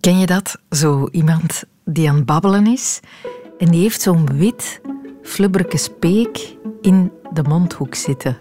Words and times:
Ken 0.00 0.18
je 0.18 0.26
dat? 0.26 0.58
Zo 0.70 1.08
iemand 1.10 1.62
die 1.84 2.08
aan 2.08 2.16
het 2.16 2.26
babbelen 2.26 2.66
is 2.66 3.00
en 3.58 3.70
die 3.70 3.80
heeft 3.82 4.00
zo'n 4.00 4.38
wit, 4.38 4.80
flubberke 5.22 5.76
speek 5.76 6.56
in 6.80 7.12
de 7.32 7.42
mondhoek 7.42 7.94
zitten. 7.94 8.38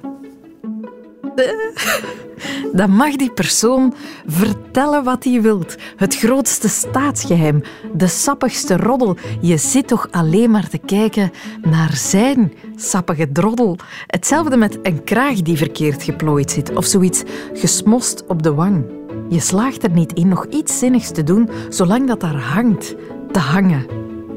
Dan 2.74 2.92
mag 2.92 3.16
die 3.16 3.32
persoon 3.32 3.94
vertellen 4.26 5.04
wat 5.04 5.24
hij 5.24 5.42
wilt. 5.42 5.76
Het 5.96 6.16
grootste 6.16 6.70
staatsgeheim, 6.70 7.62
de 7.94 8.08
sappigste 8.08 8.78
roddel. 8.78 9.18
Je 9.42 9.58
zit 9.58 9.88
toch 9.88 10.08
alleen 10.12 10.52
maar 10.52 10.70
te 10.70 10.78
kijken 10.78 11.32
naar 11.62 11.96
zijn 11.96 12.54
sappige 12.76 13.32
droddel. 13.32 13.78
Hetzelfde 14.08 14.58
met 14.58 14.80
een 14.84 15.04
kraag 15.04 15.42
die 15.42 15.58
verkeerd 15.58 16.04
geplooid 16.04 16.52
zit 16.52 16.76
of 16.76 16.86
zoiets 16.86 17.24
gesmost 17.54 18.24
op 18.28 18.44
de 18.44 18.54
wang. 18.54 18.99
Je 19.30 19.40
slaagt 19.40 19.84
er 19.84 19.92
niet 19.92 20.14
in 20.14 20.28
nog 20.28 20.46
iets 20.46 20.80
zinnigs 20.80 21.12
te 21.12 21.24
doen 21.24 21.50
zolang 21.70 22.08
dat 22.08 22.20
daar 22.20 22.36
hangt, 22.36 22.96
te 23.32 23.40
hangen. 23.40 23.86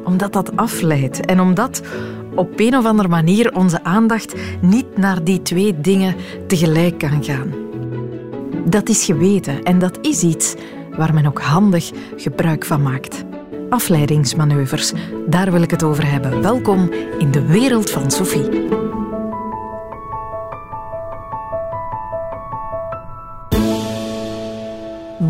Omdat 0.04 0.32
dat 0.32 0.56
afleidt 0.56 1.26
en 1.26 1.40
omdat 1.40 1.82
op 2.34 2.60
een 2.60 2.76
of 2.76 2.84
andere 2.84 3.08
manier 3.08 3.54
onze 3.54 3.84
aandacht 3.84 4.34
niet 4.60 4.96
naar 4.96 5.24
die 5.24 5.42
twee 5.42 5.80
dingen 5.80 6.14
tegelijk 6.46 6.98
kan 6.98 7.24
gaan. 7.24 7.52
Dat 8.64 8.88
is 8.88 9.04
geweten 9.04 9.62
en 9.62 9.78
dat 9.78 9.98
is 10.00 10.22
iets 10.22 10.54
waar 10.96 11.14
men 11.14 11.26
ook 11.26 11.40
handig 11.40 11.90
gebruik 12.16 12.64
van 12.64 12.82
maakt. 12.82 13.24
Afleidingsmanoeuvres, 13.68 14.92
daar 15.26 15.52
wil 15.52 15.62
ik 15.62 15.70
het 15.70 15.82
over 15.82 16.10
hebben. 16.10 16.42
Welkom 16.42 16.90
in 17.18 17.30
de 17.30 17.46
wereld 17.46 17.90
van 17.90 18.10
Sophie. 18.10 18.81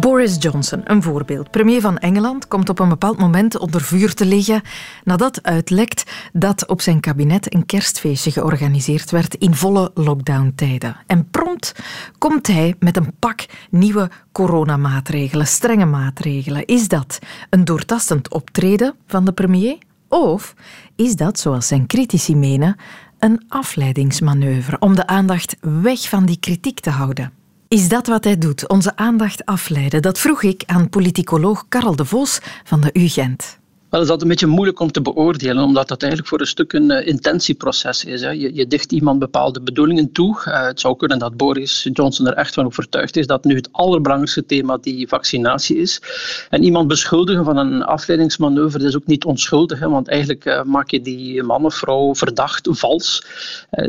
Boris 0.03 0.37
Johnson, 0.39 0.81
een 0.85 1.03
voorbeeld. 1.03 1.51
Premier 1.51 1.81
van 1.81 1.99
Engeland 1.99 2.49
komt 2.49 2.69
op 2.69 2.79
een 2.79 2.89
bepaald 2.89 3.19
moment 3.19 3.59
onder 3.59 3.81
vuur 3.81 4.15
te 4.15 4.27
liggen 4.27 4.63
nadat 5.05 5.43
uitlekt 5.43 6.13
dat 6.33 6.67
op 6.67 6.81
zijn 6.81 7.01
kabinet 7.01 7.55
een 7.55 7.67
kerstfeestje 7.67 8.31
georganiseerd 8.31 9.11
werd 9.11 9.35
in 9.35 9.55
volle 9.55 9.91
lockdown-tijden. 9.95 10.97
En 11.07 11.31
prompt 11.31 11.75
komt 12.19 12.47
hij 12.47 12.75
met 12.79 12.97
een 12.97 13.13
pak 13.19 13.45
nieuwe 13.71 14.11
coronamaatregelen, 14.33 15.47
strenge 15.47 15.87
maatregelen. 15.87 16.67
Is 16.67 16.89
dat 16.89 17.19
een 17.51 17.65
doortastend 17.65 18.33
optreden 18.33 18.95
van 19.07 19.25
de 19.25 19.33
premier? 19.33 19.79
Of 20.09 20.55
is 20.97 21.17
dat, 21.17 21.39
zoals 21.39 21.67
zijn 21.67 21.87
critici 21.87 22.37
menen, 22.37 22.77
een 23.19 23.45
afleidingsmanoeuvre 23.49 24.79
om 24.79 24.95
de 24.95 25.07
aandacht 25.07 25.57
weg 25.61 26.09
van 26.09 26.27
die 26.27 26.39
kritiek 26.41 26.81
te 26.81 26.91
houden? 26.91 27.42
Is 27.73 27.89
dat 27.89 28.07
wat 28.07 28.25
hij 28.25 28.39
doet, 28.39 28.69
onze 28.69 28.97
aandacht 28.97 29.47
afleiden? 29.47 30.03
Dat 30.03 30.19
vroeg 30.19 30.43
ik 30.43 30.63
aan 30.67 30.89
politicoloog 30.89 31.65
Karel 31.69 31.97
de 31.97 32.05
Vos 32.05 32.41
van 32.65 32.81
de 32.81 32.91
UGent. 32.93 33.61
Wel, 33.93 34.01
is 34.01 34.07
dat 34.07 34.23
een 34.23 34.29
beetje 34.29 34.47
moeilijk 34.47 34.81
om 34.81 34.93
te 34.93 35.01
beoordelen, 35.01 35.65
omdat 35.65 35.89
dat 35.89 36.03
eigenlijk 36.03 36.31
voor 36.31 36.41
een 36.41 36.47
stuk 36.47 36.73
een 36.73 36.91
uh, 36.91 37.07
intentieproces 37.07 38.05
is. 38.05 38.21
Hè. 38.21 38.31
Je, 38.31 38.55
je, 38.55 38.67
dicht 38.67 38.93
iemand 38.93 39.19
bepaalde 39.19 39.61
bedoelingen 39.61 40.13
toe. 40.13 40.43
Uh, 40.49 40.67
het 40.67 40.81
zou 40.81 40.97
kunnen 40.97 41.19
dat 41.19 41.37
Boris 41.37 41.89
Johnson 41.93 42.27
er 42.27 42.33
echt 42.33 42.55
van 42.55 42.67
overtuigd 42.67 43.17
is 43.17 43.27
dat 43.27 43.45
nu 43.45 43.55
het 43.55 43.69
allerbelangrijkste 43.73 44.47
thema 44.47 44.79
die 44.81 45.09
vaccinatie 45.09 45.77
is. 45.77 46.03
En 46.51 46.63
iemand 46.63 46.89
beschuldigen 46.89 47.45
van 47.45 47.57
een 47.57 47.83
afleidingsmanoeuvre 47.83 48.87
is 48.87 48.97
ook 48.97 49.07
niet 49.07 49.25
onschuldig, 49.25 49.79
hè, 49.79 49.89
want 49.89 50.09
eigenlijk 50.09 50.45
uh, 50.45 50.63
maak 50.63 50.91
je 50.91 51.01
die 51.01 51.43
man 51.43 51.65
of 51.65 51.75
vrouw 51.75 52.15
verdacht, 52.15 52.69
vals. 52.71 53.27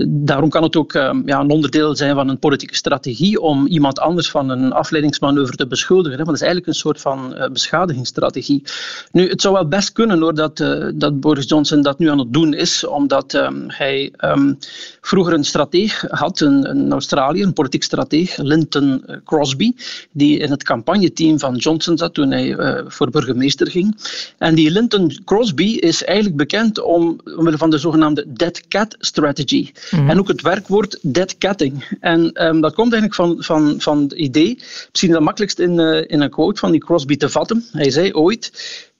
daarom 0.07 0.49
kan 0.49 0.63
het 0.63 0.75
ook 0.75 0.91
ja, 1.25 1.39
een 1.39 1.49
onderdeel 1.49 1.95
zijn 1.95 2.15
van 2.15 2.29
een 2.29 2.39
politieke 2.39 2.75
strategie 2.75 3.41
om 3.41 3.67
iemand 3.67 3.99
anders 3.99 4.29
van 4.29 4.49
een 4.49 4.71
afleidingsmanoeuvre 4.71 5.55
te 5.55 5.67
beschuldigen. 5.67 6.17
Hè, 6.19 6.23
want 6.23 6.27
dat 6.27 6.35
is 6.35 6.53
eigenlijk 6.53 6.67
een 6.67 6.81
soort 6.81 7.01
van 7.01 7.49
beschadigingsstrategie. 7.51 8.63
Nu, 9.11 9.29
het 9.29 9.41
zou 9.41 9.53
wel 9.53 9.67
best 9.67 9.91
kunnen 9.93 10.19
hoor, 10.19 10.33
dat, 10.33 10.59
uh, 10.59 10.89
dat 10.95 11.19
Boris 11.19 11.47
Johnson 11.47 11.81
dat 11.81 11.99
nu 11.99 12.09
aan 12.09 12.19
het 12.19 12.33
doen 12.33 12.53
is, 12.53 12.85
omdat 12.85 13.33
um, 13.33 13.63
hij 13.67 14.13
um, 14.19 14.57
vroeger 15.01 15.33
een 15.33 15.43
strateeg 15.43 16.05
had, 16.09 16.39
een, 16.39 16.69
een 16.69 16.91
Australië, 16.91 17.43
een 17.43 17.53
politiek 17.53 17.83
strateeg, 17.83 18.37
Linton 18.37 19.05
eh, 19.05 19.17
Crosby, 19.25 19.73
die 20.11 20.39
in 20.39 20.51
het 20.51 20.63
campagneteam 20.63 21.39
van 21.39 21.55
Johnson 21.55 21.97
zat 21.97 22.13
toen 22.13 22.31
hij 22.31 22.47
uh, 22.47 22.81
voor 22.87 23.09
burgemeester 23.09 23.71
ging. 23.71 23.97
En 24.37 24.55
die 24.55 24.71
Linton 24.71 25.17
Crosby 25.25 25.75
is 25.75 26.03
eigenlijk 26.03 26.37
bekend 26.37 26.81
om, 26.81 27.19
omwille 27.37 27.57
van 27.57 27.69
de 27.69 27.77
zogenaamde 27.77 28.25
dead 28.27 28.67
cat 28.67 28.95
strategy. 28.99 29.71
Mm. 29.91 30.09
En 30.09 30.19
ook 30.19 30.27
het 30.27 30.41
werkwoord 30.41 30.99
dead 31.01 31.37
catting. 31.37 31.97
En 31.99 32.45
um, 32.45 32.61
dat 32.61 32.73
komt 32.73 32.93
eigenlijk 32.93 33.15
van, 33.15 33.43
van, 33.43 33.81
van 33.81 34.01
het 34.01 34.11
idee, 34.11 34.57
misschien 34.89 35.11
het 35.11 35.19
makkelijkst 35.19 35.59
in, 35.59 35.79
uh, 35.79 36.03
in 36.07 36.21
een 36.21 36.29
quote 36.29 36.59
van 36.59 36.71
die 36.71 36.79
Crosby 36.79 37.17
te 37.17 37.29
vatten. 37.29 37.65
Hij 37.71 37.89
zei 37.89 38.13
ooit. 38.13 38.51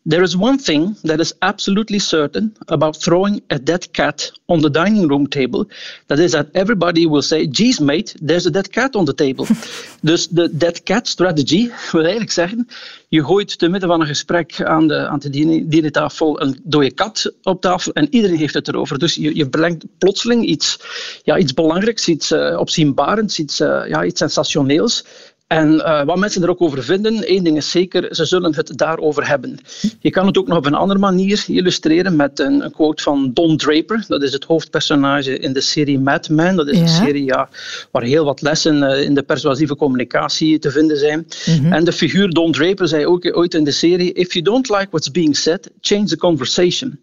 There 0.06 0.24
is 0.24 0.36
one 0.36 0.58
thing 0.58 0.97
that 1.03 1.19
is 1.19 1.34
absolutely 1.40 2.00
certain 2.00 2.56
about 2.68 2.97
throwing 2.97 3.41
a 3.50 3.58
dead 3.58 3.94
cat 3.94 4.31
on 4.47 4.62
the 4.62 4.69
dining 4.69 5.08
room 5.08 5.28
table. 5.28 5.66
That 6.08 6.19
is 6.19 6.31
that 6.31 6.47
everybody 6.53 7.06
will 7.06 7.22
say, 7.22 7.47
geez 7.47 7.80
mate, 7.80 8.14
there's 8.22 8.46
a 8.46 8.52
dead 8.52 8.69
cat 8.72 8.96
on 8.96 9.06
the 9.06 9.14
table. 9.14 9.47
dus 10.02 10.28
de 10.28 10.58
dead 10.58 10.84
cat 10.84 11.08
strategy 11.08 11.69
wil 11.91 12.02
eigenlijk 12.02 12.31
zeggen, 12.31 12.68
je 13.08 13.24
gooit 13.24 13.59
te 13.59 13.68
midden 13.68 13.90
van 13.90 14.02
een 14.02 14.08
gesprek 14.08 14.64
aan 14.64 14.88
de, 14.88 15.08
aan 15.08 15.19
de 15.19 15.30
dinetafel 15.68 16.41
een 16.41 16.59
dode 16.64 16.91
kat 16.91 17.34
op 17.44 17.62
tafel 17.62 17.94
en 17.94 18.08
iedereen 18.09 18.38
heeft 18.38 18.53
het 18.53 18.68
erover. 18.68 19.00
Dus 19.00 19.16
je, 19.16 19.35
je 19.35 19.50
brengt 19.50 19.85
plotseling 19.97 20.46
iets, 20.46 20.80
ja, 21.24 21.38
iets 21.38 21.53
belangrijks, 21.53 22.08
iets 22.08 22.31
uh, 22.31 22.58
opzienbarends, 22.59 23.40
iets, 23.40 23.62
uh, 23.62 23.81
ja, 23.88 24.03
iets 24.03 24.20
sensationeels 24.20 25.03
en 25.53 25.74
uh, 25.74 26.03
wat 26.03 26.18
mensen 26.18 26.44
er 26.44 26.50
ook 26.50 26.62
over 26.62 26.84
vinden, 26.84 27.24
één 27.28 27.44
ding 27.44 27.58
is 27.58 27.72
zeker, 27.72 28.16
ze 28.16 28.25
zullen 28.25 28.56
het 28.56 28.72
daarover 28.78 29.28
hebben. 29.28 29.59
Je 30.00 30.09
kan 30.09 30.28
het 30.28 30.38
ook 30.38 30.47
nog 30.47 30.58
op 30.58 30.66
een 30.66 30.74
andere 30.74 31.00
manier 31.00 31.44
illustreren 31.47 32.16
met 32.16 32.40
een, 32.40 32.64
een 32.64 32.72
quote 32.72 33.03
van 33.03 33.31
Don 33.34 33.58
Draper. 33.58 34.06
Dat 34.08 34.24
is 34.24 34.34
het 34.34 34.44
hoofdpersonage 34.44 35.40
in 35.40 35.53
de 35.53 35.62
serie 35.62 36.00
Mad 36.00 36.30
Men. 36.30 36.56
Dat 36.56 36.68
is 36.68 36.80
een 36.80 36.88
serie 36.88 37.24
ja, 37.24 37.50
waar 37.91 38.03
heel 38.03 38.25
wat 38.25 38.41
lessen 38.41 38.84
uh, 38.84 39.02
in 39.02 39.14
de 39.14 39.24
persuasieve 39.24 39.75
communicatie 39.75 40.59
te 40.59 40.72
vinden 40.72 40.97
zijn. 40.97 41.28
Mm 41.46 41.58
-hmm. 41.58 41.74
En 41.74 41.84
de 41.84 41.94
figuur 41.94 42.30
Don 42.30 42.52
Draper 42.52 42.88
zei 42.88 43.06
ook 43.06 43.38
ooit 43.38 43.53
in 43.53 43.64
de 43.64 43.72
serie: 43.72 44.14
If 44.14 44.34
you 44.34 44.46
don't 44.46 44.70
like 44.70 44.88
what's 44.90 45.12
being 45.12 45.38
said, 45.38 45.70
change 45.81 46.06
the 46.06 46.18
conversation. 46.18 47.00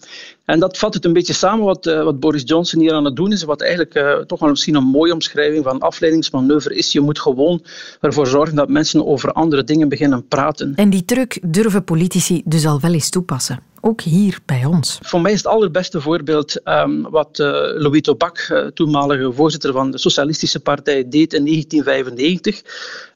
En 0.51 0.61
dat 0.61 0.79
vat 0.79 0.95
het 0.95 1.05
een 1.05 1.13
beetje 1.13 1.33
samen 1.33 1.65
wat, 1.65 1.87
uh, 1.87 2.03
wat 2.03 2.21
Boris 2.21 2.43
Johnson 2.45 2.81
hier 2.81 2.93
aan 2.93 3.05
het 3.05 3.17
doen 3.17 3.33
is. 3.33 3.43
Wat 3.43 3.61
eigenlijk 3.61 3.95
uh, 3.95 4.17
toch 4.19 4.41
wel 4.41 4.49
misschien 4.49 4.75
een 4.75 4.85
mooie 4.85 5.13
omschrijving 5.13 5.65
van 5.65 5.79
afleidingsmanoeuvre 5.79 6.75
is. 6.75 6.93
Je 6.93 7.01
moet 7.01 7.21
gewoon 7.21 7.63
ervoor 8.01 8.27
zorgen 8.27 8.57
dat 8.57 8.69
mensen 8.69 9.07
over 9.07 9.33
andere 9.33 9.65
dingen 9.65 9.89
beginnen 9.89 10.27
praten. 10.29 10.73
En 10.75 10.91
die 10.91 11.05
truc 11.05 11.39
durven 11.43 11.85
politici 11.85 12.43
dus 12.45 12.67
al 12.67 12.81
wel 12.81 12.93
eens 12.93 13.11
toepassen 13.11 13.70
ook 13.81 14.01
hier 14.01 14.39
bij 14.47 14.65
ons. 14.65 14.99
Voor 15.03 15.21
mij 15.21 15.33
is 15.33 15.39
het 15.39 15.47
allerbeste 15.47 16.01
voorbeeld 16.01 16.69
um, 16.69 17.11
wat 17.11 17.39
uh, 17.39 17.47
Louis 17.75 18.01
Tobak, 18.01 18.49
uh, 18.53 18.67
toenmalige 18.67 19.33
voorzitter 19.33 19.73
van 19.73 19.91
de 19.91 19.99
Socialistische 19.99 20.61
Partij, 20.61 21.09
deed 21.09 21.33
in 21.33 21.45
1995. 21.45 22.63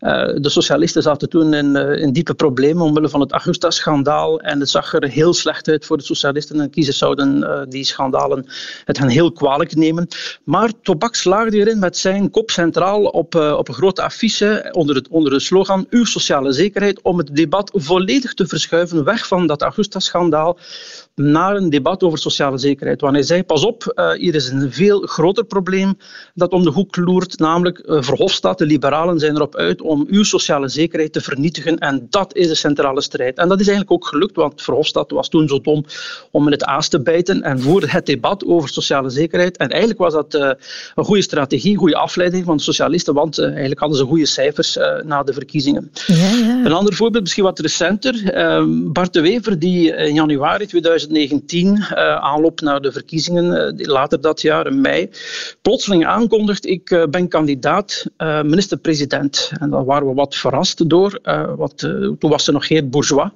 Uh, 0.00 0.42
de 0.42 0.48
socialisten 0.48 1.02
zaten 1.02 1.28
toen 1.28 1.54
in, 1.54 1.76
in, 1.76 2.12
diepe 2.12 2.34
problemen 2.34 2.84
omwille 2.84 3.08
van 3.08 3.20
het 3.20 3.32
Augusta-schandaal 3.32 4.40
en 4.40 4.60
het 4.60 4.68
zag 4.68 4.92
er 4.92 5.08
heel 5.08 5.34
slecht 5.34 5.68
uit 5.68 5.84
voor 5.84 5.96
de 5.96 6.02
socialisten 6.02 6.60
en 6.60 6.70
kiezers 6.70 6.98
zouden 6.98 7.66
die 7.68 7.84
schandalen 7.84 8.46
het 8.84 8.98
hen 8.98 9.08
heel 9.08 9.32
kwalijk 9.32 9.74
nemen. 9.74 10.08
Maar 10.44 10.70
Tobak 10.82 11.14
slaagde 11.14 11.56
erin 11.56 11.78
met 11.78 11.96
zijn 11.96 12.30
kop 12.30 12.50
centraal 12.50 13.02
op, 13.02 13.34
op 13.34 13.68
een 13.68 13.74
grote 13.74 14.02
affiche 14.02 14.68
onder, 14.72 14.96
het, 14.96 15.08
onder 15.08 15.32
de 15.32 15.40
slogan 15.40 15.86
Uw 15.90 16.04
sociale 16.04 16.52
zekerheid 16.52 17.02
om 17.02 17.18
het 17.18 17.36
debat 17.36 17.70
volledig 17.74 18.34
te 18.34 18.46
verschuiven 18.46 19.04
weg 19.04 19.26
van 19.26 19.46
dat 19.46 19.62
Augusta-schandaal 19.62 20.53
well. 20.54 21.03
Naar 21.14 21.56
een 21.56 21.70
debat 21.70 22.02
over 22.02 22.18
sociale 22.18 22.58
zekerheid. 22.58 23.00
Want 23.00 23.14
hij 23.14 23.22
zei, 23.22 23.42
pas 23.42 23.64
op, 23.64 23.92
uh, 23.94 24.10
hier 24.12 24.34
is 24.34 24.48
een 24.48 24.72
veel 24.72 25.00
groter 25.00 25.44
probleem 25.44 25.98
dat 26.34 26.52
om 26.52 26.62
de 26.62 26.70
hoek 26.70 26.96
loert, 26.96 27.38
namelijk 27.38 27.82
uh, 27.86 28.02
Verhofstadt, 28.02 28.58
de 28.58 28.66
liberalen 28.66 29.18
zijn 29.18 29.34
erop 29.34 29.56
uit 29.56 29.82
om 29.82 30.06
uw 30.10 30.22
sociale 30.22 30.68
zekerheid 30.68 31.12
te 31.12 31.20
vernietigen 31.20 31.78
en 31.78 32.06
dat 32.10 32.34
is 32.34 32.48
de 32.48 32.54
centrale 32.54 33.00
strijd. 33.00 33.38
En 33.38 33.48
dat 33.48 33.60
is 33.60 33.66
eigenlijk 33.68 33.96
ook 33.96 34.08
gelukt, 34.08 34.36
want 34.36 34.62
Verhofstadt 34.62 35.10
was 35.10 35.28
toen 35.28 35.48
zo 35.48 35.60
dom 35.60 35.84
om 36.30 36.46
in 36.46 36.52
het 36.52 36.64
aas 36.64 36.88
te 36.88 37.02
bijten 37.02 37.42
en 37.42 37.60
voerde 37.60 37.90
het 37.90 38.06
debat 38.06 38.44
over 38.44 38.68
sociale 38.68 39.10
zekerheid. 39.10 39.56
En 39.56 39.68
eigenlijk 39.68 40.00
was 40.00 40.12
dat 40.12 40.34
uh, 40.34 40.50
een 40.94 41.04
goede 41.04 41.22
strategie, 41.22 41.72
een 41.72 41.78
goede 41.78 41.96
afleiding 41.96 42.44
van 42.44 42.56
de 42.56 42.62
socialisten, 42.62 43.14
want 43.14 43.38
eigenlijk 43.38 43.80
hadden 43.80 43.98
ze 43.98 44.04
goede 44.04 44.26
cijfers 44.26 44.78
na 45.04 45.22
de 45.22 45.32
verkiezingen. 45.32 45.90
Ja, 46.06 46.14
ja. 46.14 46.64
Een 46.64 46.72
ander 46.72 46.94
voorbeeld, 46.94 47.22
misschien 47.22 47.44
wat 47.44 47.58
recenter, 47.58 48.22
Bart 48.92 49.12
de 49.12 49.20
Wever, 49.20 49.58
die 49.58 49.94
in 49.96 50.14
januari 50.14 50.32
januari 50.34 50.66
2019, 51.08 51.96
aanloop 52.20 52.60
naar 52.60 52.80
de 52.80 52.92
verkiezingen 52.92 53.74
later 53.76 54.20
dat 54.20 54.40
jaar, 54.40 54.66
in 54.66 54.80
mei, 54.80 55.10
plotseling 55.62 56.06
aankondigt, 56.06 56.66
ik 56.66 57.06
ben 57.10 57.28
kandidaat 57.28 58.06
minister-president. 58.42 59.52
En 59.60 59.70
daar 59.70 59.84
waren 59.84 60.08
we 60.08 60.14
wat 60.14 60.34
verrast 60.34 60.88
door. 60.88 61.20
toen 62.18 62.30
was 62.30 62.46
er 62.46 62.52
nog 62.52 62.66
Geert 62.66 62.90
Bourgeois. 62.90 63.30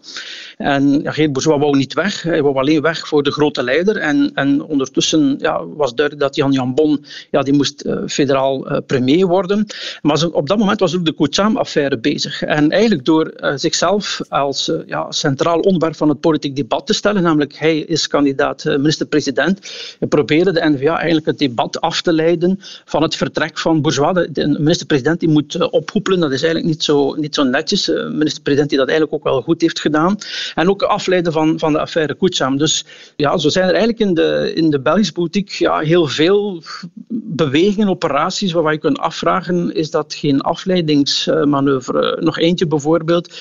En 0.56 1.03
ja, 1.03 1.12
Geert 1.12 1.32
Bourgeois 1.32 1.61
wou 1.61 1.76
niet 1.76 1.94
weg, 1.94 2.23
hij 2.23 2.43
wou 2.43 2.56
alleen 2.56 2.81
weg 2.81 3.09
voor 3.09 3.23
de 3.23 3.31
grote 3.31 3.62
leider. 3.62 3.97
En, 3.97 4.31
en 4.35 4.62
ondertussen 4.62 5.37
ja, 5.38 5.67
was 5.67 5.94
duidelijk 5.94 6.26
dat 6.26 6.37
Jan 6.37 6.53
Jan 6.53 6.75
Bon 6.75 7.05
ja, 7.31 7.43
die 7.43 7.55
moest 7.55 7.85
federaal 8.06 8.82
premier 8.87 9.26
worden. 9.26 9.67
Maar 10.03 10.26
op 10.32 10.49
dat 10.49 10.59
moment 10.59 10.81
was 10.81 10.97
ook 10.97 11.05
de 11.05 11.14
Koucham-affaire 11.14 11.99
bezig. 11.99 12.43
En 12.43 12.71
eigenlijk 12.71 13.05
door 13.05 13.32
zichzelf 13.55 14.21
als 14.29 14.73
ja, 14.87 15.11
centraal 15.11 15.61
onderwerp 15.61 15.97
van 15.97 16.09
het 16.09 16.21
politiek 16.21 16.56
debat 16.56 16.87
te 16.87 16.94
stellen, 16.94 17.23
namelijk 17.23 17.58
hij 17.59 17.79
is 17.79 18.07
kandidaat 18.07 18.65
uh, 18.65 18.77
minister-president, 18.77 19.73
probeerde 20.09 20.53
de 20.53 20.69
NVA 20.69 20.97
eigenlijk 20.97 21.27
het 21.27 21.39
debat 21.39 21.81
af 21.81 22.03
te 22.03 22.13
leiden 22.13 22.61
van 22.85 23.03
het 23.03 23.17
vertrek 23.17 23.59
van 23.59 23.83
Bourgeois. 23.83 24.15
De, 24.15 24.33
de 24.33 24.47
minister-president 24.47 25.21
die 25.21 25.29
moet 25.29 25.71
ophoepelen, 25.71 26.21
dat 26.21 26.33
is 26.33 26.43
eigenlijk 26.43 26.73
niet 26.73 26.85
zo, 26.85 27.15
niet 27.15 27.35
zo 27.35 27.43
netjes. 27.43 27.85
De 27.85 28.09
minister-president 28.13 28.69
die 28.69 28.79
dat 28.79 28.89
eigenlijk 28.89 29.19
ook 29.19 29.33
wel 29.33 29.43
goed 29.43 29.61
heeft 29.61 29.81
gedaan. 29.81 30.19
En 30.55 30.69
ook 30.69 30.83
afleiden 30.83 31.33
van, 31.33 31.59
van 31.59 31.73
de 31.73 31.79
affaire 31.79 32.15
Koucham. 32.15 32.57
Dus 32.57 32.85
ja, 33.17 33.37
zo 33.37 33.49
zijn 33.49 33.69
er 33.69 33.75
eigenlijk 33.75 34.09
in 34.09 34.15
de, 34.15 34.53
in 34.55 34.71
de 34.71 34.81
Belgische 34.81 35.13
politiek 35.13 35.51
ja, 35.51 35.79
heel 35.79 36.07
veel 36.07 36.63
bewegingen, 37.09 37.89
operaties 37.89 38.53
waarvan 38.53 38.73
je 38.73 38.79
kunt 38.79 38.99
afvragen, 38.99 39.75
is 39.75 39.91
dat 39.91 40.15
geen 40.15 40.41
afleidingsmanoeuvre? 40.41 42.17
Nog 42.21 42.39
eentje 42.39 42.67
bijvoorbeeld. 42.67 43.35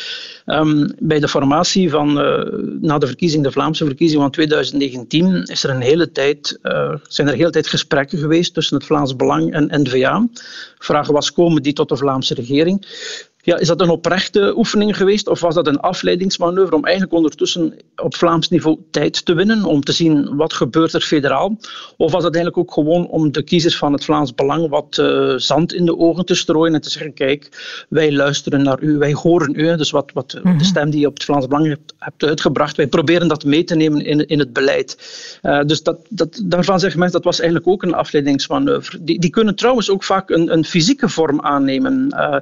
Um, 0.50 0.92
bij 1.00 1.20
de 1.20 1.28
formatie 1.28 1.90
van, 1.90 2.10
uh, 2.10 2.44
na 2.82 2.98
de 2.98 3.08
verkiezing, 3.08 3.44
de 3.44 3.52
Vlaamse 3.52 3.86
verkiezing 3.86 4.22
van 4.22 4.32
2019, 4.32 5.44
is 5.44 5.64
er 5.64 5.70
een 5.70 5.82
hele 5.82 6.12
tijd, 6.12 6.60
uh, 6.64 6.94
zijn 7.08 7.28
er 7.28 7.36
hele 7.36 7.50
tijd 7.50 7.68
gesprekken 7.68 8.18
geweest 8.18 8.54
tussen 8.54 8.78
het 8.78 8.86
Vlaams 8.86 9.16
Belang 9.16 9.54
en 9.54 9.82
N-VA. 9.82 10.28
Vragen 10.78 11.14
was, 11.14 11.34
komen 11.34 11.64
die 11.64 11.74
tot 11.74 11.90
de 11.90 11.98
Vlaamse 11.98 12.34
regering? 12.34 12.86
Ja, 13.48 13.58
is 13.58 13.68
dat 13.68 13.82
een 13.82 13.90
oprechte 13.90 14.54
oefening 14.58 14.98
geweest 14.98 15.28
of 15.28 15.40
was 15.40 15.56
dat 15.56 15.68
een 15.68 15.80
afleidingsmanoeuvre 15.80 16.76
om 16.76 16.84
eigenlijk 16.84 17.16
ondertussen 17.16 17.74
op 17.96 18.16
Vlaams 18.16 18.50
niveau 18.50 18.78
tijd 18.92 19.26
te 19.26 19.34
winnen, 19.34 19.64
om 19.64 19.84
te 19.84 19.92
zien 19.92 20.36
wat 20.36 20.54
gebeurt 20.54 20.94
er 20.94 21.02
federaal? 21.02 21.58
Of 21.98 22.12
was 22.12 22.24
dat 22.24 22.36
eigenlijk 22.36 22.58
ook 22.58 22.74
gewoon 22.74 23.08
om 23.08 23.32
de 23.32 23.42
kiezers 23.42 23.78
van 23.78 23.94
het 23.94 24.04
Vlaams 24.04 24.34
Belang 24.34 24.70
wat 24.70 24.98
uh, 25.00 25.34
zand 25.36 25.74
in 25.74 25.86
de 25.86 25.98
ogen 25.98 26.26
te 26.26 26.36
strooien 26.36 26.74
en 26.74 26.82
te 26.82 26.90
zeggen, 26.90 27.14
kijk, 27.14 27.50
wij 27.90 28.14
luisteren 28.14 28.64
naar 28.64 28.82
u, 28.82 28.98
wij 28.98 29.14
horen 29.14 29.60
u, 29.60 29.78
dus 29.78 29.92
wat, 29.92 30.12
wat 30.14 30.30
de 30.30 30.40
mhm. 30.44 30.60
stem 30.60 30.90
die 30.90 31.00
je 31.00 31.08
op 31.08 31.14
het 31.14 31.24
Vlaams 31.24 31.48
Belang 31.48 31.68
hebt, 31.68 31.94
hebt 32.00 32.24
uitgebracht, 32.24 32.78
wij 32.78 32.88
proberen 32.88 33.28
dat 33.28 33.46
mee 33.46 33.64
te 33.64 33.76
nemen 33.76 34.06
in, 34.06 34.28
in 34.28 34.40
het 34.40 34.54
beleid. 34.54 34.98
Uh, 35.44 35.64
dus 35.64 35.84
dat, 35.84 35.98
dat, 36.10 36.42
daarvan 36.44 36.80
zeggen 36.80 37.00
mensen, 37.00 37.18
dat 37.18 37.32
was 37.32 37.40
eigenlijk 37.40 37.70
ook 37.70 37.84
een 37.84 37.94
afleidingsmanoeuvre. 37.94 39.04
Die, 39.04 39.20
die 39.20 39.30
kunnen 39.30 39.56
trouwens 39.56 39.90
ook 39.90 40.04
vaak 40.04 40.30
een, 40.30 40.54
een 40.54 40.66
fysieke 40.66 41.10
vorm 41.10 41.42
aannemen. 41.42 42.08
Uh, 42.10 42.38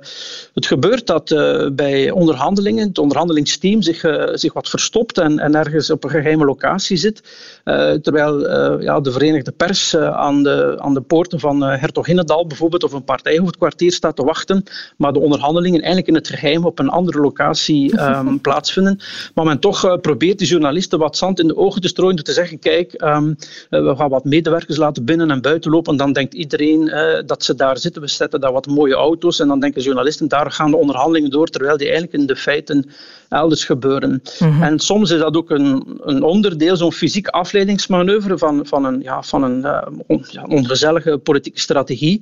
het 0.53 0.65
gebeurt 0.65 0.93
dat 1.03 1.31
uh, 1.31 1.69
bij 1.71 2.12
onderhandelingen. 2.12 2.88
Het 2.88 2.97
onderhandelingsteam 2.97 3.81
zich, 3.81 4.03
uh, 4.03 4.24
zich 4.33 4.53
wat 4.53 4.69
verstopt 4.69 5.18
en, 5.18 5.39
en, 5.39 5.56
ergens 5.56 5.89
op 5.89 6.03
een 6.03 6.09
geheime 6.09 6.45
locatie 6.45 6.97
zit, 6.97 7.24
uh, 7.65 7.92
terwijl 7.92 8.51
ja, 8.81 9.00
de 9.00 9.12
Verenigde 9.12 9.51
Pers 9.51 9.97
aan, 9.97 10.44
de, 10.44 10.75
aan 10.80 10.94
de 10.94 11.01
poorten 11.01 11.39
van 11.39 11.62
Hertoginnedal 11.62 12.47
bijvoorbeeld 12.47 12.83
of 12.83 12.94
een 12.94 13.03
partijhoofdkwartier 13.03 13.92
staat 13.92 14.15
te 14.15 14.24
wachten, 14.24 14.63
maar 14.97 15.13
de 15.13 15.19
onderhandelingen 15.19 15.81
eigenlijk 15.81 16.07
in 16.07 16.15
het 16.15 16.27
geheim 16.27 16.65
op 16.65 16.80
een 16.80 16.89
andere 16.89 17.19
locatie 17.19 18.01
um, 18.01 18.41
plaatsvinden. 18.48 19.00
Maar 19.33 19.45
men 19.45 19.59
toch 19.59 20.01
probeert 20.01 20.39
de 20.39 20.45
journalisten 20.45 21.00
wat 21.00 21.18
zand 21.18 21.39
in 21.39 21.48
de 21.48 21.57
ogen 21.57 21.81
te 21.81 21.88
strooien 21.88 22.15
door 22.15 22.25
te 22.25 22.33
zeggen, 22.33 22.59
kijk, 22.59 23.01
um, 23.03 23.36
we 23.69 23.94
gaan 23.98 24.09
wat 24.09 24.24
medewerkers 24.24 24.77
laten 24.77 25.06
binnen 25.06 25.31
en 25.31 25.41
buiten 25.41 25.71
lopen. 25.71 25.91
En 25.91 25.98
dan 25.98 26.13
denkt 26.13 26.33
iedereen 26.33 26.91
dat 27.25 27.44
ze 27.44 27.56
daar 27.56 27.77
zitten, 27.77 28.01
we 28.01 28.07
zetten 28.07 28.39
daar 28.39 28.51
wat 28.51 28.68
mooie 28.68 28.95
auto's 28.95 29.39
en 29.39 29.48
dan 29.48 29.59
denken 29.59 29.81
journalisten, 29.81 30.27
daar 30.27 30.51
gaan 30.51 30.71
de 30.71 30.77
onderhandelingen 30.85 31.31
door, 31.31 31.47
terwijl 31.47 31.77
die 31.77 31.87
eigenlijk 31.87 32.17
in 32.17 32.25
de 32.25 32.35
feiten 32.35 32.89
elders 33.29 33.65
gebeuren. 33.65 34.21
Mhm. 34.39 34.63
En 34.63 34.79
soms 34.79 35.11
is 35.11 35.19
dat 35.19 35.35
ook 35.35 35.49
een, 35.49 35.99
een 36.01 36.23
onderdeel, 36.23 36.75
zo'n 36.77 36.93
fysiek 36.93 37.27
afleidingsmanoeuvre 37.27 38.37
van, 38.37 38.65
van 38.65 38.85
een, 38.85 39.01
ja, 39.01 39.21
van 39.21 39.43
een 39.43 39.59
uh, 39.59 39.81
on, 40.07 40.25
ja, 40.29 40.43
ongezellige 40.43 41.17
politieke 41.17 41.59
strategie. 41.59 42.19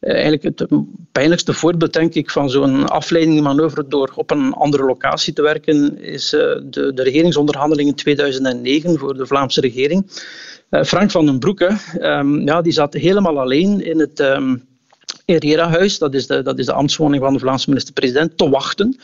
Uh, 0.00 0.12
eigenlijk 0.12 0.42
het 0.42 0.66
pijnlijkste 1.12 1.52
voorbeeld, 1.52 1.92
denk 1.92 2.14
ik, 2.14 2.30
van 2.30 2.50
zo'n 2.50 2.88
afleidingsmanoeuvre 2.88 3.84
door 3.88 4.12
op 4.14 4.30
een 4.30 4.52
andere 4.52 4.84
locatie 4.84 5.32
te 5.32 5.42
werken, 5.42 5.98
is 5.98 6.32
uh, 6.34 6.40
de, 6.40 6.92
de 6.94 7.02
regeringsonderhandelingen 7.02 7.90
in 7.90 7.96
2009 7.96 8.98
voor 8.98 9.16
de 9.16 9.26
Vlaamse 9.26 9.60
regering. 9.60 10.06
Frank 10.70 11.10
van 11.10 11.26
den 11.26 11.38
Broeke, 11.38 11.76
um, 12.00 12.46
ja, 12.46 12.62
die 12.62 12.72
zat 12.72 12.94
helemaal 12.94 13.40
alleen 13.40 13.84
in 13.84 13.98
het... 13.98 14.20
Um, 14.20 14.62
Herrera-huis, 15.26 15.98
dat, 15.98 16.14
is 16.14 16.26
de, 16.26 16.42
dat 16.42 16.58
is 16.58 16.66
de 16.66 16.72
ambtswoning 16.72 17.22
van 17.22 17.32
de 17.32 17.38
Vlaamse 17.38 17.68
minister-president, 17.68 18.38
te 18.38 18.48
wachten. 18.48 18.96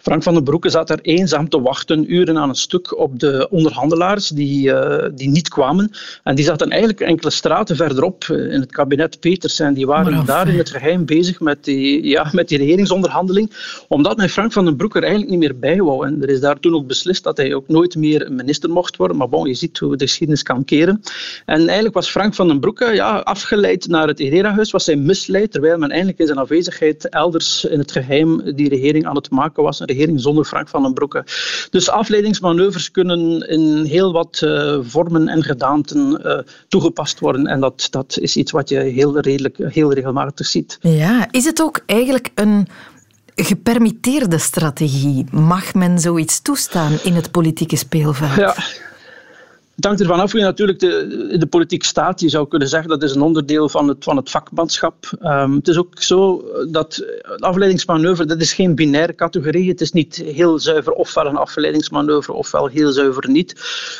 Frank 0.00 0.22
van 0.22 0.34
den 0.34 0.44
Broeke 0.44 0.70
zat 0.70 0.88
daar 0.88 0.98
eenzaam 1.02 1.48
te 1.48 1.60
wachten, 1.60 2.12
uren 2.12 2.38
aan 2.38 2.48
een 2.48 2.54
stuk, 2.54 2.98
op 2.98 3.18
de 3.18 3.48
onderhandelaars 3.50 4.28
die, 4.28 4.68
uh, 4.68 5.04
die 5.14 5.28
niet 5.28 5.48
kwamen. 5.48 5.90
En 6.22 6.34
die 6.34 6.44
zaten 6.44 6.70
eigenlijk 6.70 7.00
enkele 7.00 7.30
straten 7.30 7.76
verderop 7.76 8.24
uh, 8.24 8.52
in 8.52 8.60
het 8.60 8.72
kabinet 8.72 9.20
Peters. 9.20 9.60
En 9.60 9.74
die 9.74 9.86
waren 9.86 10.26
daar 10.26 10.48
in 10.48 10.58
het 10.58 10.70
geheim 10.70 11.04
bezig 11.04 11.40
met 11.40 11.64
die, 11.64 12.06
ja, 12.06 12.28
met 12.32 12.48
die 12.48 12.58
regeringsonderhandeling, 12.58 13.52
omdat 13.88 14.16
men 14.16 14.28
Frank 14.28 14.52
van 14.52 14.64
den 14.64 14.76
Broeke 14.76 14.96
er 14.96 15.04
eigenlijk 15.04 15.32
niet 15.32 15.40
meer 15.40 15.58
bij 15.58 15.82
wou. 15.82 16.06
En 16.06 16.22
er 16.22 16.28
is 16.28 16.40
daar 16.40 16.60
toen 16.60 16.74
ook 16.74 16.86
beslist 16.86 17.24
dat 17.24 17.36
hij 17.36 17.54
ook 17.54 17.68
nooit 17.68 17.96
meer 17.96 18.32
minister 18.32 18.70
mocht 18.70 18.96
worden. 18.96 19.16
Maar 19.16 19.28
bon, 19.28 19.48
je 19.48 19.54
ziet 19.54 19.78
hoe 19.78 19.96
de 19.96 20.06
geschiedenis 20.06 20.42
kan 20.42 20.64
keren. 20.64 21.02
En 21.44 21.58
eigenlijk 21.58 21.94
was 21.94 22.10
Frank 22.10 22.34
van 22.34 22.48
den 22.48 22.60
Broeke 22.60 22.94
ja, 22.94 23.18
afgeleid 23.18 23.88
naar 23.88 24.08
het 24.08 24.18
Herrera-huis, 24.18 24.70
was 24.70 24.86
hij 24.86 24.96
misleid, 24.96 25.47
terwijl 25.50 25.78
men 25.78 25.90
eindelijk 25.90 26.18
in 26.18 26.26
zijn 26.26 26.38
afwezigheid 26.38 27.08
elders 27.08 27.64
in 27.64 27.78
het 27.78 27.92
geheim 27.92 28.54
die 28.54 28.68
regering 28.68 29.06
aan 29.06 29.16
het 29.16 29.30
maken 29.30 29.62
was. 29.62 29.80
Een 29.80 29.86
regering 29.86 30.20
zonder 30.20 30.44
Frank 30.44 30.68
van 30.68 30.82
den 30.82 30.92
Broeke. 30.92 31.24
Dus 31.70 31.90
afleidingsmanoeuvres 31.90 32.90
kunnen 32.90 33.48
in 33.48 33.84
heel 33.84 34.12
wat 34.12 34.40
uh, 34.44 34.78
vormen 34.82 35.28
en 35.28 35.42
gedaanten 35.42 36.20
uh, 36.24 36.38
toegepast 36.68 37.20
worden. 37.20 37.46
En 37.46 37.60
dat, 37.60 37.86
dat 37.90 38.18
is 38.20 38.36
iets 38.36 38.50
wat 38.50 38.68
je 38.68 38.78
heel, 38.78 39.20
redelijk, 39.20 39.56
heel 39.58 39.92
regelmatig 39.92 40.46
ziet. 40.46 40.78
Ja, 40.80 41.28
is 41.30 41.44
het 41.44 41.62
ook 41.62 41.80
eigenlijk 41.86 42.30
een 42.34 42.68
gepermitteerde 43.34 44.38
strategie? 44.38 45.26
Mag 45.30 45.74
men 45.74 45.98
zoiets 45.98 46.42
toestaan 46.42 46.98
in 47.02 47.12
het 47.12 47.30
politieke 47.30 47.76
speelveld? 47.76 48.34
Ja. 48.34 48.54
Het 49.78 49.86
hangt 49.86 50.00
ervan 50.00 50.20
af 50.20 50.30
hoe 50.30 50.40
je 50.40 50.46
natuurlijk 50.46 50.78
de, 50.78 51.34
de 51.38 51.46
politiek 51.46 51.82
staat. 51.82 52.20
Je 52.20 52.28
zou 52.28 52.48
kunnen 52.48 52.68
zeggen 52.68 52.88
dat 52.88 53.02
is 53.02 53.14
een 53.14 53.20
onderdeel 53.20 53.68
van 53.68 53.88
het, 53.88 54.04
van 54.04 54.16
het 54.16 54.30
vakmanschap. 54.30 55.10
Um, 55.22 55.54
het 55.54 55.68
is 55.68 55.78
ook 55.78 56.02
zo 56.02 56.44
dat 56.70 57.04
afleidingsmanoeuvre, 57.38 58.24
dat 58.24 58.40
is 58.40 58.52
geen 58.52 58.74
binaire 58.74 59.14
categorie. 59.14 59.68
Het 59.68 59.80
is 59.80 59.92
niet 59.92 60.16
heel 60.16 60.58
zuiver 60.58 60.92
ofwel 60.92 61.26
een 61.26 61.36
afleidingsmanoeuvre 61.36 62.32
ofwel 62.32 62.66
heel 62.66 62.92
zuiver 62.92 63.30
niet. 63.30 63.54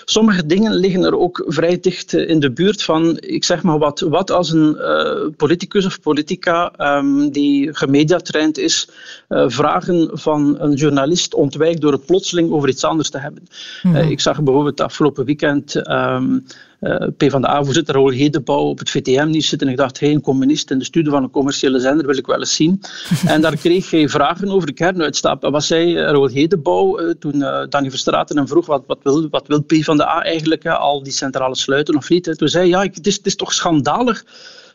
Sommige 0.04 0.46
dingen 0.46 0.74
liggen 0.74 1.02
er 1.02 1.18
ook 1.18 1.44
vrij 1.46 1.80
dicht 1.80 2.12
in 2.12 2.40
de 2.40 2.52
buurt 2.52 2.82
van, 2.82 3.16
ik 3.20 3.44
zeg 3.44 3.62
maar 3.62 3.78
wat, 3.78 4.00
wat 4.00 4.30
als 4.30 4.52
een 4.52 4.76
uh, 4.78 5.26
politicus 5.36 5.86
of 5.86 6.00
politica 6.00 6.72
um, 6.96 7.30
die 7.30 7.74
gemediatraind 7.74 8.58
is, 8.58 8.88
uh, 9.28 9.44
vragen 9.46 10.10
van 10.12 10.56
een 10.58 10.74
journalist 10.74 11.34
ontwijkt 11.34 11.80
door 11.80 11.92
het 11.92 12.06
plotseling 12.06 12.50
over 12.50 12.68
iets 12.68 12.84
anders 12.84 13.10
te 13.10 13.18
hebben. 13.18 13.42
Mm 13.82 13.92
-hmm. 13.92 14.00
uh, 14.00 14.10
ik 14.10 14.20
zag 14.20 14.42
bijvoorbeeld 14.42 14.80
afgelopen 14.80 15.24
weekend 15.24 15.66
um, 15.74 16.44
uh, 16.80 17.06
PvdA-voorzitter 17.16 17.94
Raoul 17.94 18.10
Hedebouw 18.10 18.62
op 18.62 18.78
het 18.78 18.90
VTM-nieuws 18.90 19.48
zitten. 19.48 19.66
En 19.66 19.72
ik 19.72 19.78
dacht, 19.78 20.00
hey, 20.00 20.12
een 20.12 20.20
communist 20.20 20.70
in 20.70 20.78
de 20.78 20.84
studio 20.84 21.12
van 21.12 21.22
een 21.22 21.30
commerciële 21.30 21.80
zender 21.80 22.06
wil 22.06 22.16
ik 22.16 22.26
wel 22.26 22.38
eens 22.38 22.54
zien. 22.54 22.80
en 23.26 23.40
daar 23.40 23.56
kreeg 23.56 23.90
hij 23.90 24.08
vragen 24.08 24.48
over 24.48 24.66
de 24.66 24.72
kernuitstap. 24.72 25.44
En 25.44 25.52
wat 25.52 25.64
zei 25.64 25.96
uh, 25.96 26.02
Raoul 26.02 26.28
Hedebouw 26.28 27.00
uh, 27.00 27.10
toen 27.10 27.36
uh, 27.36 27.62
Danny 27.68 27.90
Verstraeten 27.90 28.36
hem 28.36 28.48
vroeg 28.48 28.66
wat, 28.66 28.84
wat, 28.86 28.98
wil, 29.02 29.28
wat 29.30 29.46
wil 29.46 29.62
PvdA 29.62 30.22
eigenlijk, 30.22 30.66
al 30.66 31.02
die 31.02 31.12
centrale 31.12 31.56
sluiten 31.56 31.96
of 31.96 32.08
niet? 32.08 32.38
Toen 32.38 32.48
zei 32.48 32.70
hij, 32.70 32.84
ja, 32.84 32.90
het 32.90 33.06
is, 33.06 33.16
het 33.16 33.26
is 33.26 33.36
toch 33.36 33.52
schandalig 33.52 34.24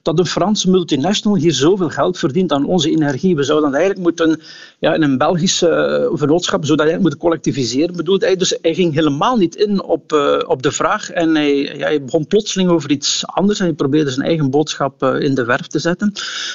dat 0.03 0.19
een 0.19 0.25
Franse 0.25 0.69
multinational 0.69 1.37
hier 1.37 1.53
zoveel 1.53 1.89
geld 1.89 2.17
verdient 2.17 2.51
aan 2.51 2.65
onze 2.65 2.89
energie. 2.89 3.35
We 3.35 3.43
zouden 3.43 3.71
dat 3.71 3.79
eigenlijk 3.79 4.07
moeten 4.07 4.41
ja, 4.79 4.93
in 4.93 5.01
een 5.01 5.17
Belgische 5.17 6.09
uh, 6.11 6.17
vennootschap 6.17 6.65
zodat 6.65 6.85
eigenlijk 6.85 7.01
moeten 7.01 7.19
collectiviseren. 7.19 7.95
Bedoelt 7.95 8.21
hij. 8.21 8.35
Dus 8.35 8.57
hij 8.61 8.73
ging 8.73 8.93
helemaal 8.93 9.37
niet 9.37 9.55
in 9.55 9.83
op, 9.83 10.13
uh, 10.13 10.37
op 10.47 10.61
de 10.63 10.71
vraag 10.71 11.09
en 11.09 11.35
hij, 11.35 11.55
ja, 11.55 11.85
hij 11.85 12.03
begon 12.03 12.27
plotseling 12.27 12.69
over 12.69 12.91
iets 12.91 13.25
anders 13.25 13.59
en 13.59 13.65
hij 13.65 13.73
probeerde 13.73 14.11
zijn 14.11 14.27
eigen 14.27 14.49
boodschap 14.49 15.03
uh, 15.03 15.19
in 15.19 15.35
de 15.35 15.45
verf 15.45 15.67
te 15.67 15.79
zetten. 15.79 16.13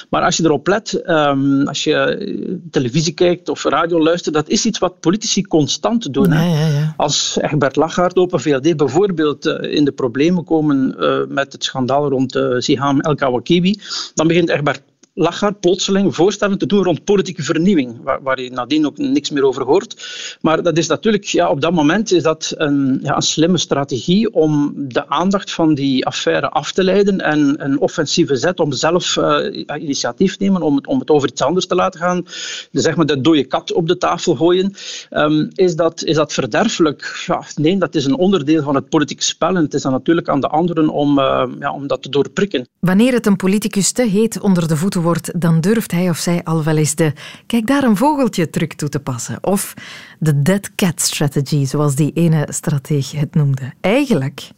Maar 0.09 0.21
als 0.21 0.37
je 0.37 0.43
erop 0.43 0.67
let, 0.67 1.01
um, 1.09 1.67
als 1.67 1.83
je 1.83 2.59
televisie 2.71 3.13
kijkt 3.13 3.49
of 3.49 3.63
radio 3.63 3.99
luistert, 4.03 4.35
dat 4.35 4.49
is 4.49 4.65
iets 4.65 4.79
wat 4.79 4.99
politici 4.99 5.41
constant 5.41 6.13
doen. 6.13 6.31
Ja, 6.31 6.43
ja, 6.43 6.67
ja. 6.67 6.93
Als 6.97 7.37
Egbert 7.41 7.75
Lachaert 7.75 8.17
op 8.17 8.33
een 8.33 8.39
VLD 8.39 8.77
bijvoorbeeld 8.77 9.45
in 9.45 9.85
de 9.85 9.91
problemen 9.91 10.43
komen 10.43 10.95
met 11.33 11.53
het 11.53 11.63
schandaal 11.63 12.09
rond 12.09 12.39
Siham 12.57 12.99
El 12.99 13.15
Kawakibi, 13.39 13.79
dan 14.19 14.27
begint 14.27 14.51
Egbert 14.51 14.83
Lagarde 15.21 15.57
plotseling 15.59 16.15
voorstellen 16.15 16.57
te 16.57 16.65
doen 16.65 16.83
rond 16.83 17.03
politieke 17.03 17.43
vernieuwing, 17.43 18.03
waar, 18.03 18.21
waar 18.23 18.41
je 18.41 18.51
nadien 18.51 18.85
ook 18.85 18.97
niks 18.97 19.29
meer 19.29 19.43
over 19.43 19.63
hoort. 19.63 19.95
Maar 20.41 20.63
dat 20.63 20.77
is 20.77 20.87
natuurlijk, 20.87 21.23
ja, 21.23 21.49
op 21.49 21.61
dat 21.61 21.73
moment 21.73 22.11
is 22.11 22.23
dat 22.23 22.53
een, 22.57 22.99
ja, 23.03 23.15
een 23.15 23.21
slimme 23.21 23.57
strategie 23.57 24.33
om 24.33 24.73
de 24.77 25.07
aandacht 25.07 25.51
van 25.51 25.73
die 25.73 26.05
affaire 26.05 26.49
af 26.49 26.71
te 26.71 26.83
leiden 26.83 27.21
en 27.21 27.63
een 27.65 27.79
offensieve 27.79 28.35
zet 28.35 28.59
om 28.59 28.71
zelf 28.71 29.15
uh, 29.15 29.65
initiatief 29.79 30.37
te 30.37 30.43
nemen 30.43 30.61
om 30.61 30.75
het, 30.75 30.87
om 30.87 30.99
het 30.99 31.09
over 31.09 31.29
iets 31.29 31.41
anders 31.41 31.67
te 31.67 31.75
laten 31.75 31.99
gaan. 31.99 32.23
Dus 32.71 32.83
zeg 32.83 32.95
maar 32.95 33.05
de 33.05 33.21
dode 33.21 33.43
kat 33.43 33.73
op 33.73 33.87
de 33.87 33.97
tafel 33.97 34.35
gooien. 34.35 34.73
Um, 35.11 35.49
is, 35.53 35.75
dat, 35.75 36.03
is 36.03 36.15
dat 36.15 36.33
verderfelijk? 36.33 37.23
Ja, 37.25 37.43
nee, 37.55 37.77
dat 37.77 37.95
is 37.95 38.05
een 38.05 38.17
onderdeel 38.17 38.63
van 38.63 38.75
het 38.75 38.89
politieke 38.89 39.23
spel 39.23 39.55
en 39.55 39.63
het 39.63 39.73
is 39.73 39.81
dan 39.81 39.91
natuurlijk 39.91 40.29
aan 40.29 40.39
de 40.39 40.47
anderen 40.47 40.89
om, 40.89 41.19
uh, 41.19 41.43
ja, 41.59 41.73
om 41.73 41.87
dat 41.87 42.01
te 42.01 42.09
doorprikken. 42.09 42.67
Wanneer 42.79 43.13
het 43.13 43.25
een 43.25 43.35
politicus 43.35 43.91
te 43.91 44.03
heet 44.03 44.39
onder 44.41 44.67
de 44.67 44.77
voeten 44.77 45.01
wordt, 45.01 45.07
dan 45.35 45.61
durft 45.61 45.91
hij 45.91 46.09
of 46.09 46.17
zij 46.17 46.43
al 46.43 46.63
wel 46.63 46.77
eens 46.77 46.95
de 46.95 47.13
kijk 47.45 47.67
daar 47.67 47.83
een 47.83 47.97
vogeltje 47.97 48.49
truc 48.49 48.73
toe 48.73 48.89
te 48.89 48.99
passen. 48.99 49.37
Of 49.41 49.73
de 50.19 50.41
dead 50.41 50.75
cat 50.75 51.01
strategy, 51.01 51.65
zoals 51.65 51.95
die 51.95 52.11
ene 52.13 52.47
strateeg 52.49 53.11
het 53.11 53.35
noemde. 53.35 53.73
Eigenlijk 53.81 54.49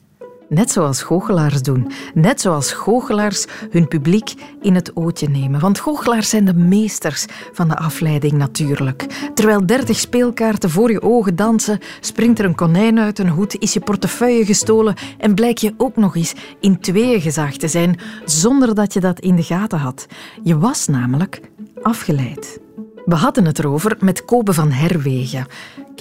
Net 0.54 0.72
zoals 0.72 1.04
goochelaars 1.04 1.62
doen. 1.62 1.92
Net 2.14 2.42
zoals 2.42 2.72
goochelaars 2.72 3.46
hun 3.70 3.88
publiek 3.88 4.34
in 4.62 4.76
het 4.76 4.96
ootje 4.96 5.30
nemen. 5.30 5.60
Want 5.60 5.80
goochelaars 5.80 6.30
zijn 6.30 6.46
de 6.46 6.54
meesters 6.54 7.26
van 7.52 7.68
de 7.68 7.76
afleiding 7.78 8.34
natuurlijk. 8.34 9.30
Terwijl 9.34 9.66
dertig 9.66 9.98
speelkaarten 9.98 10.70
voor 10.70 10.92
je 10.92 11.02
ogen 11.02 11.36
dansen, 11.36 11.80
springt 12.00 12.40
er 12.40 12.46
een 12.46 12.56
konijn 12.56 13.00
uit 13.00 13.20
een 13.20 13.30
hoed, 13.30 13.60
is 13.60 13.74
je 13.74 13.80
portefeuille 13.80 14.46
gestolen 14.46 14.96
en 15.18 15.36
blijk 15.36 15.58
je 15.58 15.74
ook 15.78 15.96
nog 15.96 16.16
eens 16.16 16.34
in 16.60 16.80
tweeën 16.80 17.22
gezaagd 17.22 17.60
te 17.60 17.68
zijn 17.68 18.00
zonder 18.26 18.76
dat 18.76 18.94
je 18.94 19.00
dat 19.00 19.20
in 19.20 19.36
de 19.36 19.44
gaten 19.44 19.80
had. 19.80 20.06
Je 20.44 20.58
was 20.58 20.88
namelijk 20.88 21.42
afgeleid. 21.82 22.60
We 23.06 23.16
hadden 23.16 23.46
het 23.46 23.60
erover 23.60 23.98
met 24.00 24.26
Kobe 24.26 24.54
van 24.54 24.72
Herwegen. 24.72 25.48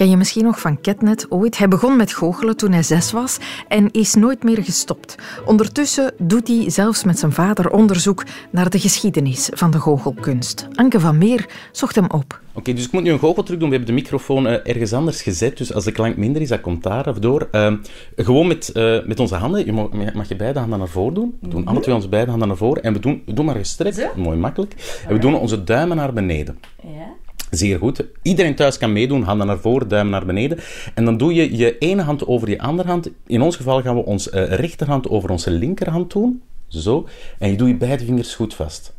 Ken 0.01 0.09
je 0.09 0.17
misschien 0.17 0.43
nog 0.43 0.59
van 0.59 0.81
Ketnet 0.81 1.25
ooit? 1.29 1.57
Hij 1.57 1.67
begon 1.67 1.95
met 1.95 2.13
goochelen 2.13 2.57
toen 2.57 2.71
hij 2.71 2.83
zes 2.83 3.11
was 3.11 3.37
en 3.67 3.91
is 3.91 4.13
nooit 4.13 4.43
meer 4.43 4.63
gestopt. 4.63 5.15
Ondertussen 5.45 6.13
doet 6.17 6.47
hij 6.47 6.69
zelfs 6.69 7.03
met 7.03 7.19
zijn 7.19 7.31
vader 7.31 7.71
onderzoek 7.71 8.23
naar 8.49 8.69
de 8.69 8.79
geschiedenis 8.79 9.49
van 9.53 9.71
de 9.71 9.77
goochelkunst. 9.77 10.67
Anke 10.73 10.99
van 10.99 11.17
Meer 11.17 11.49
zocht 11.71 11.95
hem 11.95 12.09
op. 12.09 12.39
Oké, 12.53 12.73
dus 12.73 12.85
ik 12.85 12.91
moet 12.91 13.03
nu 13.03 13.11
een 13.11 13.19
goocheltruc 13.19 13.59
doen. 13.59 13.69
We 13.69 13.75
hebben 13.75 13.95
de 13.95 14.01
microfoon 14.01 14.47
uh, 14.47 14.67
ergens 14.67 14.93
anders 14.93 15.21
gezet, 15.21 15.57
dus 15.57 15.73
als 15.73 15.83
de 15.83 15.91
klank 15.91 16.17
minder 16.17 16.41
is, 16.41 16.49
dat 16.49 16.61
komt 16.61 16.83
daar 16.83 17.07
of 17.07 17.19
door. 17.19 17.47
Uh, 17.51 17.73
gewoon 18.15 18.47
met, 18.47 18.71
uh, 18.73 19.05
met 19.05 19.19
onze 19.19 19.35
handen. 19.35 19.65
Je 19.65 19.73
mag, 19.73 20.13
mag, 20.13 20.27
je 20.27 20.35
beide 20.35 20.59
handen 20.59 20.79
naar 20.79 20.87
voren 20.87 21.13
doen. 21.13 21.37
We 21.41 21.47
doen 21.47 21.65
alle 21.65 21.79
twee 21.79 21.95
onze 21.95 22.09
beide 22.09 22.29
handen 22.29 22.47
naar 22.47 22.57
voren. 22.57 22.83
En 22.83 22.93
we 22.93 22.99
doen, 22.99 23.21
we 23.25 23.33
doen 23.33 23.45
maar 23.45 23.55
gestrekt, 23.55 24.15
mooi 24.15 24.37
makkelijk. 24.37 25.01
En 25.07 25.13
we 25.13 25.19
doen 25.19 25.35
onze 25.35 25.63
duimen 25.63 25.97
naar 25.97 26.13
beneden. 26.13 26.57
Ja. 26.83 27.20
Zeer 27.51 27.77
goed. 27.77 28.03
Iedereen 28.21 28.55
thuis 28.55 28.77
kan 28.77 28.93
meedoen. 28.93 29.23
Handen 29.23 29.47
naar 29.47 29.59
voren, 29.59 29.87
duim 29.87 30.09
naar 30.09 30.25
beneden. 30.25 30.59
En 30.93 31.05
dan 31.05 31.17
doe 31.17 31.33
je 31.33 31.57
je 31.57 31.77
ene 31.77 32.01
hand 32.01 32.27
over 32.27 32.49
je 32.49 32.59
andere 32.59 32.87
hand. 32.87 33.09
In 33.27 33.41
ons 33.41 33.55
geval 33.55 33.81
gaan 33.81 33.95
we 33.95 34.05
onze 34.05 34.31
uh, 34.31 34.53
rechterhand 34.53 35.09
over 35.09 35.29
onze 35.29 35.51
linkerhand 35.51 36.11
doen. 36.11 36.41
Zo. 36.67 37.07
En 37.39 37.49
je 37.49 37.57
doet 37.57 37.67
je 37.67 37.75
beide 37.75 38.05
vingers 38.05 38.35
goed 38.35 38.53
vast. 38.53 38.93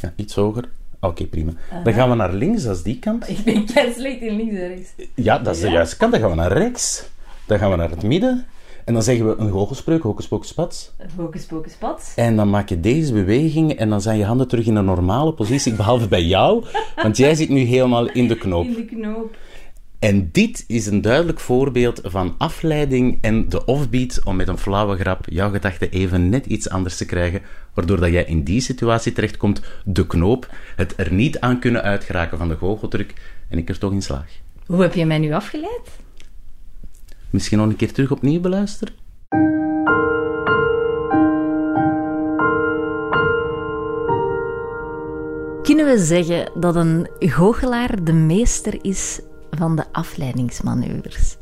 Ja, 0.00 0.12
iets 0.16 0.34
hoger. 0.34 0.64
Oké, 1.00 1.24
prima. 1.24 1.52
Dan 1.84 1.92
gaan 1.92 2.10
we 2.10 2.14
naar 2.14 2.32
links, 2.32 2.62
dat 2.62 2.76
is 2.76 2.82
die 2.82 2.98
kant. 2.98 3.28
Ik 3.28 3.44
ben 3.44 3.94
slecht 3.94 4.20
in 4.20 4.36
links 4.36 4.54
en 4.54 4.68
rechts. 4.68 4.90
Ja, 5.14 5.38
dat 5.38 5.54
is 5.54 5.60
de 5.60 5.70
juiste 5.70 5.96
kant. 5.96 6.12
Dan 6.12 6.20
gaan 6.20 6.30
we 6.30 6.36
naar 6.36 6.52
rechts. 6.52 7.04
Dan 7.46 7.58
gaan 7.58 7.70
we 7.70 7.76
naar 7.76 7.90
het 7.90 8.02
midden. 8.02 8.46
En 8.86 8.92
dan 8.92 9.02
zeggen 9.02 9.28
we 9.28 9.36
een 9.38 9.50
goochelspreuk, 9.50 10.02
hocus 10.02 10.28
pocus 10.28 10.54
pats. 10.54 10.92
Hocus 11.16 11.44
pocus 11.44 11.74
pats. 11.74 12.14
En 12.14 12.36
dan 12.36 12.50
maak 12.50 12.68
je 12.68 12.80
deze 12.80 13.12
beweging 13.12 13.72
en 13.72 13.88
dan 13.88 14.00
zijn 14.00 14.18
je 14.18 14.24
handen 14.24 14.48
terug 14.48 14.66
in 14.66 14.76
een 14.76 14.84
normale 14.84 15.32
positie, 15.32 15.74
behalve 15.82 16.08
bij 16.08 16.22
jou, 16.22 16.64
want 16.96 17.16
jij 17.16 17.34
zit 17.34 17.48
nu 17.48 17.60
helemaal 17.60 18.10
in 18.10 18.28
de 18.28 18.36
knoop. 18.36 18.66
In 18.66 18.74
de 18.74 18.84
knoop. 18.84 19.36
En 19.98 20.28
dit 20.32 20.64
is 20.66 20.86
een 20.86 21.00
duidelijk 21.00 21.40
voorbeeld 21.40 22.00
van 22.04 22.34
afleiding 22.38 23.18
en 23.20 23.48
de 23.48 23.64
offbeat 23.64 24.20
om 24.24 24.36
met 24.36 24.48
een 24.48 24.58
flauwe 24.58 24.96
grap 24.96 25.24
jouw 25.28 25.50
gedachten 25.50 25.90
even 25.90 26.28
net 26.28 26.46
iets 26.46 26.70
anders 26.70 26.96
te 26.96 27.06
krijgen, 27.06 27.42
waardoor 27.74 28.00
dat 28.00 28.10
jij 28.10 28.24
in 28.24 28.42
die 28.42 28.60
situatie 28.60 29.12
terechtkomt, 29.12 29.60
de 29.84 30.06
knoop, 30.06 30.54
het 30.76 30.94
er 30.96 31.12
niet 31.12 31.40
aan 31.40 31.58
kunnen 31.58 31.82
uitgeraken 31.82 32.38
van 32.38 32.48
de 32.48 32.56
goocheltruc 32.56 33.14
en 33.48 33.58
ik 33.58 33.68
er 33.68 33.78
toch 33.78 33.92
in 33.92 34.02
slaag. 34.02 34.30
Hoe 34.66 34.82
heb 34.82 34.94
je 34.94 35.06
mij 35.06 35.18
nu 35.18 35.32
afgeleid? 35.32 36.04
Misschien 37.36 37.58
nog 37.58 37.68
een 37.68 37.76
keer 37.76 37.92
terug 37.92 38.10
opnieuw 38.10 38.40
beluisteren? 38.40 38.94
Kunnen 45.62 45.86
we 45.86 45.94
zeggen 45.98 46.50
dat 46.54 46.76
een 46.76 47.08
goochelaar 47.18 48.04
de 48.04 48.12
meester 48.12 48.84
is 48.84 49.20
van 49.50 49.76
de 49.76 49.84
afleidingsmanoeuvres? 49.92 51.36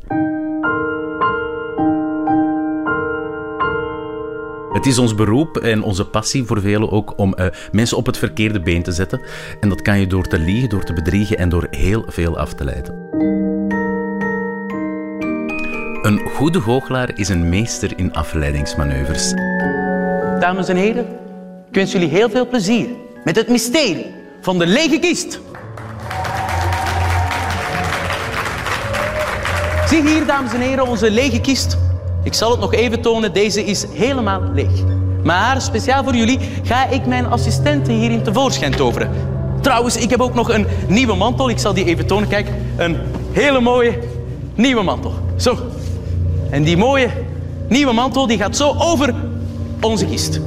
Het 4.73 4.87
is 4.87 4.99
ons 4.99 5.15
beroep 5.15 5.57
en 5.57 5.83
onze 5.83 6.07
passie 6.07 6.45
voor 6.45 6.61
velen 6.61 6.91
ook 6.91 7.19
om 7.19 7.35
uh, 7.39 7.47
mensen 7.73 7.97
op 7.97 8.07
het 8.07 8.19
verkeerde 8.19 8.61
been 8.61 8.83
te 8.83 8.93
zetten. 8.93 9.21
En 9.61 9.69
dat 9.69 9.83
kan 9.83 10.01
je 10.01 10.07
door 10.07 10.27
te 10.27 10.39
liegen, 10.39 10.69
door 10.69 10.85
te 10.85 10.93
bedriegen 10.93 11.39
en 11.39 11.49
door 11.49 11.67
heel 11.71 12.05
veel 12.07 12.39
af 12.39 12.55
te 12.55 12.65
leiden. 12.65 13.04
Een 16.05 16.21
goede 16.35 16.61
goochelaar 16.61 17.11
is 17.15 17.29
een 17.29 17.49
meester 17.49 17.93
in 17.97 18.15
afleidingsmanoeuvres. 18.15 19.35
Dames 20.41 20.69
en 20.69 20.77
heren, 20.77 21.07
ik 21.69 21.75
wens 21.75 21.93
jullie 21.93 22.09
heel 22.09 22.31
veel 22.31 22.49
plezier 22.49 22.89
met 23.25 23.37
het 23.37 23.49
mysterie 23.49 24.07
van 24.41 24.59
de 24.59 24.67
lege 24.67 24.99
kist. 24.99 25.41
Zie 29.89 30.03
hier, 30.03 30.27
dames 30.27 30.53
en 30.53 30.61
heren, 30.61 30.87
onze 30.87 31.11
lege 31.11 31.41
kist. 31.41 31.79
Ik 32.23 32.35
zal 32.35 32.51
het 32.51 32.61
nog 32.61 32.75
even 32.75 33.01
tonen, 33.01 33.33
deze 33.33 33.65
is 33.65 33.87
helemaal 33.93 34.43
leeg. 34.55 34.85
Maar 35.23 35.61
speciaal 35.61 36.05
voor 36.05 36.15
jullie 36.15 36.39
ga 36.63 36.89
ik 36.89 37.07
mijn 37.07 37.27
assistenten 37.27 37.95
hierin 37.95 38.23
tevoorschijn 38.23 38.77
toveren. 38.77 39.11
Trouwens, 39.61 39.97
ik 39.97 40.11
heb 40.11 40.21
ook 40.21 40.35
nog 40.35 40.51
een 40.51 40.67
nieuwe 40.89 41.15
mantel. 41.15 41.51
Ik 41.51 41.59
zal 41.59 41.75
die 41.75 41.85
even 41.85 42.07
tonen. 42.07 42.29
Kijk, 42.29 42.49
een 42.77 42.97
hele 43.33 43.61
mooie 43.61 43.99
nieuwe 44.55 44.83
mantel. 44.83 45.13
Zo, 45.37 45.57
en 46.55 46.63
die 46.63 46.77
mooie 46.77 47.11
nieuwe 47.69 47.93
mantel 47.93 48.27
die 48.27 48.39
gaat 48.39 48.57
zo 48.57 48.75
over 48.79 49.15
onze 49.81 50.07
kist. 50.07 50.41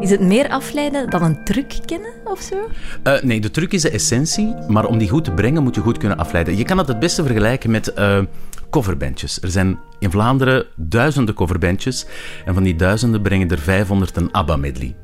Is 0.00 0.10
het 0.10 0.20
meer 0.20 0.48
afleiden 0.48 1.10
dan 1.10 1.22
een 1.22 1.44
truc 1.44 1.74
kennen 1.84 2.12
of 2.24 2.40
zo? 2.40 2.54
Uh, 3.04 3.22
nee, 3.22 3.40
de 3.40 3.50
truc 3.50 3.72
is 3.72 3.82
de 3.82 3.90
essentie, 3.90 4.54
maar 4.68 4.86
om 4.86 4.98
die 4.98 5.08
goed 5.08 5.24
te 5.24 5.32
brengen 5.32 5.62
moet 5.62 5.74
je 5.74 5.80
goed 5.80 5.98
kunnen 5.98 6.18
afleiden. 6.18 6.56
Je 6.56 6.64
kan 6.64 6.78
het 6.78 6.88
het 6.88 6.98
beste 6.98 7.22
vergelijken 7.24 7.70
met 7.70 7.92
uh, 7.98 8.18
coverbandjes. 8.72 9.40
Er 9.40 9.50
zijn 9.50 9.78
in 9.98 10.10
Vlaanderen 10.10 10.66
duizenden 10.76 11.34
coverbandjes 11.34 12.06
en 12.44 12.54
van 12.54 12.62
die 12.62 12.76
duizenden 12.76 13.22
brengen 13.22 13.50
er 13.50 13.58
500 13.58 14.16
een 14.16 14.32
ABBA-medley. 14.32 14.94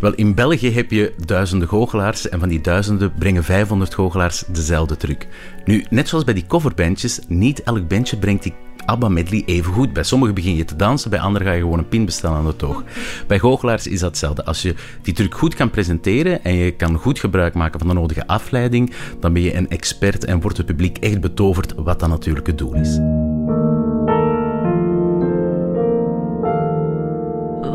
Wel, 0.00 0.14
in 0.14 0.34
België 0.34 0.70
heb 0.70 0.90
je 0.90 1.14
duizenden 1.24 1.68
goochelaars 1.68 2.28
en 2.28 2.40
van 2.40 2.48
die 2.48 2.60
duizenden 2.60 3.12
brengen 3.18 3.44
500 3.44 3.94
goochelaars 3.94 4.44
dezelfde 4.48 4.96
truc. 4.96 5.26
Nu, 5.64 5.84
net 5.90 6.08
zoals 6.08 6.24
bij 6.24 6.34
die 6.34 6.46
coverbandjes, 6.46 7.20
niet 7.28 7.62
elk 7.62 7.88
bandje 7.88 8.16
brengt 8.16 8.42
die 8.42 8.54
ABBA 8.88 9.08
medley 9.08 9.42
even 9.46 9.72
goed. 9.72 9.92
Bij 9.92 10.02
sommigen 10.02 10.34
begin 10.34 10.54
je 10.54 10.64
te 10.64 10.76
dansen, 10.76 11.10
bij 11.10 11.20
anderen 11.20 11.46
ga 11.46 11.52
je 11.52 11.60
gewoon 11.60 11.78
een 11.78 11.88
pin 11.88 12.04
bestellen 12.04 12.36
aan 12.36 12.46
de 12.46 12.56
toog. 12.56 12.84
Bij 13.26 13.38
goochelaars 13.38 13.86
is 13.86 14.00
dat 14.00 14.08
hetzelfde. 14.08 14.44
Als 14.44 14.62
je 14.62 14.74
die 15.02 15.14
truc 15.14 15.34
goed 15.34 15.54
kan 15.54 15.70
presenteren 15.70 16.44
en 16.44 16.54
je 16.54 16.70
kan 16.70 16.96
goed 16.96 17.18
gebruik 17.18 17.54
maken 17.54 17.78
van 17.78 17.88
de 17.88 17.94
nodige 17.94 18.26
afleiding, 18.26 18.92
dan 19.20 19.32
ben 19.32 19.42
je 19.42 19.54
een 19.54 19.68
expert 19.68 20.24
en 20.24 20.40
wordt 20.40 20.56
het 20.56 20.66
publiek 20.66 20.98
echt 20.98 21.20
betoverd 21.20 21.74
wat 21.74 22.00
dat 22.00 22.08
natuurlijke 22.08 22.54
doel 22.54 22.74
is. 22.74 22.98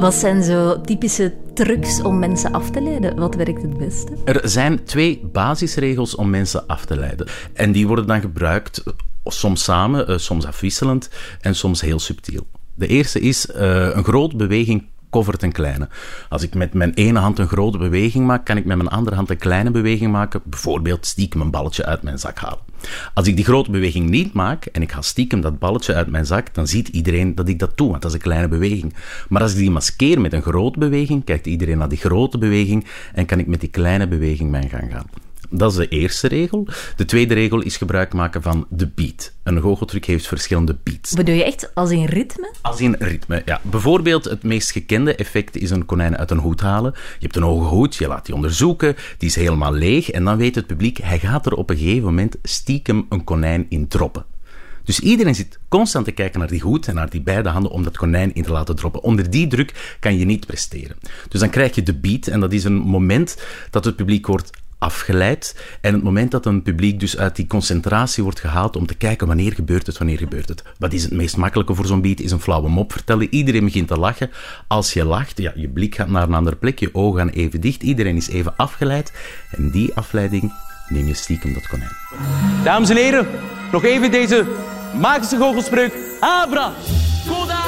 Wat 0.04 0.14
zijn 0.14 0.44
zo 0.44 0.82
typische 0.82 1.34
trucs 1.54 2.02
om 2.02 2.20
mensen 2.20 2.52
af 2.52 2.70
te 2.70 2.82
leiden? 2.82 3.16
Wat 3.16 3.36
werkt 3.36 3.62
het 3.62 3.78
beste? 3.78 4.12
Er 4.26 4.42
zijn 4.44 4.84
twee 4.84 5.30
basisregels 5.32 6.16
om 6.16 6.30
mensen 6.30 6.68
af 6.68 6.86
te 6.86 6.96
leiden. 6.96 7.28
En 7.54 7.72
die 7.72 7.88
worden 7.88 8.08
dan 8.08 8.22
gebruikt 8.22 8.84
soms 9.24 9.64
samen, 9.64 10.08
eh, 10.08 10.18
soms 10.18 10.46
afwisselend 10.46 11.10
en 11.42 11.56
soms 11.56 11.82
heel 11.82 12.00
subtiel. 12.00 12.48
De 12.76 12.88
eerste 12.88 13.20
is 13.20 13.46
uh, 13.46 13.56
een 13.96 14.04
grote 14.04 14.36
beweging 14.36 14.86
covert 15.10 15.44
een 15.44 15.52
kleine. 15.52 15.90
Als 16.30 16.44
ik 16.44 16.56
met 16.56 16.74
mijn 16.74 16.94
ene 16.94 17.20
hand 17.20 17.40
een 17.40 17.48
grote 17.48 17.78
beweging 17.78 18.26
maak, 18.26 18.46
kan 18.46 18.58
ik 18.58 18.66
met 18.66 18.78
mijn 18.78 18.90
andere 18.90 19.16
hand 19.16 19.30
een 19.30 19.38
kleine 19.38 19.72
beweging 19.72 20.12
maken. 20.12 20.42
Bijvoorbeeld 20.44 21.06
stiekem 21.06 21.42
een 21.42 21.52
balletje 21.52 21.86
uit 21.86 22.04
mijn 22.04 22.20
zak 22.20 22.40
halen. 22.40 22.73
Als 23.14 23.28
ik 23.28 23.36
die 23.36 23.46
grote 23.46 23.72
beweging 23.72 24.10
niet 24.10 24.34
maak 24.34 24.66
en 24.66 24.82
ik 24.82 24.92
ga 24.92 25.02
stiekem 25.02 25.42
dat 25.42 25.60
balletje 25.60 25.94
uit 25.94 26.08
mijn 26.08 26.26
zak, 26.26 26.54
dan 26.54 26.68
ziet 26.68 26.88
iedereen 26.88 27.36
dat 27.36 27.48
ik 27.48 27.60
dat 27.60 27.78
doe, 27.78 27.90
want 27.90 28.02
dat 28.02 28.12
is 28.12 28.18
een 28.18 28.24
kleine 28.24 28.48
beweging. 28.48 28.94
Maar 29.30 29.42
als 29.42 29.52
ik 29.52 29.58
die 29.58 29.72
maskeer 29.72 30.22
met 30.22 30.34
een 30.34 30.42
grote 30.42 30.80
beweging, 30.80 31.24
kijkt 31.24 31.48
iedereen 31.48 31.78
naar 31.78 31.90
die 31.90 31.98
grote 31.98 32.38
beweging 32.38 32.86
en 33.14 33.26
kan 33.26 33.40
ik 33.40 33.48
met 33.48 33.60
die 33.60 33.70
kleine 33.70 34.08
beweging 34.08 34.52
mijn 34.52 34.70
gang 34.70 34.92
gaan. 34.92 35.06
Dat 35.56 35.72
is 35.72 35.78
de 35.78 35.88
eerste 35.88 36.28
regel. 36.28 36.68
De 36.96 37.06
tweede 37.06 37.34
regel 37.34 37.62
is 37.62 37.78
gebruik 37.78 38.14
maken 38.14 38.42
van 38.42 38.66
de 38.70 38.88
beat. 38.88 39.34
Een 39.44 39.62
goocheltruc 39.62 40.06
heeft 40.06 40.28
verschillende 40.28 40.78
beats. 40.84 41.14
Bedoel 41.14 41.36
je 41.36 41.44
echt 41.44 41.76
als 41.76 41.92
in 41.92 42.06
ritme? 42.06 42.54
Als 42.62 42.82
in 42.82 42.96
ritme, 43.00 43.42
ja. 43.46 43.62
Bijvoorbeeld 43.64 44.26
het 44.26 44.44
meest 44.44 44.72
gekende 44.72 45.16
effect 45.16 45.58
is 45.58 45.70
een 45.70 45.86
konijn 45.86 46.18
uit 46.18 46.32
een 46.32 46.38
hoed 46.38 46.62
halen. 46.62 46.92
Je 46.94 47.26
hebt 47.26 47.36
een 47.36 47.44
hoge 47.44 47.68
hoed, 47.68 47.96
je 47.96 48.08
laat 48.08 48.26
die 48.26 48.36
onderzoeken, 48.36 48.96
die 49.18 49.30
is 49.30 49.36
helemaal 49.36 49.74
leeg 49.74 50.12
en 50.12 50.24
dan 50.24 50.38
weet 50.38 50.56
het 50.56 50.68
publiek, 50.68 50.98
hij 50.98 51.20
gaat 51.20 51.46
er 51.46 51.54
op 51.54 51.70
een 51.70 51.78
gegeven 51.78 52.04
moment 52.04 52.36
stiekem 52.44 53.06
een 53.10 53.24
konijn 53.24 53.66
in 53.70 53.88
droppen. 53.88 54.26
Dus 54.84 55.00
iedereen 55.00 55.36
zit 55.36 55.60
constant 55.68 56.06
te 56.06 56.12
kijken 56.12 56.40
naar 56.40 56.48
die 56.48 56.62
hoed 56.62 56.88
en 56.88 56.96
naar 56.96 57.10
die 57.10 57.22
beide 57.22 57.50
handen 57.50 57.72
om 57.72 57.84
dat 57.84 57.98
konijn 57.98 58.34
in 58.34 58.44
te 58.44 58.52
laten 58.52 58.76
droppen. 58.76 59.04
Onder 59.04 59.30
die 59.30 59.48
druk 59.48 59.98
kan 60.00 60.18
je 60.18 60.26
niet 60.26 60.46
presteren. 60.46 60.96
Dus 61.30 61.40
dan 61.40 61.50
krijg 61.50 61.76
je 61.76 61.84
de 61.84 61.94
beat 61.94 62.28
en 62.28 62.40
dat 62.40 62.54
is 62.54 62.64
een 62.64 62.78
moment 62.78 63.44
dat 63.70 63.86
het 63.86 63.96
publiek 63.96 64.28
wordt 64.28 64.50
afgeleid. 64.84 65.56
En 65.82 65.94
het 65.94 66.04
moment 66.04 66.32
dat 66.32 66.46
een 66.46 66.62
publiek 66.62 67.00
dus 67.00 67.18
uit 67.18 67.36
die 67.36 67.48
concentratie 67.48 68.24
wordt 68.24 68.40
gehaald 68.40 68.76
om 68.76 68.86
te 68.86 68.96
kijken 68.96 69.28
wanneer 69.28 69.54
gebeurt 69.54 69.88
het, 69.88 69.98
wanneer 69.98 70.18
gebeurt 70.18 70.50
het. 70.50 70.64
Wat 70.78 70.94
is 70.94 71.04
het 71.04 71.12
meest 71.12 71.38
makkelijke 71.38 71.76
voor 71.76 71.86
zo'n 71.86 72.02
beat? 72.02 72.20
Is 72.20 72.32
een 72.32 72.40
flauwe 72.40 72.70
mop 72.70 72.92
vertellen. 72.92 73.28
Iedereen 73.30 73.64
begint 73.64 73.88
te 73.88 73.98
lachen. 73.98 74.32
Als 74.68 74.94
je 74.94 75.06
lacht, 75.06 75.38
ja, 75.38 75.52
je 75.56 75.70
blik 75.70 75.96
gaat 75.96 76.08
naar 76.08 76.24
een 76.24 76.34
andere 76.34 76.56
plek, 76.56 76.80
je 76.80 76.90
ogen 76.94 77.20
gaan 77.20 77.30
even 77.30 77.62
dicht, 77.62 77.84
iedereen 77.84 78.16
is 78.16 78.30
even 78.30 78.54
afgeleid. 78.56 79.14
En 79.52 79.72
die 79.72 79.94
afleiding 79.94 80.54
neem 80.88 81.08
je 81.08 81.14
stiekem 81.14 81.54
dat 81.54 81.68
konijn. 81.68 81.96
Dames 82.64 82.90
en 82.90 82.96
heren, 82.96 83.28
nog 83.72 83.84
even 83.84 84.12
deze 84.12 84.46
magische 85.00 85.38
goochelspreuk. 85.38 85.94
Abra, 86.20 86.74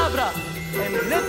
Abra. 0.06 0.32
En 0.74 1.08
let. 1.08 1.24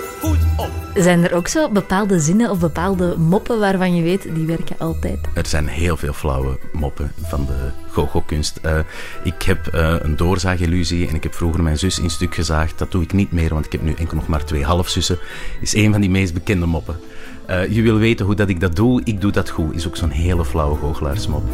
Zijn 0.96 1.24
er 1.24 1.34
ook 1.34 1.48
zo 1.48 1.70
bepaalde 1.70 2.20
zinnen 2.20 2.50
of 2.50 2.58
bepaalde 2.58 3.16
moppen 3.18 3.58
waarvan 3.58 3.94
je 3.94 4.02
weet, 4.02 4.34
die 4.34 4.46
werken 4.46 4.76
altijd? 4.78 5.18
Er 5.34 5.46
zijn 5.46 5.66
heel 5.66 5.96
veel 5.96 6.12
flauwe 6.12 6.58
moppen 6.72 7.12
van 7.22 7.46
de 7.46 7.70
goochelkunst. 7.90 8.60
Uh, 8.64 8.78
ik 9.22 9.42
heb 9.42 9.74
uh, 9.74 9.94
een 9.98 10.16
doorzaagellusie 10.16 11.08
en 11.08 11.14
ik 11.14 11.22
heb 11.22 11.34
vroeger 11.34 11.62
mijn 11.62 11.78
zus 11.78 11.98
in 11.98 12.10
stuk 12.10 12.34
gezaagd. 12.34 12.78
Dat 12.78 12.90
doe 12.90 13.02
ik 13.02 13.12
niet 13.12 13.32
meer, 13.32 13.54
want 13.54 13.66
ik 13.66 13.72
heb 13.72 13.82
nu 13.82 13.92
enkel 13.92 14.16
nog 14.16 14.26
maar 14.26 14.44
twee 14.44 14.64
halfzussen. 14.64 15.18
Is 15.60 15.74
een 15.74 15.92
van 15.92 16.00
die 16.00 16.10
meest 16.10 16.34
bekende 16.34 16.66
moppen. 16.66 16.96
Uh, 17.50 17.68
je 17.68 17.82
wil 17.82 17.96
weten 17.96 18.26
hoe 18.26 18.34
dat 18.34 18.48
ik 18.48 18.60
dat 18.60 18.76
doe, 18.76 19.00
ik 19.04 19.20
doe 19.20 19.32
dat 19.32 19.50
goed. 19.50 19.74
Is 19.74 19.86
ook 19.86 19.96
zo'n 19.96 20.10
hele 20.10 20.44
flauwe 20.44 20.76
goochelaarsmop. 20.76 21.44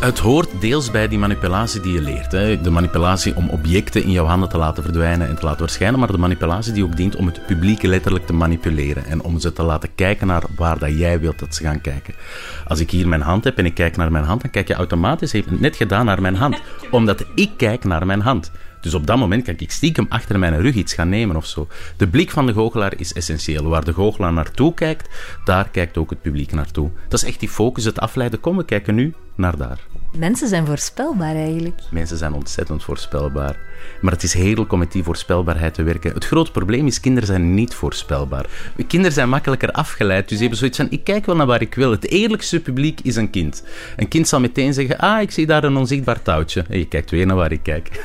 Het 0.00 0.18
hoort 0.18 0.60
deels 0.60 0.90
bij 0.90 1.08
die 1.08 1.18
manipulatie 1.18 1.80
die 1.80 1.92
je 1.92 2.00
leert. 2.00 2.32
Hè. 2.32 2.60
De 2.60 2.70
manipulatie 2.70 3.36
om 3.36 3.48
objecten 3.48 4.02
in 4.02 4.10
jouw 4.10 4.24
handen 4.24 4.48
te 4.48 4.58
laten 4.58 4.82
verdwijnen 4.82 5.28
en 5.28 5.36
te 5.36 5.44
laten 5.44 5.58
verschijnen, 5.58 5.98
maar 5.98 6.12
de 6.12 6.18
manipulatie 6.18 6.72
die 6.72 6.84
ook 6.84 6.96
dient 6.96 7.16
om 7.16 7.26
het 7.26 7.46
publiek 7.46 7.82
letterlijk 7.82 8.26
te 8.26 8.32
manipuleren 8.32 9.04
en 9.04 9.22
om 9.22 9.38
ze 9.38 9.52
te 9.52 9.62
laten 9.62 9.94
kijken 9.94 10.26
naar 10.26 10.42
waar 10.56 10.78
dat 10.78 10.98
jij 10.98 11.20
wilt 11.20 11.38
dat 11.38 11.54
ze 11.54 11.62
gaan 11.62 11.80
kijken. 11.80 12.14
Als 12.66 12.80
ik 12.80 12.90
hier 12.90 13.08
mijn 13.08 13.20
hand 13.20 13.44
heb 13.44 13.58
en 13.58 13.66
ik 13.66 13.74
kijk 13.74 13.96
naar 13.96 14.12
mijn 14.12 14.24
hand, 14.24 14.42
dan 14.42 14.50
kijk 14.50 14.68
je 14.68 14.74
automatisch, 14.74 15.32
heeft 15.32 15.50
het 15.50 15.60
net 15.60 15.76
gedaan 15.76 16.04
naar 16.04 16.20
mijn 16.20 16.36
hand, 16.36 16.60
omdat 16.90 17.24
ik 17.34 17.50
kijk 17.56 17.84
naar 17.84 18.06
mijn 18.06 18.20
hand. 18.20 18.50
Dus 18.80 18.94
op 18.94 19.06
dat 19.06 19.18
moment 19.18 19.44
kan 19.44 19.54
ik 19.58 19.70
stiekem 19.70 20.06
achter 20.08 20.38
mijn 20.38 20.60
rug 20.60 20.74
iets 20.74 20.94
gaan 20.94 21.08
nemen 21.08 21.36
of 21.36 21.46
zo. 21.46 21.68
De 21.96 22.08
blik 22.08 22.30
van 22.30 22.46
de 22.46 22.52
goochelaar 22.52 22.92
is 22.96 23.12
essentieel. 23.12 23.64
Waar 23.64 23.84
de 23.84 23.92
goochelaar 23.92 24.32
naartoe 24.32 24.74
kijkt, 24.74 25.08
daar 25.44 25.68
kijkt 25.68 25.96
ook 25.96 26.10
het 26.10 26.22
publiek 26.22 26.52
naartoe. 26.52 26.90
Dat 27.08 27.22
is 27.22 27.28
echt 27.28 27.40
die 27.40 27.48
focus, 27.48 27.84
het 27.84 28.00
afleiden. 28.00 28.40
Kom, 28.40 28.56
we 28.56 28.64
kijken 28.64 28.94
nu 28.94 29.14
naar 29.40 29.56
daar. 29.56 29.80
Mensen 30.16 30.48
zijn 30.48 30.66
voorspelbaar 30.66 31.34
eigenlijk. 31.34 31.80
Mensen 31.90 32.16
zijn 32.16 32.32
ontzettend 32.32 32.84
voorspelbaar. 32.84 33.56
Maar 34.00 34.12
het 34.12 34.22
is 34.22 34.34
heerlijk 34.34 34.72
om 34.72 34.78
met 34.78 34.92
die 34.92 35.02
voorspelbaarheid 35.02 35.74
te 35.74 35.82
werken. 35.82 36.12
Het 36.12 36.26
grote 36.26 36.50
probleem 36.50 36.86
is, 36.86 37.00
kinderen 37.00 37.28
zijn 37.28 37.54
niet 37.54 37.74
voorspelbaar. 37.74 38.46
Kinderen 38.86 39.12
zijn 39.12 39.28
makkelijker 39.28 39.70
afgeleid, 39.70 40.22
dus 40.22 40.32
ze 40.36 40.40
hebben 40.40 40.58
zoiets 40.58 40.76
van, 40.76 40.86
ik 40.90 41.04
kijk 41.04 41.26
wel 41.26 41.36
naar 41.36 41.46
waar 41.46 41.60
ik 41.60 41.74
wil. 41.74 41.90
Het 41.90 42.10
eerlijkste 42.10 42.60
publiek 42.60 43.00
is 43.02 43.16
een 43.16 43.30
kind. 43.30 43.64
Een 43.96 44.08
kind 44.08 44.28
zal 44.28 44.40
meteen 44.40 44.74
zeggen, 44.74 44.98
ah, 44.98 45.20
ik 45.20 45.30
zie 45.30 45.46
daar 45.46 45.64
een 45.64 45.76
onzichtbaar 45.76 46.22
touwtje. 46.22 46.64
En 46.68 46.78
je 46.78 46.88
kijkt 46.88 47.10
weer 47.10 47.26
naar 47.26 47.36
waar 47.36 47.52
ik 47.52 47.62
kijk. 47.62 48.04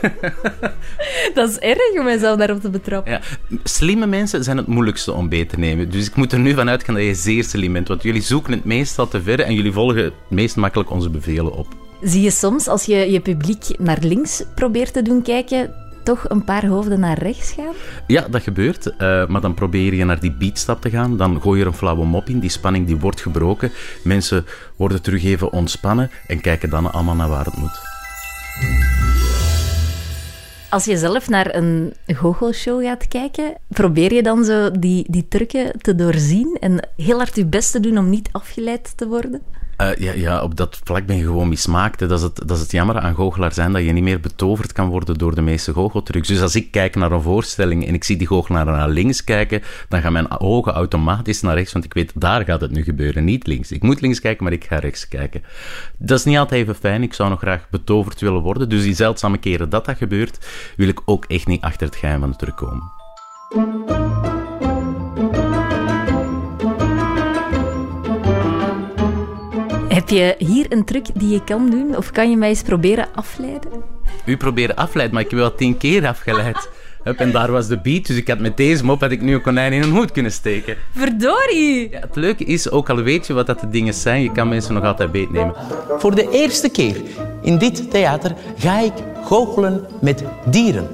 Dat 1.33 1.49
is 1.49 1.57
erg 1.57 1.97
om 1.97 2.03
mijzelf 2.03 2.37
daarop 2.37 2.61
te 2.61 2.69
betrappen. 2.69 3.11
Ja, 3.11 3.21
slimme 3.63 4.05
mensen 4.05 4.43
zijn 4.43 4.57
het 4.57 4.67
moeilijkste 4.67 5.11
om 5.11 5.29
beter 5.29 5.47
te 5.47 5.59
nemen. 5.59 5.89
Dus 5.89 6.07
ik 6.07 6.15
moet 6.15 6.31
er 6.31 6.39
nu 6.39 6.53
van 6.53 6.69
uitgaan 6.69 6.95
dat 6.95 7.03
je 7.03 7.13
zeer 7.13 7.43
slim 7.43 7.73
bent, 7.73 7.87
want 7.87 8.03
jullie 8.03 8.21
zoeken 8.21 8.51
het 8.51 8.65
meestal 8.65 9.07
te 9.07 9.21
ver 9.21 9.39
en 9.39 9.53
jullie 9.53 9.71
volgen 9.71 10.03
het 10.03 10.13
meest 10.27 10.55
makkelijk 10.55 10.89
onze 10.89 11.09
bevelen 11.09 11.53
op. 11.53 11.67
Zie 12.05 12.21
je 12.21 12.31
soms, 12.31 12.67
als 12.67 12.85
je 12.85 13.11
je 13.11 13.19
publiek 13.19 13.79
naar 13.79 13.97
links 14.01 14.43
probeert 14.55 14.93
te 14.93 15.01
doen 15.01 15.21
kijken, 15.21 15.73
toch 16.03 16.29
een 16.29 16.43
paar 16.43 16.65
hoofden 16.65 16.99
naar 16.99 17.17
rechts 17.17 17.51
gaan? 17.51 17.73
Ja, 18.07 18.27
dat 18.27 18.41
gebeurt. 18.41 18.85
Uh, 18.85 19.27
maar 19.27 19.41
dan 19.41 19.53
probeer 19.53 19.93
je 19.93 20.05
naar 20.05 20.19
die 20.19 20.31
beatstap 20.31 20.81
te 20.81 20.89
gaan. 20.89 21.17
Dan 21.17 21.41
gooi 21.41 21.57
je 21.57 21.65
er 21.65 21.71
een 21.71 21.77
flauwe 21.77 22.05
mop 22.05 22.29
in. 22.29 22.39
Die 22.39 22.49
spanning 22.49 22.87
die 22.87 22.97
wordt 22.97 23.21
gebroken. 23.21 23.71
Mensen 24.03 24.45
worden 24.75 25.01
terug 25.01 25.23
even 25.23 25.51
ontspannen 25.51 26.11
en 26.27 26.41
kijken 26.41 26.69
dan 26.69 26.91
allemaal 26.91 27.15
naar 27.15 27.29
waar 27.29 27.45
het 27.45 27.57
moet. 27.57 27.79
Als 30.69 30.85
je 30.85 30.97
zelf 30.97 31.29
naar 31.29 31.55
een 31.55 31.93
goochelshow 32.07 32.83
gaat 32.83 33.07
kijken, 33.07 33.53
probeer 33.67 34.13
je 34.13 34.23
dan 34.23 34.43
zo 34.43 34.71
die, 34.71 35.05
die 35.09 35.27
trucken 35.27 35.71
te 35.77 35.95
doorzien 35.95 36.57
en 36.59 36.89
heel 36.97 37.17
hard 37.17 37.35
je 37.35 37.45
best 37.45 37.71
te 37.71 37.79
doen 37.79 37.97
om 37.97 38.09
niet 38.09 38.29
afgeleid 38.31 38.97
te 38.97 39.07
worden? 39.07 39.41
Uh, 39.81 39.95
ja, 39.95 40.11
ja, 40.13 40.41
op 40.41 40.55
dat 40.55 40.79
vlak 40.83 41.05
ben 41.05 41.15
je 41.15 41.23
gewoon 41.23 41.49
mismaakt. 41.49 41.99
Dat 41.99 42.11
is, 42.11 42.21
het, 42.21 42.35
dat 42.35 42.51
is 42.51 42.59
het 42.59 42.71
jammer 42.71 42.99
aan 42.99 43.15
goochelaar 43.15 43.53
zijn, 43.53 43.71
dat 43.71 43.83
je 43.83 43.91
niet 43.91 44.03
meer 44.03 44.19
betoverd 44.19 44.71
kan 44.71 44.89
worden 44.89 45.17
door 45.17 45.35
de 45.35 45.41
meeste 45.41 45.73
goocheltrucs. 45.73 46.27
Dus 46.27 46.41
als 46.41 46.55
ik 46.55 46.71
kijk 46.71 46.95
naar 46.95 47.11
een 47.11 47.21
voorstelling 47.21 47.87
en 47.87 47.93
ik 47.93 48.03
zie 48.03 48.17
die 48.17 48.27
goochelaar 48.27 48.65
naar 48.65 48.89
links 48.89 49.23
kijken, 49.23 49.61
dan 49.89 50.01
gaan 50.01 50.13
mijn 50.13 50.39
ogen 50.39 50.73
automatisch 50.73 51.41
naar 51.41 51.55
rechts, 51.55 51.73
want 51.73 51.85
ik 51.85 51.93
weet, 51.93 52.11
daar 52.15 52.45
gaat 52.45 52.61
het 52.61 52.71
nu 52.71 52.83
gebeuren, 52.83 53.23
niet 53.23 53.47
links. 53.47 53.71
Ik 53.71 53.83
moet 53.83 54.01
links 54.01 54.19
kijken, 54.19 54.43
maar 54.43 54.53
ik 54.53 54.63
ga 54.63 54.79
rechts 54.79 55.07
kijken. 55.07 55.43
Dat 55.97 56.19
is 56.19 56.25
niet 56.25 56.37
altijd 56.37 56.61
even 56.61 56.75
fijn. 56.75 57.03
Ik 57.03 57.13
zou 57.13 57.29
nog 57.29 57.39
graag 57.39 57.69
betoverd 57.69 58.21
willen 58.21 58.41
worden. 58.41 58.69
Dus 58.69 58.83
die 58.83 58.95
zeldzame 58.95 59.37
keren 59.37 59.69
dat 59.69 59.85
dat 59.85 59.97
gebeurt, 59.97 60.47
wil 60.77 60.87
ik 60.87 61.01
ook 61.05 61.25
echt 61.25 61.47
niet 61.47 61.61
achter 61.61 61.87
het 61.87 61.95
geheim 61.95 62.19
van 62.19 62.29
de 62.29 62.35
truc. 62.35 62.63
Heb 69.95 70.09
je 70.09 70.35
hier 70.37 70.65
een 70.69 70.85
truc 70.85 71.05
die 71.13 71.29
je 71.29 71.43
kan 71.43 71.69
doen? 71.69 71.97
Of 71.97 72.11
kan 72.11 72.29
je 72.29 72.37
mij 72.37 72.49
eens 72.49 72.61
proberen 72.61 73.07
afleiden? 73.13 73.71
U 74.25 74.37
proberen 74.37 74.75
afleiden, 74.75 75.15
maar 75.15 75.23
ik 75.23 75.29
heb 75.29 75.39
wel 75.39 75.55
tien 75.55 75.77
keer 75.77 76.07
afgeleid. 76.07 76.69
Hup, 77.03 77.19
en 77.19 77.31
daar 77.31 77.51
was 77.51 77.67
de 77.67 77.79
beat, 77.81 78.05
dus 78.05 78.17
ik 78.17 78.27
had 78.27 78.39
met 78.39 78.57
deze 78.57 78.85
mop 78.85 79.01
had 79.01 79.11
ik 79.11 79.21
nu 79.21 79.33
een 79.33 79.41
konijn 79.41 79.73
in 79.73 79.81
een 79.81 79.91
hoed 79.91 80.11
kunnen 80.11 80.31
steken. 80.31 80.75
Verdorie! 80.95 81.89
Ja, 81.89 81.99
het 81.99 82.15
leuke 82.15 82.43
is, 82.43 82.69
ook 82.69 82.89
al 82.89 82.95
weet 82.95 83.27
je 83.27 83.33
wat 83.33 83.47
dat 83.47 83.59
de 83.59 83.69
dingen 83.69 83.93
zijn, 83.93 84.21
je 84.21 84.31
kan 84.31 84.47
mensen 84.47 84.73
nog 84.73 84.83
altijd 84.83 85.11
beetnemen. 85.11 85.53
Voor 85.97 86.15
de 86.15 86.29
eerste 86.29 86.69
keer 86.69 87.01
in 87.41 87.57
dit 87.57 87.91
theater 87.91 88.35
ga 88.57 88.79
ik 88.79 88.93
goochelen 89.23 89.87
met 90.01 90.23
dieren. 90.45 90.87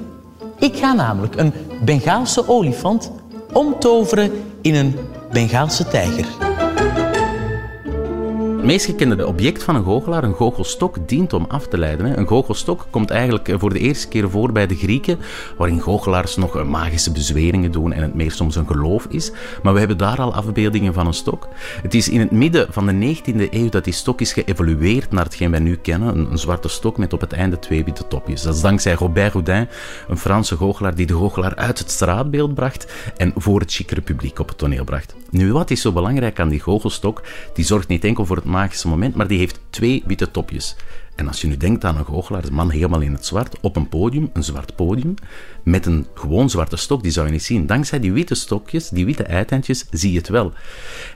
Ik 0.58 0.76
ga 0.76 0.92
namelijk 0.92 1.36
een 1.36 1.52
Bengaalse 1.84 2.48
olifant 2.48 3.12
omtoveren 3.52 4.30
in 4.60 4.74
een 4.74 4.96
Bengaalse 5.32 5.88
tijger. 5.88 6.51
Het 8.62 8.70
meest 8.70 8.86
gekende 8.86 9.26
object 9.26 9.62
van 9.62 9.76
een 9.76 9.84
goochelaar, 9.84 10.24
een 10.24 10.34
goochelstok, 10.34 11.08
dient 11.08 11.32
om 11.32 11.44
af 11.48 11.66
te 11.66 11.78
leiden. 11.78 12.18
Een 12.18 12.26
goochelstok 12.26 12.86
komt 12.90 13.10
eigenlijk 13.10 13.54
voor 13.58 13.72
de 13.72 13.78
eerste 13.78 14.08
keer 14.08 14.30
voor 14.30 14.52
bij 14.52 14.66
de 14.66 14.76
Grieken, 14.76 15.18
waarin 15.56 15.80
goochelaars 15.80 16.36
nog 16.36 16.56
eh, 16.56 16.64
magische 16.64 17.12
bezweringen 17.12 17.72
doen 17.72 17.92
en 17.92 18.02
het 18.02 18.14
meer 18.14 18.30
soms 18.30 18.56
een 18.56 18.66
geloof 18.66 19.06
is. 19.08 19.32
Maar 19.62 19.72
we 19.72 19.78
hebben 19.78 19.98
daar 19.98 20.20
al 20.20 20.34
afbeeldingen 20.34 20.94
van 20.94 21.06
een 21.06 21.14
stok. 21.14 21.48
Het 21.82 21.94
is 21.94 22.08
in 22.08 22.20
het 22.20 22.30
midden 22.30 22.66
van 22.70 22.86
de 22.86 23.16
19e 23.16 23.50
eeuw 23.50 23.68
dat 23.68 23.84
die 23.84 23.92
stok 23.92 24.20
is 24.20 24.32
geëvolueerd 24.32 25.10
naar 25.10 25.24
hetgeen 25.24 25.50
wij 25.50 25.60
nu 25.60 25.76
kennen, 25.76 26.30
een, 26.30 26.38
zwarte 26.38 26.68
stok 26.68 26.98
met 26.98 27.12
op 27.12 27.20
het 27.20 27.32
einde 27.32 27.58
twee 27.58 27.84
witte 27.84 28.08
topjes. 28.08 28.42
Dat 28.42 28.54
is 28.54 28.60
dankzij 28.60 28.92
Robert 28.92 29.32
Houdin, 29.32 29.68
een 30.08 30.18
Franse 30.18 30.56
goochelaar 30.56 30.94
die 30.94 31.06
de 31.06 31.14
goochelaar 31.14 31.54
uit 31.54 31.78
het 31.78 31.90
straatbeeld 31.90 32.54
bracht 32.54 32.92
en 33.16 33.32
voor 33.36 33.60
het 33.60 33.72
chicere 33.72 34.00
publiek 34.00 34.38
op 34.38 34.48
het 34.48 34.58
toneel 34.58 34.84
bracht. 34.84 35.14
Nu, 35.30 35.52
wat 35.52 35.70
is 35.70 35.80
zo 35.80 35.92
belangrijk 35.92 36.40
aan 36.40 36.48
die 36.48 36.60
goochelstok? 36.60 37.22
Die 37.54 37.64
zorgt 37.64 37.88
niet 37.88 38.04
enkel 38.04 38.26
voor 38.26 38.36
het 38.36 38.44
magische 38.52 38.88
moment, 38.88 39.14
maar 39.14 39.26
die 39.26 39.38
heeft 39.38 39.60
twee 39.70 40.02
witte 40.06 40.30
topjes. 40.30 40.76
En 41.16 41.28
als 41.28 41.40
je 41.40 41.46
nu 41.46 41.56
denkt 41.56 41.84
aan 41.84 41.96
een 41.96 42.04
goochelaar, 42.04 42.44
een 42.44 42.54
man 42.54 42.70
helemaal 42.70 43.00
in 43.00 43.12
het 43.12 43.26
zwart, 43.26 43.60
op 43.60 43.76
een 43.76 43.88
podium, 43.88 44.30
een 44.32 44.44
zwart 44.44 44.76
podium, 44.76 45.14
met 45.62 45.86
een 45.86 46.06
gewoon 46.14 46.50
zwarte 46.50 46.76
stok, 46.76 47.02
die 47.02 47.12
zou 47.12 47.26
je 47.26 47.32
niet 47.32 47.42
zien. 47.42 47.66
Dankzij 47.66 48.00
die 48.00 48.12
witte 48.12 48.34
stokjes, 48.34 48.88
die 48.88 49.04
witte 49.04 49.26
uiteindjes, 49.26 49.86
zie 49.90 50.12
je 50.12 50.18
het 50.18 50.28
wel. 50.28 50.52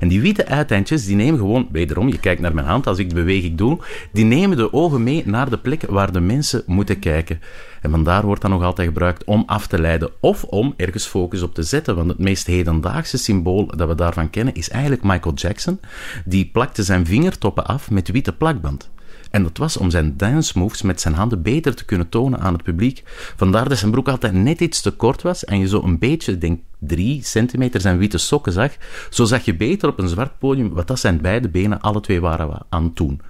En 0.00 0.08
die 0.08 0.20
witte 0.20 0.46
uiteindjes, 0.46 1.06
die 1.06 1.16
nemen 1.16 1.38
gewoon, 1.38 1.68
wederom, 1.72 2.08
je 2.08 2.18
kijkt 2.18 2.40
naar 2.40 2.54
mijn 2.54 2.66
hand 2.66 2.86
als 2.86 2.98
ik 2.98 3.08
de 3.08 3.14
beweging 3.14 3.56
doe, 3.56 3.78
die 4.12 4.24
nemen 4.24 4.56
de 4.56 4.72
ogen 4.72 5.02
mee 5.02 5.22
naar 5.26 5.50
de 5.50 5.58
plek 5.58 5.82
waar 5.82 6.12
de 6.12 6.20
mensen 6.20 6.62
moeten 6.66 6.98
kijken. 6.98 7.40
En 7.80 7.90
vandaar 7.90 8.24
wordt 8.24 8.42
dat 8.42 8.50
nog 8.50 8.62
altijd 8.62 8.88
gebruikt 8.88 9.24
om 9.24 9.42
af 9.46 9.66
te 9.66 9.80
leiden 9.80 10.10
of 10.20 10.44
om 10.44 10.74
ergens 10.76 11.06
focus 11.06 11.42
op 11.42 11.54
te 11.54 11.62
zetten. 11.62 11.96
Want 11.96 12.08
het 12.08 12.18
meest 12.18 12.46
hedendaagse 12.46 13.18
symbool 13.18 13.66
dat 13.76 13.88
we 13.88 13.94
daarvan 13.94 14.30
kennen 14.30 14.54
is 14.54 14.70
eigenlijk 14.70 15.02
Michael 15.02 15.34
Jackson. 15.34 15.80
Die 16.24 16.50
plakte 16.52 16.82
zijn 16.82 17.06
vingertoppen 17.06 17.66
af 17.66 17.90
met 17.90 18.10
witte 18.10 18.32
plakband. 18.32 18.90
En 19.36 19.42
dat 19.42 19.58
was 19.58 19.76
om 19.76 19.90
zijn 19.90 20.16
dance 20.16 20.58
moves 20.58 20.82
met 20.82 21.00
zijn 21.00 21.14
handen 21.14 21.42
beter 21.42 21.74
te 21.74 21.84
kunnen 21.84 22.08
tonen 22.08 22.40
aan 22.40 22.52
het 22.52 22.62
publiek. 22.62 23.02
Vandaar 23.36 23.68
dat 23.68 23.78
zijn 23.78 23.90
broek 23.90 24.08
altijd 24.08 24.32
net 24.32 24.60
iets 24.60 24.80
te 24.80 24.90
kort 24.90 25.22
was 25.22 25.44
en 25.44 25.58
je 25.58 25.68
zo 25.68 25.82
een 25.82 25.98
beetje, 25.98 26.38
denk 26.38 26.60
drie 26.78 27.24
centimeter 27.24 27.80
zijn 27.80 27.98
witte 27.98 28.18
sokken 28.18 28.52
zag, 28.52 28.72
zo 29.10 29.24
zag 29.24 29.44
je 29.44 29.56
beter 29.56 29.88
op 29.88 29.98
een 29.98 30.08
zwart 30.08 30.38
podium 30.38 30.72
wat 30.72 30.86
dat 30.86 30.98
zijn 30.98 31.20
beide 31.20 31.48
benen 31.48 31.80
alle 31.80 32.00
twee 32.00 32.20
waren 32.20 32.66
aan 32.68 32.84
het 32.84 32.96
doen. 32.96 33.20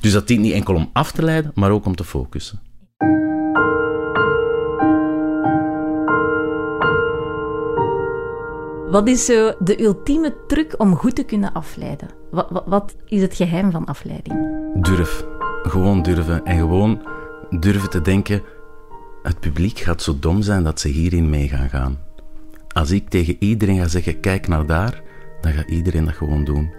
Dus 0.00 0.12
dat 0.12 0.26
dient 0.26 0.40
niet 0.40 0.52
enkel 0.52 0.74
om 0.74 0.90
af 0.92 1.12
te 1.12 1.22
leiden, 1.22 1.52
maar 1.54 1.70
ook 1.70 1.86
om 1.86 1.96
te 1.96 2.04
focussen. 2.04 2.60
Wat 8.90 9.08
is 9.08 9.24
zo 9.24 9.52
de 9.58 9.82
ultieme 9.82 10.34
truc 10.46 10.74
om 10.78 10.96
goed 10.96 11.14
te 11.14 11.22
kunnen 11.22 11.52
afleiden? 11.52 12.08
Wat, 12.30 12.62
wat, 12.66 12.96
is 13.06 13.22
het 13.22 13.34
geheim 13.34 13.70
van 13.70 13.84
afleiding? 13.84 14.59
Durf. 14.80 15.24
Gewoon 15.62 16.02
durven. 16.02 16.44
En 16.44 16.58
gewoon 16.58 17.02
durven 17.50 17.90
te 17.90 18.02
denken: 18.02 18.42
het 19.22 19.40
publiek 19.40 19.78
gaat 19.78 20.02
zo 20.02 20.16
dom 20.20 20.42
zijn 20.42 20.62
dat 20.62 20.80
ze 20.80 20.88
hierin 20.88 21.30
mee 21.30 21.48
gaan 21.48 21.68
gaan. 21.68 21.98
Als 22.68 22.90
ik 22.90 23.08
tegen 23.08 23.36
iedereen 23.38 23.78
ga 23.78 23.88
zeggen: 23.88 24.20
kijk 24.20 24.48
naar 24.48 24.66
daar, 24.66 25.02
dan 25.40 25.52
gaat 25.52 25.70
iedereen 25.70 26.04
dat 26.04 26.14
gewoon 26.14 26.44
doen. 26.44 26.72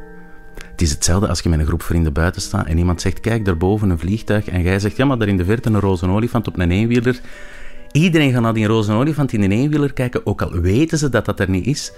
Het 0.72 0.82
is 0.82 0.92
hetzelfde 0.92 1.28
als 1.28 1.40
je 1.40 1.50
met 1.50 1.60
een 1.60 1.66
groep 1.66 1.84
vrienden 1.84 2.14
buiten 2.14 2.42
staat 2.42 2.66
en 2.66 2.78
iemand 2.78 3.02
zegt: 3.02 3.20
kijk 3.20 3.46
daarboven 3.46 3.90
een 3.90 4.00
vliegtuig. 4.00 4.48
En 4.48 4.62
jij 4.62 4.80
zegt: 4.80 4.98
ja, 4.98 5.06
maar 5.06 5.18
daar 5.18 5.28
in 5.28 5.38
de 5.38 5.46
verte 5.46 5.70
een 5.70 5.80
roze 5.80 6.08
olifant 6.08 6.48
op 6.48 6.60
een 6.60 6.72
eenwieler. 6.72 7.20
Iedereen 7.92 8.32
gaat 8.32 8.42
naar 8.42 8.54
die 8.54 8.66
roze 8.68 8.92
olifant 8.92 9.34
in 9.34 9.42
een 9.42 9.52
eenwieler 9.52 9.94
kijken, 9.94 10.26
ook 10.26 10.42
al 10.42 10.52
weten 10.52 10.98
ze 10.98 11.10
dat 11.10 11.26
dat 11.26 11.40
er 11.40 11.50
niet 11.50 11.66
is. 11.66 11.92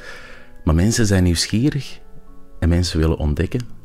Maar 0.64 0.76
mensen 0.76 1.06
zijn 1.06 1.24
nieuwsgierig 1.24 2.00
en 2.60 2.70
mensen 2.70 3.00
willen 3.00 3.18
ontdekken. 3.18 3.83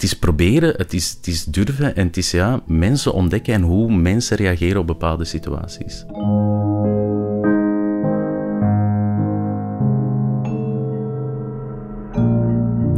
Het 0.00 0.08
is 0.10 0.18
proberen, 0.18 0.74
het 0.76 0.92
is, 0.92 1.10
het 1.10 1.26
is 1.26 1.44
durven 1.44 1.96
en 1.96 2.06
het 2.06 2.16
is 2.16 2.30
ja, 2.30 2.60
mensen 2.66 3.12
ontdekken 3.12 3.54
en 3.54 3.62
hoe 3.62 3.92
mensen 3.92 4.36
reageren 4.36 4.80
op 4.80 4.86
bepaalde 4.86 5.24
situaties. 5.24 6.04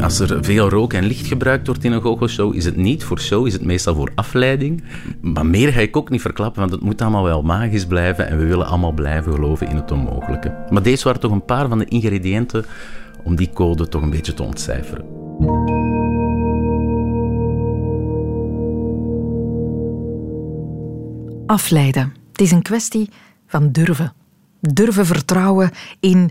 Als 0.03 0.19
er 0.21 0.45
veel 0.45 0.69
rook 0.69 0.93
en 0.93 1.05
licht 1.05 1.27
gebruikt 1.27 1.67
wordt 1.67 1.85
in 1.85 1.93
een 1.93 2.01
goochelshow, 2.01 2.55
is 2.55 2.65
het 2.65 2.77
niet 2.77 3.05
voor 3.05 3.21
show, 3.21 3.47
is 3.47 3.53
het 3.53 3.65
meestal 3.65 3.95
voor 3.95 4.13
afleiding. 4.15 4.83
Maar 5.21 5.47
meer 5.47 5.73
ga 5.73 5.81
ik 5.81 5.97
ook 5.97 6.11
niet 6.11 6.21
verklappen, 6.21 6.61
want 6.61 6.73
het 6.73 6.83
moet 6.83 7.01
allemaal 7.01 7.25
wel 7.25 7.43
magisch 7.43 7.87
blijven 7.87 8.29
en 8.29 8.39
we 8.39 8.45
willen 8.45 8.67
allemaal 8.67 8.93
blijven 8.93 9.33
geloven 9.33 9.69
in 9.69 9.77
het 9.77 9.91
onmogelijke. 9.91 10.65
Maar 10.71 10.83
deze 10.83 11.05
waren 11.05 11.21
toch 11.21 11.33
een 11.33 11.45
paar 11.45 11.69
van 11.69 11.79
de 11.79 11.85
ingrediënten 11.85 12.65
om 13.25 13.37
die 13.37 13.51
code 13.55 13.89
toch 13.89 14.03
een 14.03 14.11
beetje 14.11 14.35
te 14.35 14.43
ontcijferen. 14.43 15.22
Afleiden. 21.53 22.15
Het 22.31 22.41
is 22.41 22.51
een 22.51 22.63
kwestie 22.63 23.11
van 23.47 23.73
durven. 23.73 24.13
Durven 24.61 25.07
vertrouwen 25.07 25.71
in 26.01 26.31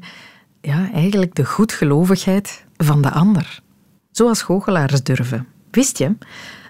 ja, 0.61 0.91
eigenlijk 0.93 1.35
de 1.35 1.45
goedgelovigheid 1.45 2.65
van 2.77 3.01
de 3.01 3.11
ander. 3.11 3.59
Zoals 4.11 4.41
goochelaars 4.41 5.03
durven. 5.03 5.47
Wist 5.71 5.97
je 5.97 6.17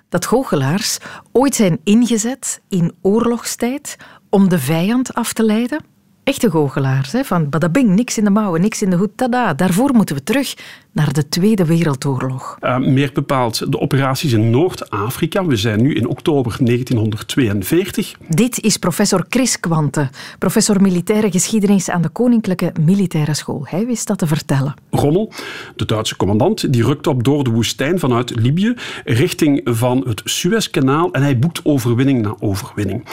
dat 0.10 0.26
goochelaars 0.26 0.98
ooit 1.32 1.56
zijn 1.56 1.80
ingezet 1.84 2.62
in 2.70 2.94
oorlogstijd 3.02 3.98
om 4.30 4.50
de 4.50 4.60
vijand 4.60 5.14
af 5.14 5.34
te 5.34 5.44
leiden? 5.44 5.84
Echte 6.24 6.50
goochelaars, 6.50 7.12
hè? 7.12 7.24
van 7.24 7.50
badabing, 7.50 7.90
niks 7.90 8.18
in 8.18 8.24
de 8.24 8.30
mouwen, 8.30 8.62
niks 8.62 8.82
in 8.82 8.90
de 8.90 8.96
hoed, 8.96 9.18
tada. 9.18 9.54
Daarvoor 9.54 9.94
moeten 9.94 10.16
we 10.16 10.24
terug 10.24 10.54
naar 10.92 11.14
de 11.14 11.30
Tweede 11.30 11.66
Wereldoorlog. 11.66 12.58
Uh, 12.62 12.78
meer 12.78 13.12
bepaald 13.14 13.72
de 13.72 13.80
operaties 13.80 14.34
in 14.34 14.50
Noord-Afrika. 14.50 15.46
We 15.46 15.56
zijn 15.56 15.82
nu 15.82 15.94
in 15.94 16.08
oktober 16.08 16.56
1942. 16.60 18.16
Dit 18.28 18.60
is 18.60 18.78
professor 18.78 19.26
Chris 19.30 19.60
Quante, 19.60 20.10
professor 20.40 20.82
militaire 20.82 21.32
geschiedenis 21.32 21.90
aan 21.90 22.02
de 22.02 22.10
Koninklijke 22.10 22.72
Militaire 22.82 23.34
School. 23.34 23.66
Hij 23.66 23.86
wist 23.86 24.08
dat 24.08 24.18
te 24.18 24.28
vertellen. 24.28 24.74
Rommel, 24.90 25.32
de 25.76 25.86
Duitse 25.86 26.16
commandant, 26.16 26.74
die 26.74 26.84
rukt 26.84 27.08
op 27.08 27.24
door 27.24 27.44
de 27.44 27.50
woestijn 27.50 28.00
vanuit 28.00 28.36
Libië 28.36 28.74
richting 29.04 29.62
van 29.64 30.04
het 30.08 30.22
Suezkanaal 30.24 31.12
en 31.12 31.22
hij 31.22 31.40
boekt 31.40 31.66
overwinning 31.66 32.22
na 32.22 32.36
overwinning. 32.40 33.04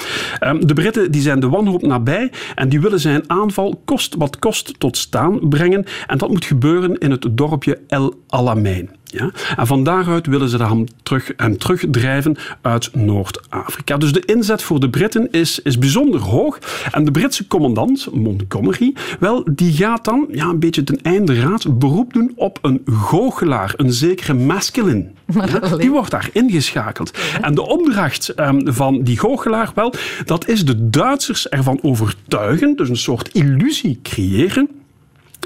Uh, 0.40 0.52
de 0.60 0.74
Britten 0.74 1.10
die 1.10 1.22
zijn 1.22 1.40
de 1.40 1.48
wanhoop 1.48 1.82
nabij 1.82 2.30
en 2.54 2.68
die 2.68 2.80
willen 2.80 3.00
zijn 3.00 3.30
aanval 3.30 3.82
kost 3.84 4.14
wat 4.14 4.38
kost 4.38 4.74
tot 4.78 4.96
staan 4.96 5.48
brengen 5.48 5.84
en 6.06 6.18
dat 6.18 6.28
moet 6.28 6.44
gebeuren 6.44 6.98
in 6.98 7.10
het 7.10 7.26
dorpje 7.30 7.67
El 7.88 8.20
Alamein. 8.26 8.90
Ja? 9.10 9.30
En 9.56 9.66
van 9.66 9.84
daaruit 9.84 10.26
willen 10.26 10.48
ze 10.48 10.64
hem, 10.64 10.84
terug, 11.02 11.32
hem 11.36 11.58
terugdrijven 11.58 12.36
uit 12.60 12.94
Noord-Afrika. 12.94 13.96
Dus 13.96 14.12
de 14.12 14.24
inzet 14.24 14.62
voor 14.62 14.80
de 14.80 14.90
Britten 14.90 15.30
is, 15.30 15.60
is 15.62 15.78
bijzonder 15.78 16.20
hoog. 16.20 16.58
En 16.90 17.04
de 17.04 17.10
Britse 17.10 17.46
commandant, 17.46 18.08
Montgomery, 18.12 18.94
wel, 19.20 19.44
die 19.54 19.72
gaat 19.72 20.04
dan 20.04 20.26
ja, 20.30 20.46
een 20.46 20.58
beetje 20.58 20.84
ten 20.84 21.02
einde 21.02 21.40
raad 21.40 21.78
beroep 21.78 22.12
doen 22.12 22.32
op 22.34 22.58
een 22.62 22.82
goochelaar, 22.84 23.74
een 23.76 23.92
zekere 23.92 24.34
masculine. 24.34 25.06
Ja? 25.26 25.76
Die 25.76 25.90
wordt 25.90 26.10
daar 26.10 26.30
ingeschakeld. 26.32 27.18
En 27.40 27.54
de 27.54 27.66
opdracht 27.66 28.38
um, 28.40 28.72
van 28.72 29.02
die 29.02 29.18
goochelaar, 29.18 29.72
wel, 29.74 29.94
dat 30.24 30.48
is 30.48 30.64
de 30.64 30.90
Duitsers 30.90 31.48
ervan 31.48 31.78
overtuigen, 31.82 32.76
dus 32.76 32.88
een 32.88 32.96
soort 32.96 33.28
illusie 33.32 33.98
creëren, 34.02 34.68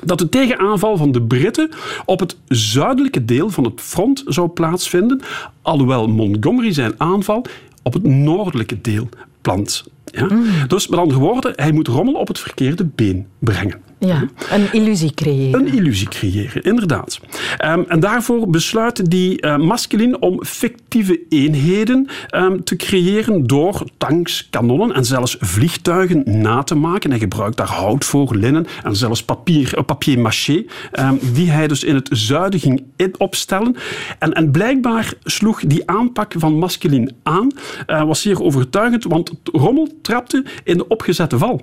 dat 0.04 0.18
de 0.18 0.28
tegenaanval 0.28 0.96
van 0.96 1.12
de 1.12 1.22
Britten 1.22 1.70
op 2.04 2.20
het 2.20 2.36
zuidelijke 2.48 3.24
deel 3.24 3.50
van 3.50 3.64
het 3.64 3.80
front 3.80 4.22
zou 4.26 4.48
plaatsvinden, 4.48 5.20
alhoewel 5.62 6.08
Montgomery 6.08 6.72
zijn 6.72 6.94
aanval 6.96 7.44
op 7.82 7.92
het 7.92 8.02
noordelijke 8.06 8.80
deel 8.80 9.08
plant. 9.40 9.84
Ja? 10.04 10.24
Mm. 10.24 10.44
Dus 10.68 10.88
met 10.88 10.98
andere 10.98 11.20
woorden, 11.20 11.52
hij 11.56 11.72
moet 11.72 11.88
Rommel 11.88 12.14
op 12.14 12.28
het 12.28 12.38
verkeerde 12.38 12.84
been 12.84 13.26
brengen. 13.38 13.91
Ja, 14.06 14.28
een 14.50 14.72
illusie 14.72 15.14
creëren. 15.14 15.60
Een 15.60 15.74
illusie 15.74 16.08
creëren, 16.08 16.62
inderdaad. 16.62 17.20
Um, 17.64 17.84
en 17.88 18.00
daarvoor 18.00 18.48
besluit 18.48 19.10
die 19.10 19.42
uh, 19.42 19.56
masculin 19.56 20.20
om 20.20 20.44
fictieve 20.44 21.20
eenheden 21.28 22.08
um, 22.34 22.64
te 22.64 22.76
creëren 22.76 23.46
door 23.46 23.84
tanks, 23.98 24.46
kanonnen 24.50 24.92
en 24.94 25.04
zelfs 25.04 25.36
vliegtuigen 25.40 26.22
na 26.40 26.62
te 26.62 26.74
maken. 26.74 27.10
Hij 27.10 27.18
gebruikt 27.18 27.56
daar 27.56 27.70
hout 27.70 28.04
voor, 28.04 28.36
linnen 28.36 28.66
en 28.82 28.96
zelfs 28.96 29.22
papier, 29.22 29.78
uh, 29.78 29.84
papier 29.84 30.18
maché, 30.18 30.64
um, 30.92 31.18
die 31.32 31.50
hij 31.50 31.68
dus 31.68 31.84
in 31.84 31.94
het 31.94 32.08
zuiden 32.12 32.60
ging 32.60 32.82
opstellen. 33.18 33.76
En, 34.18 34.32
en 34.32 34.50
blijkbaar 34.50 35.14
sloeg 35.22 35.60
die 35.60 35.90
aanpak 35.90 36.34
van 36.36 36.58
masculin 36.58 37.12
aan, 37.22 37.50
uh, 37.86 38.04
was 38.04 38.20
zeer 38.20 38.42
overtuigend, 38.42 39.04
want 39.04 39.32
Rommel 39.44 39.88
trapte 40.02 40.44
in 40.64 40.76
de 40.76 40.88
opgezette 40.88 41.38
val. 41.38 41.62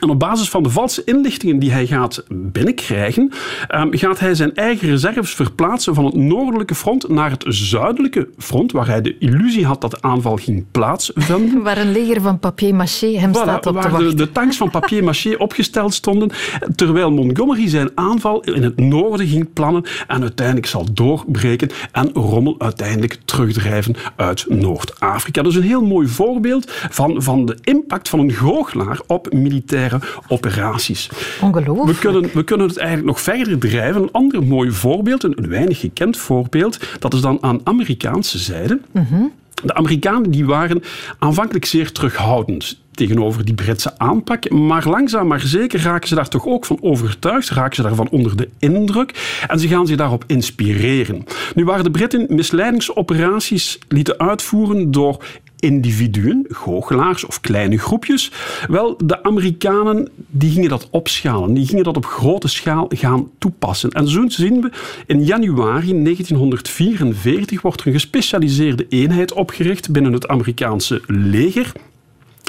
En 0.00 0.10
op 0.10 0.18
basis 0.18 0.48
van 0.48 0.62
de 0.62 0.70
valse 0.70 1.04
inlichtingen 1.04 1.58
die 1.58 1.72
hij 1.72 1.86
gaat 1.86 2.24
binnenkrijgen, 2.28 3.32
um, 3.74 3.96
gaat 3.96 4.18
hij 4.18 4.34
zijn 4.34 4.54
eigen 4.54 4.88
reserves 4.88 5.34
verplaatsen 5.34 5.94
van 5.94 6.04
het 6.04 6.14
noordelijke 6.14 6.74
front 6.74 7.08
naar 7.08 7.30
het 7.30 7.44
zuidelijke 7.48 8.28
front, 8.38 8.72
waar 8.72 8.86
hij 8.86 9.00
de 9.00 9.18
illusie 9.18 9.66
had 9.66 9.80
dat 9.80 9.90
de 9.90 9.98
aanval 10.00 10.36
ging 10.36 10.64
plaatsvinden. 10.70 11.62
Waar 11.70 11.78
een 11.78 11.92
leger 11.92 12.20
van 12.20 12.38
papier-maché 12.38 13.06
hem 13.06 13.30
voilà, 13.30 13.32
staat 13.32 13.66
op 13.66 13.74
waar 13.74 13.82
te 13.82 13.90
wachten. 13.90 14.08
De, 14.08 14.14
de 14.14 14.32
tanks 14.32 14.56
van 14.56 14.70
papier-maché 14.70 15.34
opgesteld 15.46 15.94
stonden, 15.94 16.30
terwijl 16.76 17.12
Montgomery 17.12 17.68
zijn 17.68 17.90
aanval 17.94 18.40
in 18.40 18.62
het 18.62 18.76
noorden 18.76 19.26
ging 19.26 19.52
plannen 19.52 19.84
en 20.06 20.22
uiteindelijk 20.22 20.66
zal 20.66 20.86
doorbreken 20.92 21.70
en 21.92 22.10
Rommel 22.12 22.54
uiteindelijk 22.58 23.18
terugdrijven 23.24 23.94
uit 24.16 24.44
Noord-Afrika. 24.48 25.42
Dat 25.42 25.52
is 25.52 25.58
een 25.58 25.64
heel 25.64 25.84
mooi 25.84 26.08
voorbeeld 26.08 26.70
van, 26.90 27.22
van 27.22 27.46
de 27.46 27.56
impact 27.62 28.08
van 28.08 28.18
een 28.18 28.32
goochelaar 28.32 29.00
op 29.06 29.32
militaire 29.32 29.89
operaties. 30.28 31.10
Ongelooflijk. 31.40 31.98
We 31.98 31.98
kunnen, 31.98 32.30
we 32.32 32.44
kunnen 32.44 32.68
het 32.68 32.76
eigenlijk 32.76 33.08
nog 33.08 33.20
verder 33.20 33.58
drijven. 33.58 34.02
Een 34.02 34.12
ander 34.12 34.42
mooi 34.42 34.70
voorbeeld, 34.70 35.22
een, 35.22 35.32
een 35.36 35.48
weinig 35.48 35.80
gekend 35.80 36.16
voorbeeld, 36.16 36.78
dat 36.98 37.14
is 37.14 37.20
dan 37.20 37.38
aan 37.40 37.60
Amerikaanse 37.64 38.38
zijde. 38.38 38.80
Mm 38.92 39.06
-hmm. 39.10 39.32
De 39.64 39.74
Amerikanen 39.74 40.30
die 40.30 40.46
waren 40.46 40.82
aanvankelijk 41.18 41.64
zeer 41.64 41.92
terughoudend 41.92 42.78
tegenover 43.06 43.44
die 43.44 43.54
Britse 43.54 43.98
aanpak. 43.98 44.50
Maar 44.50 44.88
langzaam 44.88 45.26
maar 45.26 45.40
zeker 45.40 45.80
raken 45.80 46.08
ze 46.08 46.14
daar 46.14 46.28
toch 46.28 46.46
ook 46.46 46.64
van 46.64 46.78
overtuigd, 46.80 47.50
raken 47.50 47.76
ze 47.76 47.82
daarvan 47.82 48.08
onder 48.08 48.36
de 48.36 48.48
indruk 48.58 49.40
en 49.48 49.58
ze 49.58 49.68
gaan 49.68 49.86
zich 49.86 49.96
daarop 49.96 50.24
inspireren. 50.26 51.24
Nu, 51.54 51.64
waar 51.64 51.82
de 51.82 51.90
Britten 51.90 52.26
misleidingsoperaties 52.28 53.78
lieten 53.88 54.18
uitvoeren 54.18 54.90
door 54.90 55.24
individuen, 55.60 56.46
goochelaars 56.48 57.24
of 57.24 57.40
kleine 57.40 57.78
groepjes. 57.78 58.30
Wel, 58.68 58.96
de 59.04 59.22
Amerikanen 59.22 60.08
die 60.26 60.50
gingen 60.50 60.68
dat 60.68 60.88
opschalen. 60.90 61.54
Die 61.54 61.66
gingen 61.66 61.84
dat 61.84 61.96
op 61.96 62.06
grote 62.06 62.48
schaal 62.48 62.90
gaan 62.94 63.30
toepassen. 63.38 63.90
En 63.90 64.08
zo 64.08 64.28
zien 64.28 64.60
we 64.60 64.70
in 65.06 65.24
januari 65.24 66.02
1944 66.02 67.62
wordt 67.62 67.80
er 67.80 67.86
een 67.86 67.92
gespecialiseerde 67.92 68.86
eenheid 68.88 69.32
opgericht 69.32 69.90
binnen 69.90 70.12
het 70.12 70.28
Amerikaanse 70.28 71.02
leger. 71.06 71.72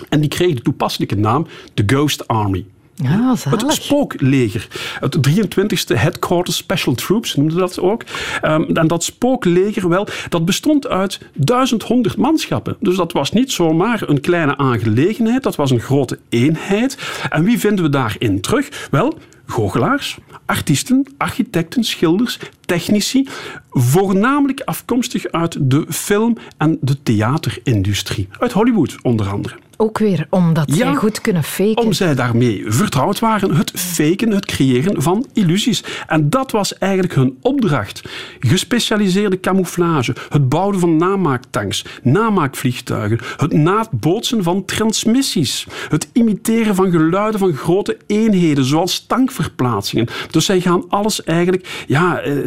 En 0.09 0.19
die 0.19 0.29
kreeg 0.29 0.53
de 0.53 0.61
toepasselijke 0.61 1.15
naam 1.15 1.47
de 1.73 1.83
Ghost 1.85 2.27
Army. 2.27 2.65
Ja, 2.95 3.35
zalig. 3.35 3.61
Het 3.61 3.73
spookleger. 3.73 4.67
Het 4.99 5.17
23e 5.29 5.97
Headquarters 5.97 6.57
Special 6.57 6.95
Troops 6.95 7.35
noemden 7.35 7.57
dat 7.57 7.79
ook. 7.79 8.03
Um, 8.43 8.63
en 8.75 8.87
dat 8.87 9.03
spookleger, 9.03 9.89
wel, 9.89 10.07
dat 10.29 10.45
bestond 10.45 10.87
uit 10.87 11.19
1100 11.33 12.17
manschappen. 12.17 12.75
Dus 12.79 12.95
dat 12.95 13.11
was 13.11 13.31
niet 13.31 13.51
zomaar 13.51 14.03
een 14.09 14.21
kleine 14.21 14.57
aangelegenheid, 14.57 15.43
dat 15.43 15.55
was 15.55 15.71
een 15.71 15.79
grote 15.79 16.19
eenheid. 16.29 16.97
En 17.29 17.43
wie 17.43 17.59
vinden 17.59 17.83
we 17.83 17.89
daarin 17.89 18.41
terug? 18.41 18.87
Wel, 18.91 19.17
goochelaars, 19.45 20.17
artiesten, 20.45 21.05
architecten, 21.17 21.83
schilders, 21.83 22.39
technici, 22.65 23.27
voornamelijk 23.69 24.61
afkomstig 24.61 25.25
uit 25.27 25.57
de 25.59 25.85
film- 25.89 26.37
en 26.57 26.77
de 26.81 27.03
theaterindustrie. 27.03 28.27
Uit 28.39 28.51
Hollywood 28.51 28.97
onder 29.01 29.27
andere. 29.27 29.55
Ook 29.81 29.97
weer 29.97 30.27
omdat 30.29 30.69
Ja, 30.69 30.75
zij 30.75 30.95
goed 30.95 31.21
kunnen 31.21 31.43
faken. 31.43 31.83
Om 31.83 31.93
zij 31.93 32.15
daarmee 32.15 32.63
vertrouwd 32.67 33.19
waren, 33.19 33.55
het 33.55 33.71
faken, 33.75 34.31
het 34.31 34.45
creëren 34.45 35.01
van 35.01 35.25
illusies. 35.33 35.83
En 36.07 36.29
dat 36.29 36.51
was 36.51 36.77
eigenlijk 36.77 37.13
hun 37.13 37.37
opdracht. 37.41 38.01
Gespecialiseerde 38.39 39.39
camouflage, 39.39 40.15
het 40.29 40.49
bouwen 40.49 40.79
van 40.79 40.97
namaaktanks, 40.97 41.85
namaakvliegtuigen, 42.03 43.19
het 43.37 43.53
nabootsen 43.53 44.43
van 44.43 44.65
transmissies, 44.65 45.67
het 45.89 46.09
imiteren 46.13 46.75
van 46.75 46.91
geluiden 46.91 47.39
van 47.39 47.53
grote 47.53 47.97
eenheden, 48.07 48.65
zoals 48.65 49.05
tankverplaatsingen. 49.05 50.07
Dus 50.31 50.45
zij 50.45 50.59
gaan 50.59 50.85
alles 50.89 51.23
eigenlijk 51.23 51.83
ja, 51.87 52.19
eh, 52.19 52.37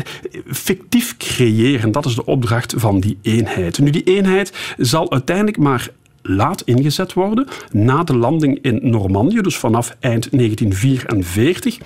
fictief 0.47 1.16
creëren. 1.16 1.92
Dat 1.92 2.07
is 2.07 2.14
de 2.14 2.25
opdracht 2.25 2.75
van 2.77 3.01
die 3.01 3.18
eenheid. 3.23 3.79
Nu, 3.79 3.90
die 3.90 4.05
eenheid 4.05 4.53
zal 4.77 5.12
uiteindelijk 5.12 5.59
maar 5.59 5.90
laat 6.26 6.62
ingezet 6.62 7.12
worden 7.12 7.46
na 7.70 8.04
de 8.04 8.16
landing 8.16 8.58
in 8.62 8.80
Normandië, 8.82 9.40
dus 9.40 9.56
vanaf 9.56 9.96
eind 10.00 10.28
1944. 10.30 11.78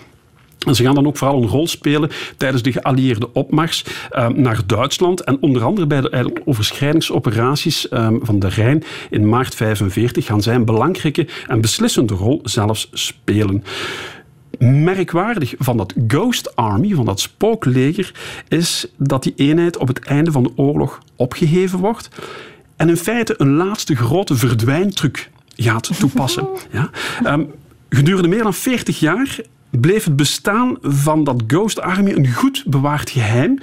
En 0.66 0.74
ze 0.74 0.83
gaan 0.83 0.94
dan 0.94 1.07
ook 1.07 1.16
vooral 1.16 1.42
een 1.42 1.48
rol 1.48 1.66
spelen 1.66 2.11
tijdens 2.37 2.62
de 2.62 2.72
geallieerde 2.72 3.33
opmars 3.33 3.85
eh, 4.11 4.29
naar 4.29 4.61
Duitsland. 4.66 5.20
En 5.20 5.38
onder 5.40 5.62
andere 5.62 5.87
bij 5.87 6.01
de 6.01 6.33
overschrijdingsoperaties 6.44 7.88
eh, 7.88 8.09
van 8.20 8.38
de 8.38 8.48
Rijn 8.48 8.85
in 9.11 9.29
maart 9.29 9.59
1945 9.59 10.24
gaan 10.27 10.42
zij 10.42 10.55
een 10.55 10.64
belangrijke 10.64 11.27
en 11.46 11.61
beslissende 11.61 12.14
rol 12.14 12.40
zelfs 12.42 12.88
spelen. 12.92 13.64
Merkwaardig 14.59 15.55
van 15.59 15.77
dat 15.77 15.94
Ghost 16.07 16.57
Army, 16.57 16.94
van 16.94 17.05
dat 17.05 17.20
spookleger, 17.20 18.14
is 18.48 18.87
dat 18.96 19.22
die 19.22 19.33
eenheid 19.37 19.77
op 19.77 19.88
het 19.88 20.05
einde 20.05 20.33
van 20.33 20.42
de 20.42 20.53
oorlog 20.57 21.03
opgeheven 21.16 21.79
wordt 21.79 22.09
en 22.79 22.88
in 22.88 22.97
feite 22.97 23.35
een 23.37 23.55
laatste 23.55 23.97
grote 23.97 24.37
verdwijntruc 24.37 25.31
gaat 25.57 25.99
toepassen. 25.99 26.49
Ja. 26.73 26.91
Ehm, 27.25 27.45
gedurende 27.88 28.29
meer 28.29 28.43
dan 28.43 28.55
40 28.55 29.01
jaar 29.01 29.41
bleef 29.71 30.05
het 30.05 30.17
bestaan 30.17 30.77
van 30.81 31.25
dat 31.25 31.43
Ghost 31.47 31.81
Army 31.81 32.12
een 32.12 32.33
goed 32.33 32.64
bewaard 32.67 33.11
geheim. 33.11 33.59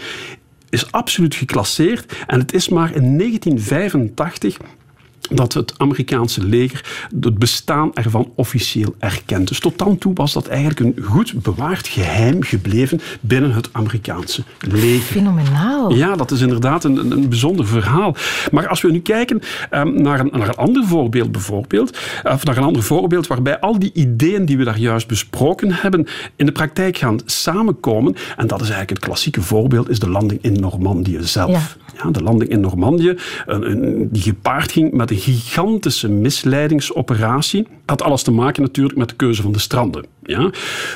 Is 0.69 0.91
absoluut 0.91 1.35
geclasseerd 1.35 2.13
en 2.27 2.39
het 2.39 2.53
is 2.53 2.69
maar 2.69 2.95
in 2.95 3.17
1985 3.17 4.57
dat 5.31 5.53
het 5.53 5.73
Amerikaanse 5.77 6.43
leger 6.43 7.07
het 7.19 7.37
bestaan 7.37 7.93
ervan 7.93 8.31
officieel 8.35 8.95
erkent. 8.99 9.47
Dus 9.47 9.59
tot 9.59 9.77
dan 9.77 9.97
toe 9.97 10.13
was 10.13 10.33
dat 10.33 10.47
eigenlijk 10.47 10.79
een 10.79 11.03
goed 11.03 11.33
bewaard 11.41 11.87
geheim 11.87 12.43
gebleven 12.43 13.01
binnen 13.21 13.51
het 13.51 13.69
Amerikaanse 13.71 14.43
leger. 14.59 15.01
Fenomenaal. 15.01 15.95
Ja, 15.95 16.15
dat 16.15 16.31
is 16.31 16.41
inderdaad 16.41 16.83
een, 16.83 17.11
een, 17.11 17.29
bijzonder 17.29 17.67
verhaal. 17.67 18.15
Maar 18.51 18.67
als 18.67 18.81
we 18.81 18.91
nu 18.91 18.99
kijken 18.99 19.41
um, 19.71 20.01
naar, 20.01 20.19
een, 20.19 20.29
naar 20.31 20.47
een 20.47 20.55
ander 20.55 20.85
voorbeeld, 20.85 21.31
bijvoorbeeld, 21.31 21.97
of 22.23 22.45
naar 22.45 22.57
een 22.57 22.63
ander 22.63 22.83
voorbeeld 22.83 23.27
waarbij 23.27 23.59
al 23.59 23.79
die 23.79 23.91
ideeën 23.93 24.45
die 24.45 24.57
we 24.57 24.63
daar 24.63 24.79
juist 24.79 25.07
besproken 25.07 25.71
hebben 25.71 26.07
in 26.35 26.45
de 26.45 26.51
praktijk 26.51 26.97
gaan 26.97 27.19
samenkomen, 27.25 28.15
en 28.37 28.47
dat 28.47 28.61
is 28.61 28.69
eigenlijk 28.69 28.89
het 28.89 28.99
klassieke 28.99 29.41
voorbeeld, 29.41 29.89
is 29.89 29.99
de 29.99 30.09
landing 30.09 30.39
in 30.43 30.53
Normandië 30.53 31.19
zelf. 31.21 31.51
Ja. 31.51 31.84
Ja, 32.03 32.11
de 32.11 32.23
landing 32.23 32.49
in 32.49 32.59
Normandië, 32.59 33.15
een, 33.45 34.09
die 34.11 34.21
gepaard 34.21 34.71
ging 34.71 34.91
met 34.91 35.11
een 35.11 35.17
gigantische 35.17 36.09
misleidingsoperatie. 36.09 37.67
Had 37.85 38.01
alles 38.01 38.23
te 38.23 38.31
maken 38.31 38.61
natuurlijk 38.61 38.97
met 38.97 39.09
de 39.09 39.15
keuze 39.15 39.41
van 39.41 39.51
de 39.51 39.59
stranden. 39.59 40.05
Ja. 40.23 40.49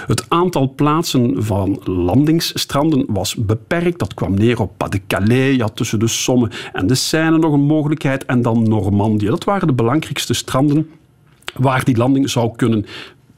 Het 0.07 0.25
aantal 0.27 0.73
plaatsen 0.75 1.43
van 1.43 1.81
landingsstranden 1.83 3.05
was 3.07 3.35
beperkt. 3.35 3.99
Dat 3.99 4.13
kwam 4.13 4.33
neer 4.33 4.61
op 4.61 4.71
Pas-de-Calais. 4.77 5.55
Je 5.55 5.61
had 5.61 5.75
tussen 5.75 5.99
de 5.99 6.07
Somme 6.07 6.49
en 6.73 6.87
de 6.87 6.95
Seine 6.95 7.37
nog 7.37 7.53
een 7.53 7.65
mogelijkheid. 7.65 8.25
En 8.25 8.41
dan 8.41 8.69
Normandië. 8.69 9.25
Dat 9.25 9.43
waren 9.43 9.67
de 9.67 9.73
belangrijkste 9.73 10.33
stranden 10.33 10.89
waar 11.55 11.83
die 11.83 11.97
landing 11.97 12.29
zou 12.29 12.55
kunnen 12.55 12.85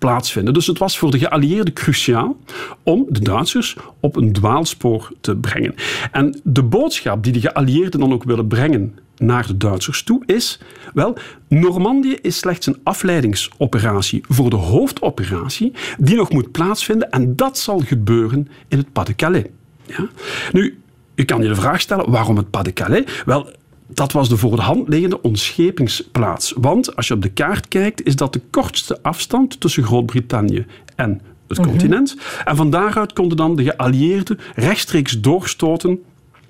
plaatsvinden. 0.01 0.53
Dus 0.53 0.67
het 0.67 0.77
was 0.77 0.97
voor 0.97 1.11
de 1.11 1.19
geallieerden 1.19 1.73
cruciaal 1.73 2.37
om 2.83 3.05
de 3.09 3.19
Duitsers 3.19 3.77
op 3.99 4.15
een 4.15 4.31
dwaalspoor 4.33 5.11
te 5.21 5.35
brengen. 5.35 5.75
En 6.11 6.39
de 6.43 6.63
boodschap 6.63 7.23
die 7.23 7.33
de 7.33 7.39
geallieerden 7.39 7.99
dan 7.99 8.13
ook 8.13 8.23
willen 8.23 8.47
brengen 8.47 8.99
naar 9.17 9.47
de 9.47 9.57
Duitsers 9.57 10.03
toe 10.03 10.23
is, 10.25 10.59
wel, 10.93 11.17
Normandië 11.47 12.17
is 12.21 12.37
slechts 12.37 12.65
een 12.65 12.79
afleidingsoperatie 12.83 14.23
voor 14.27 14.49
de 14.49 14.55
hoofdoperatie 14.55 15.73
die 15.97 16.15
nog 16.15 16.31
moet 16.31 16.51
plaatsvinden 16.51 17.11
en 17.11 17.35
dat 17.35 17.57
zal 17.57 17.79
gebeuren 17.79 18.47
in 18.67 18.77
het 18.77 18.91
Pas-de-Calais. 18.91 19.45
Ja? 19.85 20.07
Nu, 20.51 20.79
je 21.15 21.25
kan 21.25 21.41
je 21.41 21.47
de 21.47 21.55
vraag 21.55 21.81
stellen, 21.81 22.09
waarom 22.11 22.37
het 22.37 22.49
Pas-de-Calais? 22.49 23.23
Wel, 23.25 23.49
dat 23.93 24.11
was 24.11 24.29
de 24.29 24.37
voor 24.37 24.55
de 24.55 24.61
hand 24.61 24.87
liggende 24.87 25.21
ontschepingsplaats. 25.21 26.53
Want 26.57 26.95
als 26.95 27.07
je 27.07 27.13
op 27.13 27.21
de 27.21 27.29
kaart 27.29 27.67
kijkt, 27.67 28.05
is 28.05 28.15
dat 28.15 28.33
de 28.33 28.41
kortste 28.49 28.99
afstand 29.01 29.59
tussen 29.59 29.83
Groot-Brittannië 29.83 30.65
en 30.95 31.21
het 31.47 31.59
continent. 31.59 32.17
En 32.45 32.55
van 32.55 32.69
daaruit 32.69 33.13
konden 33.13 33.37
dan 33.37 33.55
de 33.55 33.63
geallieerden 33.63 34.39
rechtstreeks 34.55 35.21
doorstoten 35.21 35.99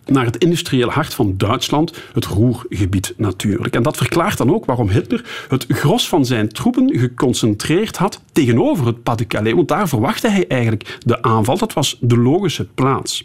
naar 0.05 0.25
het 0.25 0.37
industriële 0.37 0.91
hart 0.91 1.13
van 1.13 1.37
Duitsland, 1.37 1.93
het 2.13 2.25
Roergebied 2.25 3.13
natuurlijk. 3.17 3.75
En 3.75 3.83
dat 3.83 3.97
verklaart 3.97 4.37
dan 4.37 4.53
ook 4.53 4.65
waarom 4.65 4.89
Hitler 4.89 5.45
het 5.47 5.65
gros 5.67 6.07
van 6.07 6.25
zijn 6.25 6.49
troepen 6.49 6.99
geconcentreerd 6.99 7.97
had 7.97 8.21
tegenover 8.31 8.85
het 8.85 9.03
Pas-de-Calais, 9.03 9.53
want 9.53 9.67
daar 9.67 9.89
verwachtte 9.89 10.29
hij 10.29 10.47
eigenlijk 10.47 10.97
de 11.05 11.21
aanval. 11.21 11.57
Dat 11.57 11.73
was 11.73 11.97
de 11.99 12.17
logische 12.17 12.65
plaats. 12.65 13.23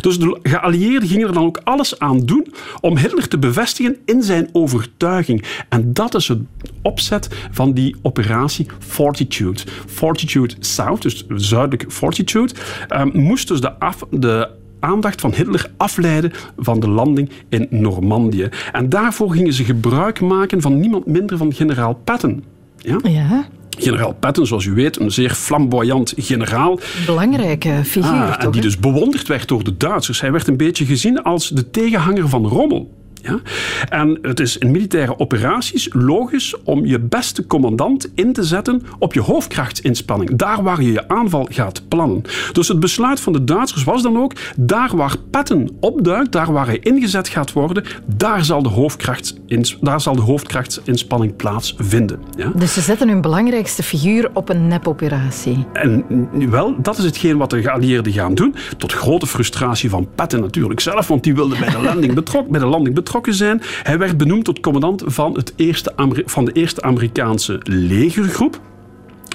Dus 0.00 0.18
de 0.18 0.38
geallieerden 0.42 1.08
gingen 1.08 1.26
er 1.26 1.34
dan 1.34 1.44
ook 1.44 1.60
alles 1.64 1.98
aan 1.98 2.20
doen 2.26 2.46
om 2.80 2.96
Hitler 2.96 3.28
te 3.28 3.38
bevestigen 3.38 3.96
in 4.04 4.22
zijn 4.22 4.48
overtuiging. 4.52 5.44
En 5.68 5.92
dat 5.92 6.14
is 6.14 6.28
het 6.28 6.40
opzet 6.82 7.28
van 7.50 7.72
die 7.72 7.96
operatie 8.02 8.66
Fortitude. 8.78 9.60
Fortitude 9.86 10.54
South, 10.60 11.02
dus 11.02 11.26
zuidelijk 11.28 11.92
Fortitude, 11.92 12.54
eh, 12.88 13.04
moest 13.04 13.48
dus 13.48 13.60
de, 13.60 13.78
af, 13.78 14.04
de 14.10 14.58
aandacht 14.80 15.20
van 15.20 15.34
Hitler 15.34 15.70
afleiden 15.76 16.32
van 16.56 16.80
de 16.80 16.88
landing 16.88 17.30
in 17.48 17.66
Normandië. 17.70 18.48
En 18.72 18.88
daarvoor 18.88 19.32
gingen 19.32 19.52
ze 19.52 19.64
gebruik 19.64 20.20
maken 20.20 20.60
van 20.60 20.80
niemand 20.80 21.06
minder 21.06 21.38
dan 21.38 21.54
generaal 21.54 22.00
Patton. 22.04 22.44
Ja? 22.76 22.98
Ja, 23.02 23.48
Generaal 23.78 24.14
Patton, 24.14 24.46
zoals 24.46 24.64
u 24.64 24.72
weet, 24.72 25.00
een 25.00 25.10
zeer 25.10 25.30
flamboyant 25.30 26.12
generaal. 26.16 26.78
belangrijke 27.06 27.80
figuur 27.84 28.10
Ah, 28.10 28.44
en 28.44 28.50
die 28.50 28.60
dus 28.60 28.78
bewonderd 28.78 29.28
werd 29.28 29.48
door 29.48 29.64
de 29.64 29.76
Duitsers. 29.76 30.20
Hij 30.20 30.32
werd 30.32 30.48
een 30.48 30.56
beetje 30.56 30.84
gezien 30.84 31.22
als 31.22 31.48
de 31.48 31.70
tegenhanger 31.70 32.28
van 32.28 32.46
Rommel. 32.46 32.99
Ja? 33.22 33.40
En 33.88 34.18
het 34.22 34.40
is 34.40 34.58
in 34.58 34.70
militaire 34.70 35.18
operaties 35.18 35.88
logisch 35.92 36.54
om 36.64 36.86
je 36.86 36.98
beste 36.98 37.46
commandant 37.46 38.10
in 38.14 38.32
te 38.32 38.42
zetten 38.42 38.82
op 38.98 39.14
je 39.14 39.20
hoofdkrachtsinspanning. 39.20 40.36
Daar 40.36 40.62
waar 40.62 40.82
je 40.82 40.92
je 40.92 41.08
aanval 41.08 41.46
gaat 41.50 41.88
plannen. 41.88 42.22
Dus 42.52 42.68
het 42.68 42.80
besluit 42.80 43.20
van 43.20 43.32
de 43.32 43.44
Duitsers 43.44 43.84
was 43.84 44.02
dan 44.02 44.18
ook, 44.18 44.32
daar 44.56 44.96
waar 44.96 45.16
Patton 45.30 45.76
opduikt, 45.80 46.32
daar 46.32 46.52
waar 46.52 46.66
hij 46.66 46.78
ingezet 46.78 47.28
gaat 47.28 47.52
worden, 47.52 47.84
daar 48.06 48.44
zal 48.44 48.62
de, 48.62 48.68
hoofdkrachtsins, 48.68 49.78
daar 49.80 50.00
zal 50.00 50.14
de 50.14 50.22
hoofdkrachtsinspanning 50.22 51.36
plaatsvinden. 51.36 52.20
Ja? 52.36 52.52
Dus 52.54 52.72
ze 52.72 52.80
zetten 52.80 53.08
hun 53.08 53.20
belangrijkste 53.20 53.82
figuur 53.82 54.30
op 54.32 54.48
een 54.48 54.68
nepoperatie. 54.68 55.66
En 55.72 56.04
wel, 56.50 56.74
dat 56.82 56.98
is 56.98 57.04
hetgeen 57.04 57.36
wat 57.36 57.50
de 57.50 57.62
geallieerden 57.62 58.12
gaan 58.12 58.34
doen. 58.34 58.54
Tot 58.78 58.92
grote 58.92 59.26
frustratie 59.26 59.90
van 59.90 60.08
Patton 60.14 60.40
natuurlijk 60.40 60.80
zelf, 60.80 61.08
want 61.08 61.24
die 61.24 61.34
wilde 61.34 61.58
bij 61.58 61.70
de 61.70 61.82
landing, 61.88 62.14
betrok, 62.14 62.48
bij 62.48 62.60
de 62.60 62.66
landing 62.66 62.94
betrokken 62.94 63.09
zijn. 63.34 63.62
Hij 63.82 63.98
werd 63.98 64.16
benoemd 64.16 64.44
tot 64.44 64.60
commandant 64.60 65.02
van, 65.06 65.34
het 65.34 65.52
eerste 65.56 65.92
van 66.24 66.44
de 66.44 66.52
eerste 66.52 66.82
Amerikaanse 66.82 67.60
legergroep. 67.64 68.60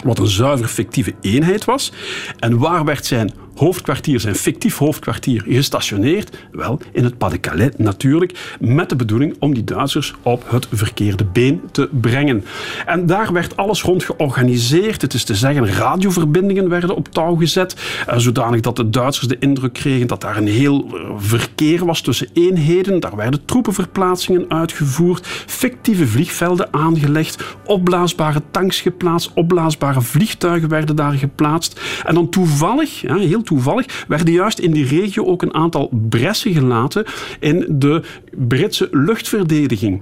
Wat 0.04 0.20
een 0.20 0.28
zuiver 0.28 0.68
fictieve 0.68 1.14
eenheid 1.22 1.66
was. 1.66 1.92
En 2.40 2.58
waar 2.58 2.86
werd 2.86 3.06
zijn 3.06 3.34
hoofdkwartier, 3.56 4.20
zijn 4.20 4.36
fictief 4.36 4.78
hoofdkwartier, 4.78 5.44
gestationeerd? 5.48 6.38
Wel, 6.52 6.80
in 6.92 7.04
het 7.04 7.18
Pas-de-Calais 7.18 7.72
natuurlijk, 7.78 8.56
met 8.60 8.90
de 8.90 8.96
bedoeling 8.96 9.36
om 9.40 9.54
die 9.54 9.64
Duitsers 9.64 10.14
op 10.22 10.44
het 10.48 10.68
verkeerde 10.72 11.26
been 11.26 11.62
te 11.72 11.90
brengen. 12.02 12.46
En 12.86 13.06
daar 13.06 13.34
werd 13.34 13.58
alles 13.58 13.82
rond 13.82 14.04
georganiseerd. 14.04 15.02
Het 15.02 15.14
is 15.14 15.24
te 15.24 15.36
zeggen, 15.36 15.68
radioverbindingen 15.68 16.70
werden 16.70 16.96
op 16.96 17.08
touw 17.08 17.36
gezet, 17.36 17.76
eh, 18.08 18.18
zodanig 18.18 18.62
dat 18.62 18.76
de 18.76 18.90
Duitsers 18.90 19.28
de 19.28 19.38
indruk 19.40 19.74
kregen 19.74 20.08
dat 20.08 20.22
daar 20.22 20.38
een 20.38 20.48
heel 20.48 20.86
eh, 20.86 21.12
verkeer 21.18 21.86
was 21.86 22.02
tussen 22.02 22.28
eenheden. 22.34 23.00
Daar 23.00 23.16
werden 23.16 23.46
troepenverplaatsingen 23.46 24.46
uitgevoerd, 24.48 25.28
fictieve 25.46 26.08
vliegvelden 26.08 26.74
aangelegd, 26.74 27.44
opblaasbare 27.66 28.42
tanks 28.52 28.82
geplaatst, 28.82 29.32
opblaasbare 29.34 30.02
vliegtuigen 30.02 30.70
werden 30.70 30.96
daar 30.96 31.14
geplaatst. 31.14 31.82
En 32.06 32.14
dan 32.14 32.30
toevallig, 32.30 33.02
heel 33.02 33.42
toevallig, 33.46 34.06
werden 34.08 34.34
juist 34.34 34.60
in 34.60 34.72
die 34.72 34.86
regio 34.86 35.26
ook 35.26 35.42
een 35.42 35.54
aantal 35.54 35.90
bressen 35.92 36.54
gelaten 36.54 37.06
in 37.40 37.66
de 37.70 38.02
Britse 38.32 38.88
luchtverdediging 38.92 40.02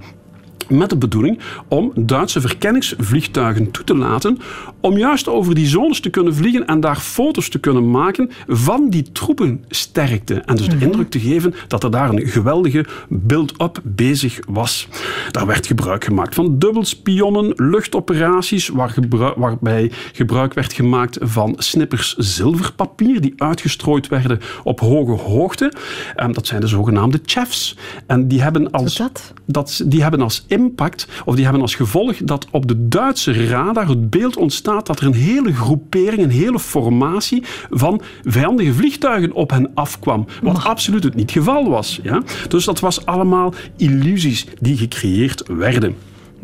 met 0.68 0.90
de 0.90 0.96
bedoeling 0.96 1.38
om 1.68 1.92
Duitse 1.94 2.40
verkenningsvliegtuigen 2.40 3.70
toe 3.70 3.84
te 3.84 3.96
laten 3.96 4.38
om 4.80 4.98
juist 4.98 5.28
over 5.28 5.54
die 5.54 5.66
zones 5.66 6.00
te 6.00 6.10
kunnen 6.10 6.34
vliegen 6.34 6.66
en 6.66 6.80
daar 6.80 6.96
foto's 6.96 7.48
te 7.48 7.58
kunnen 7.58 7.90
maken 7.90 8.30
van 8.46 8.90
die 8.90 9.12
troepensterkte. 9.12 10.34
En 10.34 10.56
dus 10.56 10.68
de 10.68 10.74
Mhm. 10.74 10.84
indruk 10.84 11.10
te 11.10 11.20
geven 11.20 11.54
dat 11.68 11.84
er 11.84 11.90
daar 11.90 12.10
een 12.10 12.26
geweldige 12.26 12.84
build-up 13.08 13.80
bezig 13.82 14.38
was. 14.48 14.88
Daar 15.30 15.46
werd 15.46 15.66
gebruik 15.66 16.04
gemaakt 16.04 16.34
van 16.34 16.58
dubbelspionnen, 16.58 17.52
luchtoperaties, 17.56 18.68
waar 18.68 18.94
waarbij 19.36 19.90
gebruik 20.12 20.54
werd 20.54 20.72
gemaakt 20.72 21.18
van 21.20 21.54
snippers 21.58 22.14
zilverpapier 22.16 23.20
die 23.20 23.32
uitgestrooid 23.36 24.08
werden 24.08 24.40
op 24.64 24.80
hoge 24.80 25.12
hoogte. 25.22 25.72
Ehm, 26.14 26.32
dat 26.32 26.46
zijn 26.46 26.60
de 26.60 26.66
zogenaamde 26.66 27.20
chefs. 27.24 27.76
En 28.06 28.28
die 28.28 28.42
hebben 28.42 28.70
als 28.70 28.96
dat? 28.96 29.32
dat, 29.46 29.82
die 29.86 30.02
hebben 30.02 30.20
als 30.20 30.44
impact, 30.54 31.08
of 31.24 31.34
die 31.34 31.44
hebben 31.44 31.62
als 31.62 31.74
gevolg 31.74 32.16
dat 32.16 32.46
op 32.50 32.68
de 32.68 32.88
Duitse 32.88 33.46
radar 33.46 33.88
het 33.88 34.10
beeld 34.10 34.36
ontstaat 34.36 34.86
dat 34.86 35.00
er 35.00 35.06
een 35.06 35.14
hele 35.14 35.52
groepering, 35.52 36.22
een 36.22 36.30
hele 36.30 36.58
formatie 36.58 37.42
van 37.70 38.00
vijandige 38.22 38.72
vliegtuigen 38.72 39.32
op 39.32 39.50
hen 39.50 39.70
afkwam. 39.74 40.26
Wat 40.42 40.64
absoluut 40.64 41.04
het 41.04 41.14
niet 41.14 41.30
geval 41.30 41.68
was. 41.68 42.00
Ja? 42.02 42.22
Dus 42.48 42.64
dat 42.64 42.80
was 42.80 43.06
allemaal 43.06 43.54
illusies 43.76 44.46
die 44.60 44.76
gecreëerd 44.76 45.42
werden. 45.48 45.94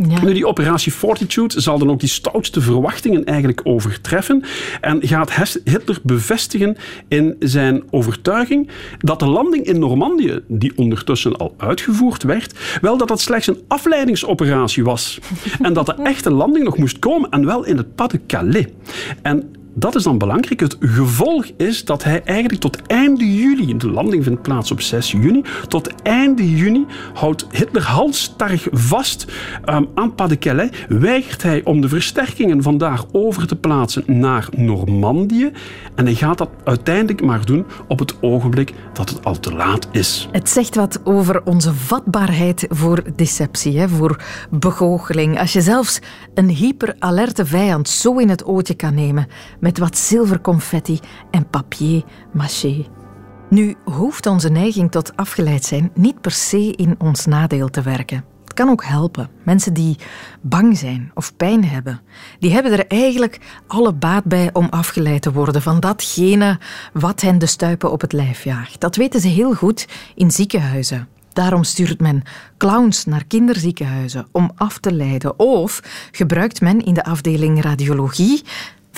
Ja. 0.09 0.25
Nu, 0.25 0.33
die 0.33 0.47
operatie 0.47 0.93
Fortitude 0.93 1.61
zal 1.61 1.79
dan 1.79 1.91
ook 1.91 2.01
die 2.01 2.09
stoutste 2.09 2.61
verwachtingen 2.61 3.25
eigenlijk 3.25 3.61
overtreffen 3.65 4.45
en 4.81 4.99
gaat 5.07 5.61
Hitler 5.65 5.99
bevestigen 6.03 6.77
in 7.09 7.37
zijn 7.39 7.83
overtuiging 7.91 8.69
dat 8.99 9.19
de 9.19 9.27
landing 9.27 9.65
in 9.65 9.79
Normandië, 9.79 10.41
die 10.49 10.73
ondertussen 10.77 11.37
al 11.37 11.55
uitgevoerd 11.57 12.23
werd, 12.23 12.59
wel 12.81 12.97
dat 12.97 13.09
dat 13.09 13.21
slechts 13.21 13.47
een 13.47 13.61
afleidingsoperatie 13.69 14.85
was. 14.85 15.19
En 15.63 15.73
dat 15.73 15.87
de 15.87 15.95
echte 16.03 16.31
landing 16.31 16.65
nog 16.65 16.77
moest 16.77 16.99
komen 16.99 17.31
en 17.31 17.47
wel 17.47 17.65
in 17.65 17.77
het 17.77 17.95
Pas-de-Calais. 17.95 18.67
En 19.23 19.51
dat 19.75 19.95
is 19.95 20.03
dan 20.03 20.19
belangrijk. 20.19 20.61
Het 20.61 20.77
gevolg 20.81 21.47
is 21.57 21.85
dat 21.85 22.05
hij 22.05 22.23
eigenlijk 22.25 22.61
tot 22.61 22.83
einde 22.87 23.35
juli, 23.35 23.77
de 23.77 23.91
landing 23.91 24.25
vindt 24.25 24.43
plaats 24.43 24.71
op 24.71 24.81
6 24.81 25.11
juni, 25.11 25.43
tot 25.69 26.03
einde 26.03 26.57
juni 26.57 26.87
houdt 27.15 27.47
Hitler 27.51 27.83
halstarrig 27.83 28.67
vast 28.71 29.27
um, 29.67 29.89
aan 29.95 30.15
Pas-de-Calais. 30.15 30.71
Weigert 30.89 31.43
hij 31.43 31.65
om 31.65 31.81
de 31.81 31.89
versterkingen 31.89 32.63
vandaar 32.63 33.03
over 33.13 33.47
te 33.47 33.57
plaatsen 33.57 34.05
naar 34.07 34.49
Normandië. 34.57 35.53
En 35.95 36.05
hij 36.05 36.15
gaat 36.15 36.39
dat 36.39 36.51
uiteindelijk 36.65 37.23
maar 37.23 37.45
doen 37.45 37.67
op 37.89 37.99
het 37.99 38.23
ogenblik 38.23 38.75
dat 38.93 39.09
het 39.09 39.25
al 39.25 39.41
te 39.41 39.55
laat 39.55 39.89
is. 39.93 40.29
Het 40.33 40.49
zegt 40.49 40.75
wat 40.75 41.01
over 41.05 41.43
onze 41.45 41.75
vatbaarheid 41.75 42.67
voor 42.69 43.03
deceptie, 43.17 43.79
hè, 43.79 43.89
voor 43.89 44.23
begoocheling. 44.51 45.39
Als 45.39 45.53
je 45.53 45.61
zelfs 45.61 46.01
een 46.35 46.49
hyperalerte 46.49 47.47
vijand 47.47 47.89
zo 47.89 48.17
in 48.17 48.29
het 48.29 48.45
ootje 48.45 48.75
kan 48.75 48.95
nemen 48.95 49.27
wat 49.79 49.99
zilverconfetti 49.99 50.99
en 51.31 51.49
papier 51.49 52.05
maché. 52.33 52.87
Nu 53.51 53.77
hoeft 53.85 54.27
onze 54.27 54.49
neiging 54.49 54.91
tot 54.91 55.17
afgeleid 55.17 55.65
zijn 55.65 55.91
niet 55.95 56.21
per 56.21 56.31
se 56.31 56.73
in 56.77 56.95
ons 56.99 57.27
nadeel 57.27 57.69
te 57.69 57.83
werken. 57.83 58.25
Het 58.45 58.55
kan 58.55 58.69
ook 58.69 58.85
helpen. 58.85 59.29
Mensen 59.43 59.75
die 59.75 59.97
bang 60.41 60.79
zijn 60.79 61.11
of 61.15 61.37
pijn 61.37 61.65
hebben, 61.65 62.01
die 62.39 62.53
hebben 62.53 62.73
er 62.73 62.87
eigenlijk 62.87 63.41
alle 63.67 63.93
baat 63.93 64.25
bij 64.25 64.51
om 64.53 64.67
afgeleid 64.71 65.23
te 65.23 65.33
worden 65.33 65.63
van 65.63 65.81
datgene 65.81 66.59
wat 66.93 67.21
hen 67.21 67.39
de 67.39 67.47
stuipen 67.47 67.93
op 67.93 68.01
het 68.01 68.13
lijf 68.13 68.45
jaagt. 68.45 68.81
Dat 68.81 68.97
weten 68.97 69.21
ze 69.21 69.29
heel 69.29 69.55
goed 69.55 69.89
in 70.15 70.31
ziekenhuizen. 70.31 71.09
Daarom 71.33 71.65
stuurt 71.65 72.01
men 72.01 72.23
clowns 72.57 73.05
naar 73.05 73.25
kinderziekenhuizen 73.25 74.27
om 74.33 74.51
af 74.55 74.79
te 74.79 74.93
leiden. 74.93 75.39
Of 75.39 75.83
gebruikt 76.11 76.61
men 76.61 76.85
in 76.85 76.95
de 76.95 77.05
afdeling 77.05 77.63
radiologie 77.63 78.43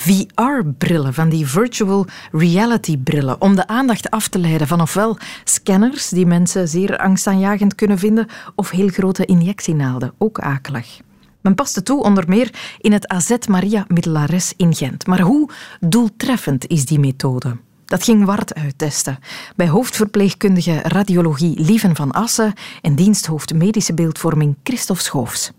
VR-brillen, 0.03 1.13
van 1.13 1.29
die 1.29 1.47
virtual 1.47 2.05
reality-brillen, 2.31 3.41
om 3.41 3.55
de 3.55 3.67
aandacht 3.67 4.09
af 4.09 4.27
te 4.27 4.39
leiden 4.39 4.67
van 4.67 4.81
ofwel 4.81 5.17
scanners, 5.43 6.09
die 6.09 6.25
mensen 6.25 6.67
zeer 6.67 6.97
angstaanjagend 6.97 7.75
kunnen 7.75 7.99
vinden, 7.99 8.27
of 8.55 8.69
heel 8.69 8.87
grote 8.87 9.25
injectienaalden, 9.25 10.13
ook 10.17 10.39
akelig. 10.39 11.01
Men 11.41 11.55
paste 11.55 11.83
toe 11.83 12.03
onder 12.03 12.23
meer 12.27 12.77
in 12.77 12.91
het 12.91 13.07
AZ 13.07 13.35
Maria 13.47 13.85
Middelares 13.87 14.53
in 14.57 14.75
Gent. 14.75 15.07
Maar 15.07 15.21
hoe 15.21 15.49
doeltreffend 15.79 16.67
is 16.67 16.85
die 16.85 16.99
methode? 16.99 17.57
Dat 17.85 18.03
ging 18.03 18.25
Wart 18.25 18.53
uittesten 18.55 19.19
bij 19.55 19.67
hoofdverpleegkundige 19.67 20.79
radiologie 20.81 21.59
Lieven 21.59 21.95
van 21.95 22.11
Assen 22.11 22.53
en 22.81 22.95
diensthoofd 22.95 23.53
medische 23.53 23.93
beeldvorming 23.93 24.55
Christophe 24.63 25.03
Schoofs. 25.03 25.51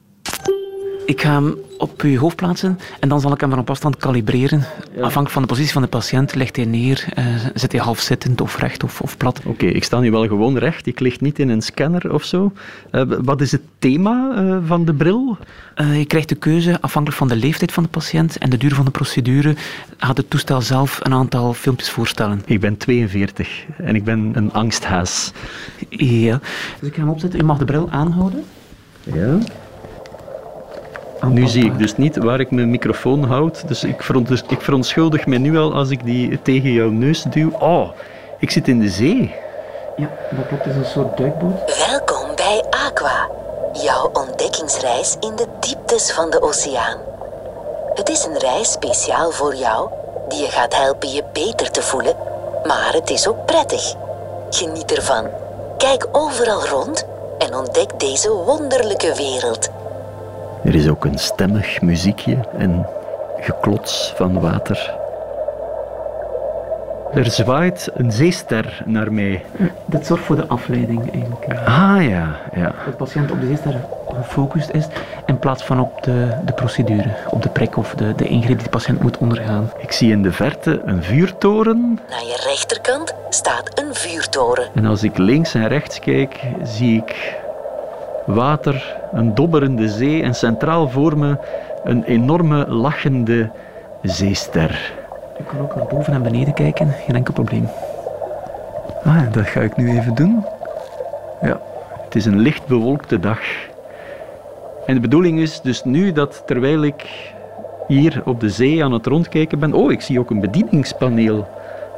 Ik 1.07 1.21
ga 1.21 1.33
hem 1.33 1.57
op 1.79 2.03
uw 2.03 2.19
hoofd 2.19 2.37
plaatsen 2.37 2.79
en 3.01 3.09
dan 3.09 3.21
zal 3.21 3.33
ik 3.33 3.41
hem 3.41 3.51
van 3.51 3.59
op 3.59 3.71
afstand 3.71 3.97
kalibreren. 3.97 4.65
Afhankelijk 4.95 5.31
van 5.31 5.43
de 5.43 5.49
positie 5.49 5.73
van 5.73 5.83
de 5.83 5.89
patiënt 5.89 6.35
legt 6.35 6.57
hij 6.57 6.65
neer, 6.65 7.05
uh, 7.19 7.25
zit 7.55 7.73
hij 7.73 7.81
half 7.81 8.01
zittend 8.01 8.41
of 8.41 8.59
recht 8.59 8.85
of, 8.85 9.01
of 9.01 9.17
plat. 9.17 9.39
Oké, 9.39 9.49
okay, 9.49 9.69
ik 9.69 9.85
sta 9.85 10.01
nu 10.01 10.11
wel 10.11 10.27
gewoon 10.27 10.59
recht. 10.59 10.87
Ik 10.87 11.01
lig 11.01 11.21
niet 11.21 11.39
in 11.39 11.49
een 11.49 11.63
scanner 11.63 12.13
of 12.13 12.25
zo. 12.25 12.53
Uh, 12.93 13.03
wat 13.23 13.41
is 13.41 13.53
het 13.53 13.61
thema 13.79 14.35
uh, 14.37 14.57
van 14.67 14.85
de 14.85 14.95
bril? 14.95 15.39
je 15.77 16.05
krijgt 16.05 16.29
de 16.29 16.35
keuze 16.35 16.81
afhankelijk 16.81 17.19
van 17.19 17.29
de 17.29 17.37
leeftijd 17.37 17.73
van 17.73 17.83
de 17.83 17.89
patiënt 17.89 18.39
en 18.39 18.51
de 18.51 18.57
duur 18.57 18.75
van 18.75 18.85
de 18.85 18.91
procedure. 18.91 19.55
Gaat 19.97 20.17
het 20.17 20.31
toestel 20.31 20.61
zelf 20.61 21.01
een 21.03 21.13
aantal 21.13 21.55
filmpjes 21.55 21.91
voorstellen. 21.91 22.43
Ik 22.47 22.61
ben 22.61 22.77
42 22.77 23.65
en 23.77 23.95
ik 23.95 24.05
ben 24.05 24.31
een 24.35 24.53
angsthaas. 24.53 25.33
Ja, 25.89 26.41
dus 26.81 26.89
ik 26.89 26.95
ga 26.95 27.01
hem 27.01 27.11
opzetten. 27.11 27.41
U 27.41 27.45
mag 27.45 27.59
de 27.59 27.65
bril 27.65 27.91
aanhouden. 27.91 28.45
Ja. 29.03 29.39
Nu 31.23 31.47
zie 31.47 31.65
ik 31.65 31.79
dus 31.79 31.97
niet 31.97 32.17
waar 32.17 32.41
ik 32.41 32.51
mijn 32.51 32.71
microfoon 32.71 33.25
houd. 33.25 33.69
Dus 33.69 33.85
ik, 33.85 34.03
veront, 34.03 34.31
ik 34.51 34.61
verontschuldig 34.61 35.27
me 35.27 35.39
nu 35.39 35.59
al 35.59 35.75
als 35.75 35.91
ik 35.91 36.05
die 36.05 36.43
tegen 36.43 36.73
jouw 36.73 36.91
neus 36.91 37.23
duw. 37.23 37.51
Oh, 37.51 37.89
ik 38.39 38.51
zit 38.51 38.69
in 38.69 38.81
de 38.81 38.89
zee. 38.89 39.35
Ja, 39.97 40.09
dat 40.31 40.47
klopt. 40.47 40.65
Het 40.65 40.75
is 40.75 40.79
een 40.79 40.91
soort 40.91 41.17
duikboot. 41.17 41.87
Welkom 41.89 42.37
bij 42.37 42.65
Aqua, 42.71 43.29
jouw 43.73 44.11
ontdekkingsreis 44.13 45.17
in 45.21 45.37
de 45.37 45.47
dieptes 45.61 46.13
van 46.13 46.31
de 46.31 46.43
oceaan. 46.43 46.99
Het 47.95 48.09
is 48.09 48.25
een 48.25 48.39
reis 48.39 48.73
speciaal 48.73 49.31
voor 49.31 49.55
jou, 49.55 49.89
die 50.29 50.41
je 50.41 50.51
gaat 50.51 50.77
helpen 50.77 51.09
je 51.09 51.25
beter 51.33 51.71
te 51.71 51.83
voelen, 51.83 52.17
maar 52.67 52.93
het 52.93 53.11
is 53.11 53.29
ook 53.29 53.47
prettig. 53.47 53.95
Geniet 54.51 54.93
ervan. 54.93 55.27
Kijk 55.79 56.09
overal 56.13 56.67
rond 56.67 57.07
en 57.39 57.55
ontdek 57.55 58.01
deze 58.01 58.31
wonderlijke 58.31 59.15
wereld. 59.17 59.71
Er 60.65 60.75
is 60.75 60.89
ook 60.89 61.05
een 61.05 61.19
stemmig 61.19 61.83
muziekje 61.83 62.37
en 62.59 62.87
geklots 63.41 64.13
van 64.17 64.41
water. 64.41 64.95
Er 67.15 67.31
zwaait 67.31 67.91
een 67.95 68.13
zeester 68.13 68.83
naar 68.87 69.13
mij. 69.13 69.45
Dat 69.85 70.07
zorgt 70.07 70.25
voor 70.25 70.37
de 70.37 70.47
afleiding 70.47 71.13
eigenlijk. 71.13 71.45
Ah 71.65 72.09
ja, 72.09 72.37
ja. 72.55 72.63
Dat 72.63 72.85
de 72.85 72.91
patiënt 72.97 73.31
op 73.31 73.41
de 73.41 73.47
zeester 73.47 73.81
gefocust 74.15 74.71
is 74.71 74.87
in 75.27 75.39
plaats 75.39 75.65
van 75.65 75.81
op 75.81 76.03
de, 76.03 76.29
de 76.45 76.53
procedure, 76.53 77.15
op 77.31 77.43
de 77.43 77.49
prik 77.49 77.77
of 77.77 77.95
de, 77.95 78.15
de 78.15 78.29
ingreep 78.29 78.57
die 78.57 78.65
de 78.65 78.71
patiënt 78.71 79.03
moet 79.03 79.19
ondergaan. 79.19 79.71
Ik 79.79 79.93
zie 79.93 80.11
in 80.11 80.23
de 80.23 80.33
verte 80.33 80.83
een 80.85 81.03
vuurtoren. 81.03 82.01
Naar 82.09 82.25
je 82.25 82.43
rechterkant 82.49 83.15
staat 83.29 83.81
een 83.81 83.95
vuurtoren. 83.95 84.69
En 84.75 84.87
als 84.87 85.03
ik 85.03 85.19
links 85.19 85.55
en 85.55 85.69
rechts 85.69 85.99
kijk, 85.99 86.41
zie 86.63 86.97
ik 86.97 87.43
water, 88.27 88.97
een 89.13 89.35
dobberende 89.35 89.89
zee 89.89 90.23
en 90.23 90.35
centraal 90.35 90.89
voor 90.89 91.19
me 91.19 91.37
een 91.85 92.05
enorme 92.05 92.67
lachende 92.69 93.51
zeester. 94.03 94.93
Je 95.39 95.45
kan 95.45 95.61
ook 95.61 95.75
naar 95.77 95.87
boven 95.87 96.13
en 96.13 96.23
beneden 96.23 96.55
kijken, 96.55 96.89
geen 97.07 97.17
enkel 97.17 97.35
probleem. 97.35 97.69
Ah, 99.05 99.33
dat 99.33 99.47
ga 99.47 99.61
ik 99.61 99.77
nu 99.77 99.99
even 99.99 100.15
doen. 100.15 100.45
Ja, 101.43 101.61
het 102.05 102.15
is 102.15 102.25
een 102.25 102.39
licht 102.39 102.67
bewolkte 102.67 103.21
dag. 103.21 103.41
En 104.87 104.95
de 104.95 105.01
bedoeling 105.01 105.39
is 105.39 105.61
dus 105.61 105.85
nu 105.85 106.13
dat 106.13 106.43
terwijl 106.47 106.83
ik 106.83 107.33
hier 107.87 108.23
op 108.25 108.41
de 108.41 108.51
zee 108.51 108.85
aan 108.85 108.93
het 108.93 109.07
rondkijken 109.07 109.59
ben. 109.59 109.73
Oh, 109.73 109.93
ik 109.93 110.01
zie 110.01 110.19
ook 110.19 110.31
een 110.31 110.41
bedieningspaneel 110.41 111.49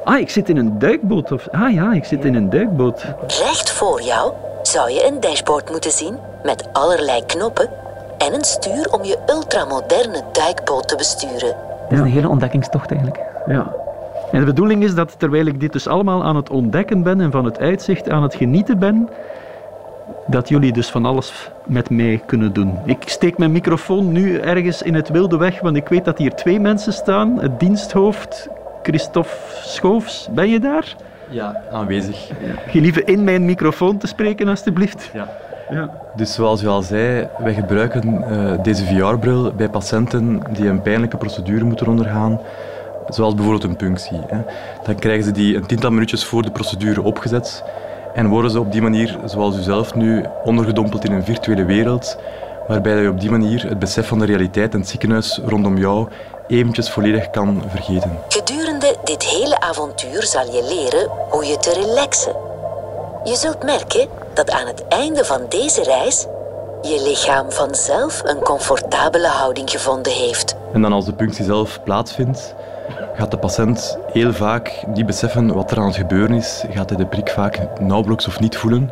Ah, 0.07 0.19
ik 0.19 0.31
zit 0.31 0.49
in 0.49 0.57
een 0.57 0.79
duikboot. 0.79 1.33
Of... 1.33 1.49
Ah 1.51 1.73
ja, 1.73 1.93
ik 1.93 2.05
zit 2.05 2.25
in 2.25 2.35
een 2.35 2.51
duikboot. 2.51 3.05
Recht 3.21 3.71
voor 3.71 4.03
jou 4.03 4.33
zou 4.63 4.91
je 4.91 5.07
een 5.07 5.21
dashboard 5.21 5.71
moeten 5.71 5.91
zien 5.91 6.19
met 6.45 6.69
allerlei 6.73 7.25
knoppen 7.27 7.69
en 8.19 8.35
een 8.35 8.45
stuur 8.45 8.93
om 8.93 9.05
je 9.05 9.19
ultramoderne 9.27 10.23
duikboot 10.33 10.89
te 10.89 10.97
besturen. 10.97 11.57
Het 11.83 11.93
is 11.93 11.99
een 11.99 12.05
hele 12.05 12.29
ontdekkingstocht 12.29 12.91
eigenlijk. 12.91 13.21
Ja. 13.47 13.75
En 14.33 14.41
de 14.41 14.47
bedoeling 14.47 14.85
is 14.85 14.95
dat 14.95 15.19
terwijl 15.19 15.47
ik 15.47 15.61
dit 15.61 15.73
dus 15.73 15.87
allemaal 15.87 16.25
aan 16.25 16.37
het 16.37 16.51
ontdekken 16.51 17.03
ben 17.03 17.21
en 17.21 17.31
van 17.31 17.45
het 17.45 17.59
uitzicht 17.59 18.11
aan 18.11 18.23
het 18.23 18.35
genieten 18.35 18.79
ben, 18.79 19.09
dat 20.27 20.49
jullie 20.49 20.73
dus 20.73 20.91
van 20.91 21.05
alles 21.05 21.51
met 21.65 21.91
mij 21.91 22.23
kunnen 22.27 22.53
doen. 22.53 22.79
Ik 22.85 23.03
steek 23.09 23.39
mijn 23.39 23.53
microfoon 23.53 24.13
nu 24.13 24.39
ergens 24.39 24.83
in 24.83 24.95
het 24.95 25.09
wilde 25.09 25.37
weg, 25.37 25.61
want 25.61 25.77
ik 25.77 25.89
weet 25.89 26.05
dat 26.05 26.19
hier 26.19 26.35
twee 26.35 26.61
mensen 26.61 26.93
staan. 26.93 27.41
Het 27.41 27.61
diensthoofd, 27.61 28.49
Christophe 28.87 29.37
Schoofs, 29.63 30.29
ben 30.31 30.49
je 30.49 30.61
daar? 30.61 30.97
Ja, 31.29 31.63
aanwezig. 31.73 32.31
Gelieve 32.67 33.05
in 33.05 33.25
mijn 33.25 33.45
microfoon 33.45 33.99
te 33.99 34.07
spreken, 34.07 34.49
alstublieft. 34.49 35.11
Ja. 35.15 35.29
Ja. 35.71 35.91
Dus 36.17 36.35
zoals 36.35 36.63
u 36.63 36.67
al 36.67 36.83
zei, 36.83 37.29
wij 37.39 37.55
gebruiken 37.55 38.25
uh, 38.31 38.63
deze 38.63 38.85
VR-bril 38.85 39.53
bij 39.53 39.69
patiënten 39.69 40.43
die 40.51 40.69
een 40.69 40.83
pijnlijke 40.83 41.17
procedure 41.17 41.65
moeten 41.65 41.87
ondergaan, 41.87 42.41
zoals 43.09 43.35
bijvoorbeeld 43.35 43.65
een 43.65 43.77
punctie. 43.77 44.21
Hè. 44.27 44.39
Dan 44.85 44.95
krijgen 44.95 45.25
ze 45.25 45.33
die 45.33 45.57
een 45.57 45.67
tiental 45.67 45.91
minuutjes 45.91 46.25
voor 46.25 46.43
de 46.43 46.51
procedure 46.51 47.03
opgezet 47.03 47.65
en 48.15 48.27
worden 48.29 48.51
ze 48.51 48.61
op 48.61 48.73
die 48.73 48.83
manier, 48.83 49.19
zoals 49.25 49.59
u 49.59 49.63
zelf 49.63 49.95
nu, 49.95 50.25
ondergedompeld 50.45 51.05
in 51.05 51.13
een 51.13 51.25
virtuele 51.25 51.65
wereld, 51.65 52.19
waarbij 52.69 53.03
je 53.03 53.09
op 53.09 53.21
die 53.21 53.31
manier 53.31 53.69
het 53.69 53.79
besef 53.79 54.07
van 54.09 54.19
de 54.19 54.25
realiteit 54.25 54.73
en 54.73 54.81
het 54.81 54.89
ziekenhuis 54.89 55.41
rondom 55.45 55.79
jou 55.79 56.09
eventjes 56.49 56.91
volledig 56.91 57.31
kan 57.31 57.63
vergeten. 57.69 58.19
Gedurende 58.29 58.97
dit 59.05 59.23
hele 59.23 59.61
avontuur 59.61 60.23
zal 60.23 60.45
je 60.45 60.63
leren 60.63 61.11
hoe 61.31 61.45
je 61.45 61.57
te 61.57 61.73
relaxen. 61.73 62.37
Je 63.25 63.37
zult 63.37 63.63
merken 63.63 64.09
dat 64.35 64.51
aan 64.51 64.67
het 64.67 64.89
einde 64.89 65.25
van 65.25 65.41
deze 65.49 65.83
reis 65.83 66.27
je 66.83 67.03
lichaam 67.03 67.51
vanzelf 67.51 68.23
een 68.25 68.39
comfortabele 68.39 69.29
houding 69.29 69.71
gevonden 69.71 70.13
heeft. 70.13 70.57
En 70.73 70.83
dan 70.83 70.93
als 70.93 71.05
de 71.05 71.13
punctie 71.13 71.45
zelf 71.45 71.83
plaatsvindt, 71.83 72.55
gaat 73.15 73.31
de 73.31 73.39
patiënt 73.39 73.99
heel 74.13 74.33
vaak 74.33 74.85
niet 74.87 75.07
beseffen 75.07 75.55
wat 75.55 75.71
er 75.71 75.79
aan 75.79 75.87
het 75.87 75.97
gebeuren 75.97 76.37
is. 76.37 76.65
Gaat 76.71 76.89
hij 76.89 76.99
de 76.99 77.07
prik 77.07 77.29
vaak 77.29 77.81
nauwelijks 77.81 78.27
of 78.27 78.41
niet 78.41 78.57
voelen. 78.57 78.91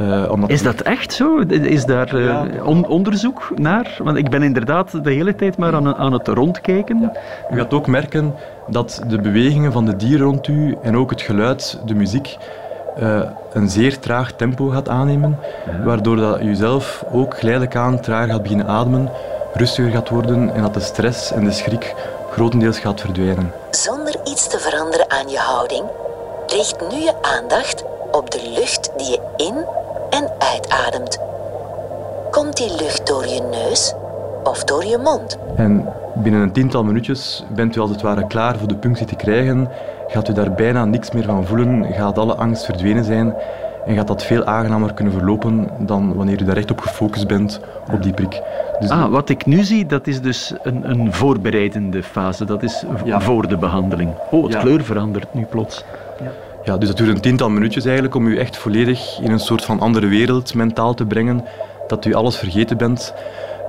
Uh, 0.00 0.30
omdat 0.30 0.50
is 0.50 0.62
dat 0.62 0.80
echt 0.80 1.12
zo? 1.12 1.38
Is 1.48 1.84
daar 1.84 2.14
uh, 2.14 2.42
on 2.66 2.86
onderzoek 2.86 3.52
naar? 3.54 3.96
Want 4.02 4.16
ik 4.16 4.30
ben 4.30 4.42
inderdaad 4.42 5.04
de 5.04 5.10
hele 5.10 5.34
tijd 5.34 5.56
maar 5.56 5.74
aan, 5.74 5.94
aan 5.94 6.12
het 6.12 6.28
rondkijken. 6.28 7.00
Ja. 7.00 7.12
U 7.50 7.56
gaat 7.56 7.74
ook 7.74 7.86
merken 7.86 8.34
dat 8.66 9.02
de 9.06 9.20
bewegingen 9.20 9.72
van 9.72 9.84
de 9.84 9.96
dieren 9.96 10.26
rond 10.26 10.48
u 10.48 10.76
en 10.82 10.96
ook 10.96 11.10
het 11.10 11.22
geluid, 11.22 11.80
de 11.84 11.94
muziek, 11.94 12.36
uh, 12.98 13.20
een 13.52 13.68
zeer 13.68 13.98
traag 13.98 14.32
tempo 14.32 14.68
gaat 14.68 14.88
aannemen, 14.88 15.38
ja. 15.66 15.84
waardoor 15.84 16.16
dat 16.16 16.40
je 16.40 16.54
zelf 16.54 17.04
ook 17.12 17.38
geleidelijk 17.38 17.76
aan 17.76 18.00
traag 18.00 18.28
gaat 18.28 18.42
beginnen 18.42 18.66
ademen, 18.66 19.10
rustiger 19.52 19.90
gaat 19.90 20.08
worden 20.08 20.54
en 20.54 20.62
dat 20.62 20.74
de 20.74 20.80
stress 20.80 21.32
en 21.32 21.44
de 21.44 21.52
schrik 21.52 21.94
grotendeels 22.30 22.78
gaat 22.78 23.00
verdwijnen. 23.00 23.52
Zonder 23.70 24.14
iets 24.24 24.48
te 24.48 24.58
veranderen 24.58 25.10
aan 25.10 25.28
je 25.28 25.38
houding, 25.38 25.84
richt 26.46 26.80
nu 26.90 26.96
je 26.96 27.14
aandacht 27.22 27.84
op 28.14 28.30
de 28.30 28.52
lucht 28.56 28.90
die 28.96 29.10
je 29.10 29.20
in- 29.36 29.64
en 30.10 30.30
uitademt. 30.38 31.18
Komt 32.30 32.56
die 32.56 32.70
lucht 32.70 33.06
door 33.06 33.26
je 33.26 33.42
neus 33.50 33.94
of 34.44 34.64
door 34.64 34.84
je 34.84 34.98
mond? 34.98 35.38
En 35.56 35.88
binnen 36.14 36.40
een 36.40 36.52
tiental 36.52 36.84
minuutjes 36.84 37.44
bent 37.54 37.76
u 37.76 37.80
als 37.80 37.90
het 37.90 38.02
ware 38.02 38.26
klaar 38.26 38.56
voor 38.58 38.68
de 38.68 38.76
punctie 38.76 39.06
te 39.06 39.14
krijgen. 39.14 39.68
Gaat 40.06 40.28
u 40.28 40.32
daar 40.32 40.52
bijna 40.52 40.84
niks 40.84 41.10
meer 41.10 41.24
van 41.24 41.46
voelen, 41.46 41.84
gaat 41.92 42.18
alle 42.18 42.34
angst 42.34 42.64
verdwenen 42.64 43.04
zijn 43.04 43.34
en 43.86 43.94
gaat 43.94 44.06
dat 44.06 44.22
veel 44.22 44.44
aangenamer 44.44 44.94
kunnen 44.94 45.12
verlopen 45.12 45.68
dan 45.78 46.14
wanneer 46.14 46.40
u 46.42 46.44
daar 46.44 46.56
echt 46.56 46.70
op 46.70 46.80
gefocust 46.80 47.26
bent 47.26 47.60
op 47.92 48.02
die 48.02 48.12
prik. 48.12 48.42
Dus 48.80 48.90
ah, 48.90 49.10
wat 49.10 49.28
ik 49.28 49.46
nu 49.46 49.62
zie, 49.64 49.86
dat 49.86 50.06
is 50.06 50.20
dus 50.20 50.54
een, 50.62 50.90
een 50.90 51.12
voorbereidende 51.12 52.02
fase. 52.02 52.44
Dat 52.44 52.62
is 52.62 52.84
ja. 53.04 53.20
voor 53.20 53.48
de 53.48 53.56
behandeling. 53.56 54.14
Oh, 54.30 54.42
het 54.42 54.52
ja. 54.52 54.60
kleur 54.60 54.84
verandert 54.84 55.34
nu 55.34 55.44
plots. 55.44 55.84
Ja. 56.20 56.30
Ja, 56.64 56.78
dus 56.78 56.88
dat 56.88 56.96
duurt 56.96 57.10
een 57.10 57.20
tiental 57.20 57.50
minuutjes 57.50 57.84
eigenlijk 57.84 58.14
om 58.14 58.26
u 58.26 58.38
echt 58.38 58.56
volledig 58.56 59.18
in 59.20 59.30
een 59.30 59.40
soort 59.40 59.64
van 59.64 59.80
andere 59.80 60.06
wereld 60.06 60.54
mentaal 60.54 60.94
te 60.94 61.06
brengen. 61.06 61.44
Dat 61.86 62.04
u 62.04 62.14
alles 62.14 62.36
vergeten 62.36 62.76
bent. 62.76 63.14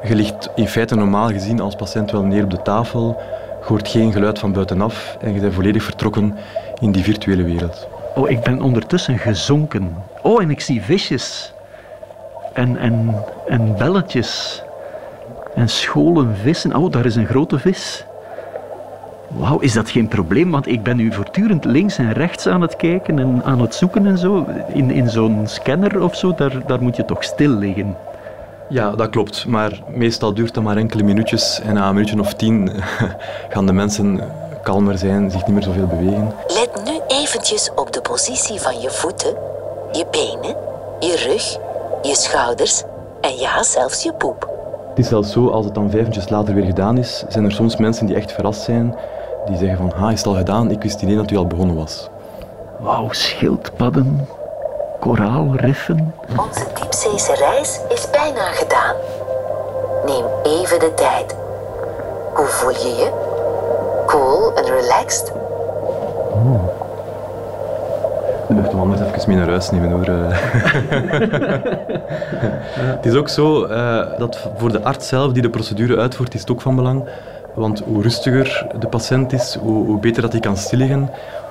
Je 0.08 0.16
ligt 0.16 0.50
in 0.56 0.68
feite 0.68 0.96
normaal 0.96 1.30
gezien 1.30 1.60
als 1.60 1.76
patiënt 1.76 2.12
wel 2.12 2.24
neer 2.24 2.44
op 2.44 2.50
de 2.50 2.62
tafel. 2.62 3.22
Je 3.60 3.66
hoort 3.68 3.88
geen 3.88 4.12
geluid 4.12 4.40
van 4.40 4.54
buitenaf 4.54 5.18
en 5.22 5.34
je 5.34 5.40
bent 5.40 5.54
volledig 5.54 5.84
vertrokken 5.84 6.38
in 6.80 6.92
die 6.92 7.04
virtuele 7.04 7.44
wereld. 7.44 7.88
Oh, 8.16 8.30
ik 8.30 8.42
ben 8.42 8.62
ondertussen 8.62 9.18
gezonken. 9.18 9.96
Oh, 10.22 10.42
en 10.42 10.50
ik 10.50 10.62
zie 10.62 10.82
visjes. 10.82 11.54
En, 12.54 12.78
en, 12.78 13.24
en 13.48 13.76
belletjes. 13.78 14.64
En 15.56 15.70
scholen 15.70 16.36
vissen. 16.36 16.76
Oh, 16.76 16.92
daar 16.92 17.06
is 17.06 17.16
een 17.16 17.26
grote 17.28 17.60
vis. 17.60 18.06
Wauw, 19.28 19.60
is 19.60 19.74
dat 19.74 19.90
geen 19.90 20.08
probleem? 20.08 20.52
Want 20.52 20.68
ik 20.68 20.84
ben 20.84 20.98
nu 20.98 21.14
voortdurend 21.14 21.66
links 21.66 21.98
en 21.98 22.12
rechts 22.12 22.48
aan 22.48 22.62
het 22.62 22.76
kijken 22.76 23.20
en 23.20 23.42
aan 23.44 23.62
het 23.62 23.76
zoeken 23.76 24.06
en 24.06 24.18
zo. 24.18 24.46
In, 24.74 24.92
in 24.92 25.10
zo'n 25.10 25.48
scanner 25.48 26.02
of 26.02 26.16
zo, 26.16 26.34
daar, 26.36 26.66
daar 26.66 26.82
moet 26.82 26.96
je 26.96 27.06
toch 27.06 27.24
stil 27.24 27.50
liggen. 27.50 27.96
Ja, 28.70 28.92
dat 28.92 29.10
klopt. 29.10 29.46
Maar 29.46 29.82
meestal 29.88 30.34
duurt 30.34 30.54
dat 30.54 30.64
maar 30.64 30.78
enkele 30.78 31.04
minuutjes. 31.04 31.62
En 31.64 31.74
na 31.74 31.88
een 31.88 31.94
minuutje 31.94 32.20
of 32.20 32.34
tien 32.34 32.72
gaan 33.50 33.66
de 33.66 33.74
mensen 33.74 34.22
kalmer 34.66 34.98
zijn, 34.98 35.32
zich 35.32 35.46
niet 35.46 35.54
meer 35.54 35.64
zoveel 35.64 35.88
bewegen. 35.88 36.34
Let 36.48 36.84
nu 36.86 37.00
eventjes 37.08 37.72
op 37.76 37.94
de 37.94 38.02
positie 38.02 38.60
van 38.60 38.82
je 38.82 38.90
voeten, 38.90 39.36
je 39.92 40.06
benen, 40.12 40.56
je 41.00 41.16
rug, 41.28 41.58
je 42.02 42.16
schouders 42.16 42.84
en 43.22 43.36
ja, 43.36 43.64
zelfs 43.64 44.04
je 44.04 44.14
poep. 44.14 44.54
Het 44.90 45.00
is 45.00 45.08
zelfs 45.08 45.32
zo, 45.32 45.48
als 45.48 45.66
het 45.66 45.74
dan 45.74 45.90
vijf 45.90 46.02
minuutjes 46.02 46.30
later 46.30 46.54
weer 46.54 46.66
gedaan 46.66 46.98
is, 46.98 47.24
zijn 47.28 47.46
er 47.46 47.52
soms 47.52 47.76
mensen 47.76 48.06
die 48.06 48.16
echt 48.16 48.32
verrast 48.32 48.62
zijn, 48.62 48.96
die 49.46 49.58
zeggen 49.58 49.78
van, 49.78 49.92
ha, 50.00 50.12
is 50.12 50.18
het 50.18 50.28
al 50.28 50.36
gedaan? 50.36 50.72
Ik 50.72 50.82
wist 50.82 51.02
niet 51.02 51.18
dat 51.18 51.32
u 51.32 51.38
al 51.38 51.48
begonnen 51.48 51.76
was. 51.76 52.10
Wauw, 52.80 53.12
schildpadden, 53.12 54.28
koraalriffen. 55.00 56.14
Onze 56.38 56.66
diepzeese 56.74 57.36
reis 57.36 57.80
is 57.90 58.10
bijna 58.10 58.52
gedaan. 58.52 58.96
Neem 60.06 60.26
even 60.44 60.80
de 60.80 60.94
tijd. 60.94 61.36
Hoe 62.34 62.46
voel 62.46 62.70
je 62.70 62.96
je? 62.98 63.12
Cool 64.08 64.56
en 64.56 64.64
relaxed? 64.64 65.32
Oh. 66.32 66.84
Ik 68.50 68.56
dacht, 68.56 68.74
anders 68.74 69.02
even 69.02 69.24
mee 69.28 69.38
naar 69.38 69.50
huis 69.50 69.70
nemen 69.70 69.92
hoor. 69.92 70.06
het 72.96 73.06
is 73.06 73.16
ook 73.16 73.30
zo 73.30 73.66
uh, 73.66 74.02
dat 74.18 74.50
voor 74.58 74.72
de 74.72 74.84
arts 74.84 75.08
zelf 75.08 75.32
die 75.32 75.42
de 75.42 75.50
procedure 75.50 75.98
uitvoert, 75.98 76.34
is 76.34 76.40
het 76.40 76.52
ook 76.52 76.62
van 76.62 76.76
belang. 76.76 77.08
Want 77.56 77.82
hoe 77.86 78.02
rustiger 78.02 78.68
de 78.80 78.88
patiënt 78.88 79.34
is, 79.34 79.58
hoe, 79.62 79.86
hoe 79.86 80.00
beter 80.00 80.22
dat 80.22 80.32
hij 80.32 80.42
kan 80.42 80.58
stilliggen, 80.58 81.10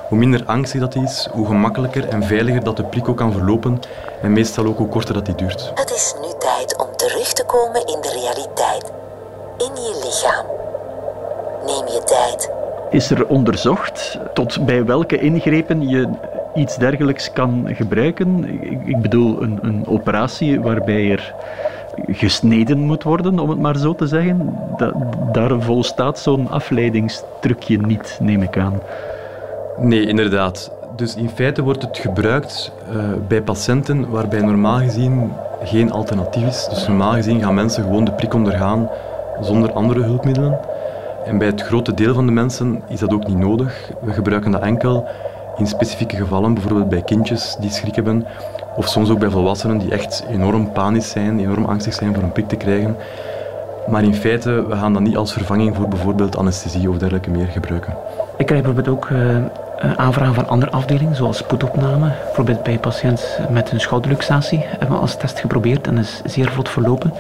hoe 0.09 0.19
minder 0.19 0.43
angstig 0.47 0.81
dat 0.81 0.95
hij 0.95 1.03
is, 1.03 1.29
hoe 1.33 1.47
gemakkelijker 1.47 2.09
en 2.09 2.23
veiliger 2.23 2.65
dat 2.65 2.77
de 2.77 2.85
prik 2.85 3.09
ook 3.09 3.17
kan 3.17 3.33
verlopen 3.33 3.81
en 4.23 4.33
meestal 4.33 4.67
ook 4.67 4.79
hoe 4.79 4.89
korter 4.89 5.15
dat 5.15 5.27
die 5.27 5.35
duurt. 5.35 5.73
Het 5.75 5.91
is 5.91 6.15
nu 6.21 6.29
tijd 6.39 6.77
om 6.79 6.97
terug 6.97 7.33
te 7.33 7.45
komen 7.45 7.81
in 7.81 8.01
de 8.01 8.21
realiteit, 8.23 8.93
in 9.59 9.83
je 9.83 10.01
lichaam. 10.05 10.47
Neem 11.67 11.87
je 11.87 12.03
tijd. 12.05 12.51
Is 12.91 13.11
er 13.11 13.27
onderzocht 13.27 14.19
tot 14.35 14.67
bij 14.67 14.85
welke 14.85 15.19
ingrepen 15.19 15.89
je 15.89 16.09
iets 16.55 16.77
dergelijks 16.77 17.33
kan 17.33 17.69
gebruiken? 17.69 18.45
Ik 18.89 19.01
bedoel, 19.01 19.43
een, 19.43 19.59
een 19.63 19.87
operatie 19.87 20.61
waarbij 20.61 21.11
er 21.11 21.35
gesneden 22.07 22.79
moet 22.79 23.03
worden, 23.03 23.39
om 23.39 23.51
het 23.51 23.59
maar 23.59 23.77
zo 23.77 23.95
te 23.95 24.07
zeggen. 24.07 24.59
Da 24.77 24.93
daar 25.33 25.61
volstaat 25.61 26.19
zo'n 26.19 26.51
afleidingstrucje 26.51 27.79
niet, 27.79 28.19
neem 28.21 28.43
ik 28.43 28.59
aan. 28.59 28.81
Nee, 29.79 30.07
inderdaad. 30.07 30.73
Dus 30.97 31.17
in 31.17 31.29
feite 31.29 31.63
wordt 31.63 31.83
het 31.83 31.99
gebruikt 31.99 32.73
uh, 32.93 32.97
bij 33.29 33.43
patiënten 33.43 34.11
waarbij 34.11 34.41
normaal 34.41 34.79
gezien 34.79 35.33
geen 35.63 35.93
alternatief 35.93 36.47
is. 36.47 36.67
Dus 36.71 36.87
normaal 36.87 37.13
gezien 37.13 37.41
gaan 37.41 37.55
mensen 37.55 37.83
gewoon 37.83 38.05
de 38.05 38.13
prik 38.13 38.35
ondergaan 38.35 38.89
zonder 39.41 39.73
andere 39.73 40.03
hulpmiddelen. 40.03 40.59
En 41.25 41.39
bij 41.39 41.47
het 41.47 41.63
grote 41.63 41.95
deel 41.95 42.15
van 42.15 42.27
de 42.27 42.33
mensen 42.33 42.83
is 42.89 43.01
dat 43.01 43.13
ook 43.13 43.27
niet 43.27 43.39
nodig. 43.39 43.91
We 44.01 44.13
gebruiken 44.13 44.51
dat 44.51 44.63
enkel 44.63 45.09
in 45.57 45.67
specifieke 45.67 46.17
gevallen, 46.17 46.55
bijvoorbeeld 46.55 46.89
bij 46.89 47.03
kindjes 47.03 47.57
die 47.61 47.71
schrik 47.71 47.95
hebben, 47.95 48.27
of 48.77 48.89
soms 48.89 49.11
ook 49.11 49.19
bij 49.19 49.31
volwassenen 49.31 49.79
die 49.79 49.91
echt 49.91 50.25
enorm 50.31 50.73
panisch 50.73 51.11
zijn, 51.11 51.41
enorm 51.41 51.65
angstig 51.65 51.95
zijn 51.95 52.15
voor 52.15 52.23
een 52.23 52.33
prik 52.33 52.49
te 52.49 52.57
krijgen. 52.57 52.97
Maar 53.87 54.03
in 54.03 54.15
feite, 54.15 54.67
we 54.69 54.77
gaan 54.77 54.93
dat 54.93 55.03
niet 55.03 55.17
als 55.17 55.33
vervanging 55.33 55.77
voor 55.77 55.89
bijvoorbeeld 55.89 56.37
anesthesie 56.37 56.89
of 56.91 56.99
dergelijke 56.99 57.31
meer 57.31 57.47
gebruiken. 57.47 57.95
Ik 58.37 58.47
krijg 58.47 58.63
bijvoorbeeld 58.63 58.97
ook 58.97 59.09
uh, 59.09 59.37
aanvragen 59.97 60.35
van 60.35 60.49
andere 60.49 60.71
afdelingen, 60.71 61.17
zoals 61.17 61.37
spoedopname. 61.37 62.13
Bijvoorbeeld 62.25 62.63
bij 62.63 62.73
een 62.73 62.81
patiënt 62.81 63.39
met 63.51 63.73
een 63.73 63.81
schouderluxatie 63.81 64.65
hebben 64.65 64.97
we 64.97 65.03
als 65.03 65.17
test 65.17 65.41
geprobeerd 65.41 65.87
en 65.87 65.99
is 65.99 66.23
zeer 66.25 66.51
vlot 66.51 66.69
verlopen. 66.69 67.15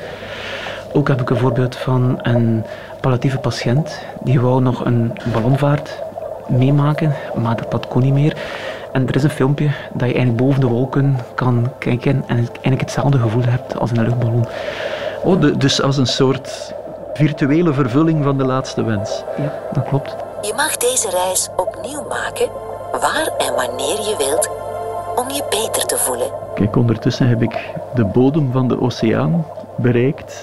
Ook 0.92 1.08
heb 1.08 1.20
ik 1.20 1.30
een 1.30 1.36
voorbeeld 1.36 1.76
van 1.76 2.18
een 2.22 2.64
palliatieve 3.00 3.38
patiënt 3.38 4.00
die 4.22 4.40
wou 4.40 4.62
nog 4.62 4.84
een 4.84 5.12
ballonvaart 5.32 6.02
meemaken, 6.48 7.14
maar 7.34 7.56
dat, 7.56 7.70
dat 7.70 7.88
kon 7.88 8.02
niet 8.02 8.12
meer. 8.12 8.36
En 8.94 9.08
er 9.08 9.14
is 9.14 9.22
een 9.22 9.30
filmpje 9.30 9.70
dat 9.92 10.08
je 10.08 10.14
eigenlijk 10.14 10.36
boven 10.36 10.60
de 10.60 10.66
wolken 10.66 11.16
kan 11.34 11.72
kijken 11.78 12.24
en 12.26 12.38
eigenlijk 12.48 12.80
hetzelfde 12.80 13.18
gevoel 13.18 13.42
hebt 13.44 13.78
als 13.78 13.90
in 13.90 13.96
een 13.96 14.04
luchtballon. 14.04 14.46
Oh, 15.22 15.58
dus 15.58 15.82
als 15.82 15.96
een 15.96 16.06
soort 16.06 16.74
virtuele 17.14 17.72
vervulling 17.72 18.24
van 18.24 18.38
de 18.38 18.44
laatste 18.44 18.84
wens. 18.84 19.22
Ja, 19.36 19.52
dat 19.72 19.88
klopt. 19.88 20.16
Je 20.42 20.52
mag 20.56 20.76
deze 20.76 21.10
reis 21.10 21.48
opnieuw 21.56 22.06
maken, 22.08 22.48
waar 22.92 23.28
en 23.38 23.54
wanneer 23.54 23.98
je 23.98 24.14
wilt, 24.18 24.50
om 25.14 25.30
je 25.30 25.44
beter 25.50 25.86
te 25.86 25.96
voelen. 25.96 26.30
Kijk, 26.54 26.76
ondertussen 26.76 27.28
heb 27.28 27.42
ik 27.42 27.70
de 27.94 28.04
bodem 28.04 28.52
van 28.52 28.68
de 28.68 28.80
oceaan 28.80 29.46
bereikt. 29.76 30.42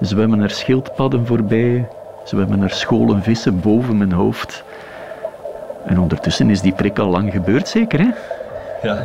Zwemmen 0.00 0.40
er 0.40 0.50
schildpadden 0.50 1.26
voorbij, 1.26 1.88
zwemmen 2.24 2.62
er 2.62 2.70
scholen 2.70 3.22
vissen 3.22 3.60
boven 3.60 3.96
mijn 3.96 4.12
hoofd. 4.12 4.64
En 5.86 5.98
ondertussen 6.00 6.50
is 6.50 6.60
die 6.60 6.72
prik 6.72 6.98
al 6.98 7.06
lang 7.06 7.32
gebeurd, 7.32 7.68
zeker, 7.68 7.98
hè? 8.00 8.10
Ja. 8.82 8.96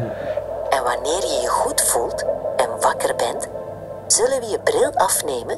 En 0.70 0.84
wanneer 0.84 1.22
je 1.22 1.40
je 1.42 1.48
goed 1.48 1.82
voelt 1.82 2.26
en 2.58 2.70
wakker 2.82 3.16
bent, 3.16 3.48
zullen 4.08 4.40
we 4.40 4.46
je 4.46 4.60
bril 4.64 4.92
afnemen 4.94 5.58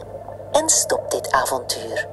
en 0.52 0.70
stop 0.70 1.12
dit 1.12 1.32
avontuur. 1.32 2.08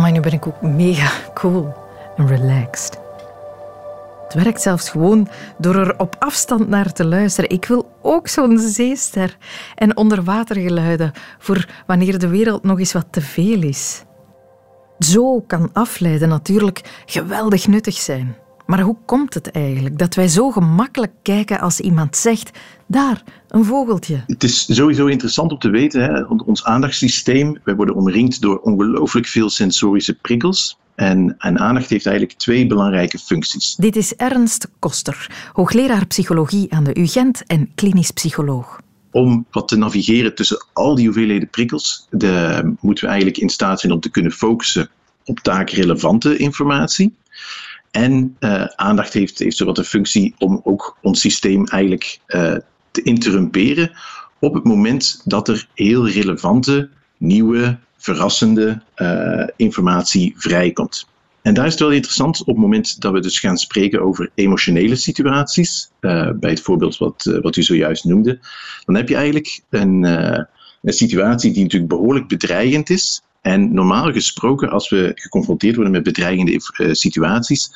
Maar 0.00 0.12
nu 0.12 0.20
ben 0.20 0.32
ik 0.32 0.46
ook 0.46 0.60
mega 0.60 1.10
cool 1.34 1.72
en 2.16 2.26
relaxed. 2.26 3.03
Het 4.24 4.34
werkt 4.34 4.62
zelfs 4.62 4.90
gewoon 4.90 5.28
door 5.58 5.74
er 5.74 5.98
op 5.98 6.16
afstand 6.18 6.68
naar 6.68 6.92
te 6.92 7.04
luisteren. 7.04 7.50
Ik 7.50 7.64
wil 7.64 7.90
ook 8.02 8.28
zo'n 8.28 8.58
zeester 8.58 9.36
en 9.74 9.96
onderwatergeluiden 9.96 11.12
voor 11.38 11.68
wanneer 11.86 12.18
de 12.18 12.28
wereld 12.28 12.62
nog 12.62 12.78
eens 12.78 12.92
wat 12.92 13.06
te 13.10 13.20
veel 13.20 13.62
is. 13.62 14.04
Zo 14.98 15.40
kan 15.40 15.70
afleiden 15.72 16.28
natuurlijk 16.28 17.02
geweldig 17.06 17.66
nuttig 17.66 17.94
zijn. 17.94 18.36
Maar 18.66 18.80
hoe 18.80 18.96
komt 19.04 19.34
het 19.34 19.50
eigenlijk 19.50 19.98
dat 19.98 20.14
wij 20.14 20.28
zo 20.28 20.50
gemakkelijk 20.50 21.12
kijken 21.22 21.60
als 21.60 21.80
iemand 21.80 22.16
zegt: 22.16 22.50
daar, 22.86 23.22
een 23.48 23.64
vogeltje? 23.64 24.22
Het 24.26 24.44
is 24.44 24.74
sowieso 24.74 25.06
interessant 25.06 25.52
om 25.52 25.58
te 25.58 25.70
weten, 25.70 26.02
hè, 26.02 26.22
ons 26.24 26.64
aandachtssysteem, 26.64 27.58
wij 27.64 27.74
worden 27.74 27.94
omringd 27.94 28.40
door 28.40 28.58
ongelooflijk 28.58 29.26
veel 29.26 29.50
sensorische 29.50 30.14
prikkels. 30.14 30.78
En, 30.94 31.34
en, 31.38 31.58
aandacht 31.58 31.88
heeft 31.88 32.06
eigenlijk 32.06 32.38
twee 32.38 32.66
belangrijke 32.66 33.18
functies. 33.18 33.74
Dit 33.74 33.96
is 33.96 34.14
Ernst 34.14 34.68
Koster, 34.78 35.30
hoogleraar 35.52 36.06
psychologie 36.06 36.72
aan 36.72 36.84
de 36.84 36.98
UGent 37.00 37.46
en 37.46 37.70
klinisch 37.74 38.10
psycholoog. 38.10 38.80
Om 39.10 39.46
wat 39.50 39.68
te 39.68 39.76
navigeren 39.76 40.34
tussen 40.34 40.66
al 40.72 40.94
die 40.94 41.04
hoeveelheden 41.04 41.48
prikkels, 41.48 42.06
de, 42.10 42.74
moeten 42.80 43.04
we 43.04 43.10
eigenlijk 43.10 43.40
in 43.40 43.48
staat 43.48 43.80
zijn 43.80 43.92
om 43.92 44.00
te 44.00 44.10
kunnen 44.10 44.32
focussen 44.32 44.88
op 45.24 45.38
taakrelevante 45.40 46.36
informatie. 46.36 47.14
En 47.94 48.36
uh, 48.40 48.64
aandacht 48.64 49.12
heeft, 49.12 49.38
heeft 49.38 49.56
zowat 49.56 49.76
de 49.76 49.84
functie 49.84 50.34
om 50.38 50.60
ook 50.64 50.98
ons 51.02 51.20
systeem 51.20 51.66
eigenlijk 51.66 52.18
uh, 52.28 52.54
te 52.90 53.02
interrumperen 53.02 53.92
op 54.38 54.54
het 54.54 54.64
moment 54.64 55.20
dat 55.24 55.48
er 55.48 55.68
heel 55.74 56.08
relevante, 56.08 56.88
nieuwe, 57.16 57.78
verrassende 57.96 58.82
uh, 58.96 59.46
informatie 59.56 60.34
vrijkomt. 60.36 61.06
En 61.42 61.54
daar 61.54 61.66
is 61.66 61.70
het 61.70 61.80
wel 61.80 61.90
interessant 61.90 62.40
op 62.40 62.46
het 62.46 62.56
moment 62.56 63.00
dat 63.00 63.12
we 63.12 63.20
dus 63.20 63.40
gaan 63.40 63.56
spreken 63.56 64.02
over 64.02 64.30
emotionele 64.34 64.96
situaties, 64.96 65.90
bij 66.00 66.50
het 66.50 66.60
voorbeeld 66.60 66.98
wat, 66.98 67.38
wat 67.42 67.56
u 67.56 67.62
zojuist 67.62 68.04
noemde, 68.04 68.38
dan 68.84 68.94
heb 68.94 69.08
je 69.08 69.14
eigenlijk 69.14 69.60
een, 69.70 70.02
een 70.82 70.92
situatie 70.92 71.52
die 71.52 71.62
natuurlijk 71.62 71.92
behoorlijk 71.92 72.28
bedreigend 72.28 72.90
is, 72.90 73.22
en 73.44 73.74
normaal 73.74 74.12
gesproken, 74.12 74.70
als 74.70 74.88
we 74.88 75.12
geconfronteerd 75.14 75.74
worden 75.74 75.92
met 75.92 76.02
bedreigende 76.02 76.52
uh, 76.52 76.92
situaties, 76.92 77.70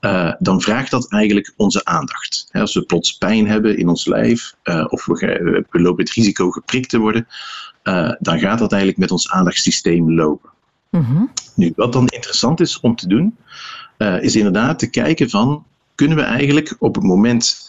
uh, 0.00 0.32
dan 0.38 0.60
vraagt 0.60 0.90
dat 0.90 1.12
eigenlijk 1.12 1.52
onze 1.56 1.84
aandacht. 1.84 2.48
als 2.52 2.74
we 2.74 2.82
plots 2.82 3.16
pijn 3.16 3.48
hebben 3.48 3.78
in 3.78 3.88
ons 3.88 4.06
lijf, 4.06 4.54
uh, 4.64 4.84
of 4.88 5.06
we, 5.06 5.64
we, 5.70 5.80
lopen 5.80 6.04
het 6.04 6.12
risico 6.12 6.50
geprikt 6.50 6.88
te 6.88 6.98
worden, 6.98 7.26
dan 8.18 8.38
gaat 8.38 8.58
dat 8.58 8.70
eigenlijk 8.72 9.00
met 9.00 9.10
ons 9.10 9.30
aandachtssysteem 9.30 10.14
lopen. 10.14 10.50
Mm 10.90 11.04
-hmm. 11.04 11.32
Nu, 11.54 11.72
wat 11.76 11.92
dan 11.92 12.06
interessant 12.06 12.60
is 12.60 12.80
om 12.80 12.96
te 12.96 13.08
doen, 13.08 13.36
is 14.20 14.36
inderdaad 14.36 14.78
te 14.78 14.90
kijken 14.90 15.30
van, 15.30 15.64
kunnen 15.94 16.16
we 16.16 16.22
eigenlijk 16.22 16.76
op 16.78 16.94
het 16.94 17.04
moment 17.04 17.67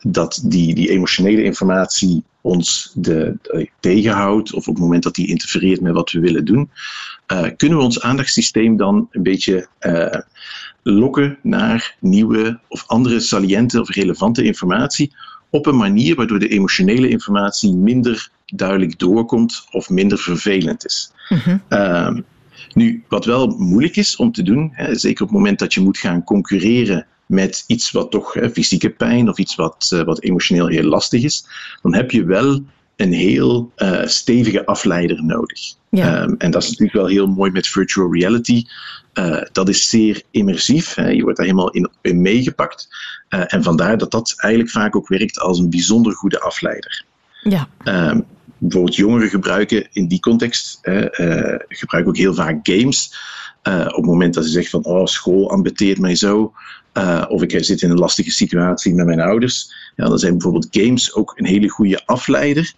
dat 0.00 0.42
die, 0.44 0.74
die 0.74 0.90
emotionele 0.90 1.42
informatie 1.42 2.22
ons 2.42 2.92
de, 2.94 3.36
de, 3.42 3.70
tegenhoudt, 3.80 4.52
of 4.52 4.68
op 4.68 4.74
het 4.74 4.82
moment 4.82 5.02
dat 5.02 5.14
die 5.14 5.28
interfereert 5.28 5.80
met 5.80 5.92
wat 5.92 6.10
we 6.10 6.20
willen 6.20 6.44
doen, 6.44 6.70
uh, 7.32 7.48
kunnen 7.56 7.78
we 7.78 7.84
ons 7.84 8.00
aandachtssysteem 8.00 8.76
dan 8.76 9.08
een 9.10 9.22
beetje 9.22 9.66
uh, 9.80 10.20
lokken 10.82 11.38
naar 11.42 11.96
nieuwe 12.00 12.60
of 12.68 12.84
andere 12.86 13.20
saliënte 13.20 13.80
of 13.80 13.88
relevante 13.88 14.42
informatie 14.42 15.12
op 15.50 15.66
een 15.66 15.76
manier 15.76 16.14
waardoor 16.14 16.38
de 16.38 16.48
emotionele 16.48 17.08
informatie 17.08 17.74
minder 17.74 18.30
duidelijk 18.46 18.98
doorkomt 18.98 19.66
of 19.70 19.90
minder 19.90 20.18
vervelend 20.18 20.84
is. 20.84 21.12
Mm 21.28 21.38
-hmm. 21.38 21.62
uh, 21.68 22.16
nu, 22.72 23.04
wat 23.08 23.24
wel 23.24 23.46
moeilijk 23.46 23.96
is 23.96 24.16
om 24.16 24.32
te 24.32 24.42
doen, 24.42 24.70
hè, 24.72 24.94
zeker 24.94 25.22
op 25.22 25.28
het 25.28 25.38
moment 25.38 25.58
dat 25.58 25.74
je 25.74 25.80
moet 25.80 25.98
gaan 25.98 26.24
concurreren 26.24 27.06
met 27.26 27.64
iets 27.66 27.90
wat 27.90 28.10
toch 28.10 28.32
hè, 28.32 28.50
fysieke 28.50 28.90
pijn 28.90 29.28
of 29.28 29.38
iets 29.38 29.54
wat, 29.54 29.90
uh, 29.94 30.02
wat 30.02 30.22
emotioneel 30.22 30.66
heel 30.66 30.84
lastig 30.84 31.22
is, 31.22 31.46
dan 31.82 31.94
heb 31.94 32.10
je 32.10 32.24
wel 32.24 32.64
een 32.96 33.12
heel 33.12 33.72
uh, 33.76 34.06
stevige 34.06 34.66
afleider 34.66 35.24
nodig. 35.24 35.60
Ja. 35.88 36.22
Um, 36.22 36.34
en 36.38 36.50
dat 36.50 36.62
is 36.62 36.68
natuurlijk 36.68 36.96
wel 36.96 37.06
heel 37.06 37.26
mooi 37.26 37.50
met 37.50 37.66
virtual 37.66 38.12
reality. 38.12 38.64
Uh, 39.14 39.42
dat 39.52 39.68
is 39.68 39.88
zeer 39.88 40.22
immersief. 40.30 40.94
Hè. 40.94 41.08
Je 41.08 41.22
wordt 41.22 41.36
daar 41.36 41.46
helemaal 41.46 41.70
in, 41.70 41.90
in 42.00 42.22
meegepakt. 42.22 42.88
en 43.28 43.62
vandaar 43.62 43.98
dat 43.98 44.10
dat 44.10 44.34
eigenlijk 44.36 44.72
vaak 44.72 44.96
ook 44.96 45.08
werkt 45.08 45.40
als 45.40 45.58
een 45.58 45.70
bijzonder 45.70 46.12
goede 46.12 46.40
afleider. 46.40 47.04
Ja. 47.42 47.68
Um, 47.84 48.24
bijvoorbeeld 48.58 48.96
jongeren 48.96 49.28
gebruiken 49.28 49.88
in 49.92 50.08
die 50.08 50.20
context 50.20 50.78
gebruiken 51.68 52.06
ook 52.06 52.16
heel 52.16 52.34
vaak 52.34 52.58
games. 52.62 53.14
Op 53.62 53.96
het 53.96 54.04
moment 54.04 54.34
dat 54.34 54.44
ze 54.44 54.50
zeggen 54.50 54.82
van 54.82 54.92
oh, 54.92 55.06
school 55.06 55.50
ambeteert 55.50 55.98
mij 55.98 56.14
zo, 56.14 56.52
uh, 56.94 57.24
of 57.28 57.42
ik 57.42 57.64
zit 57.64 57.82
in 57.82 57.90
een 57.90 57.98
lastige 57.98 58.30
situatie 58.30 58.94
met 58.94 59.06
mijn 59.06 59.20
ouders. 59.20 59.72
Ja, 59.96 60.08
dan 60.08 60.18
zijn 60.18 60.32
bijvoorbeeld 60.32 60.68
games 60.70 61.14
ook 61.14 61.32
een 61.36 61.46
hele 61.46 61.68
goede 61.68 62.02
afleider 62.06 62.74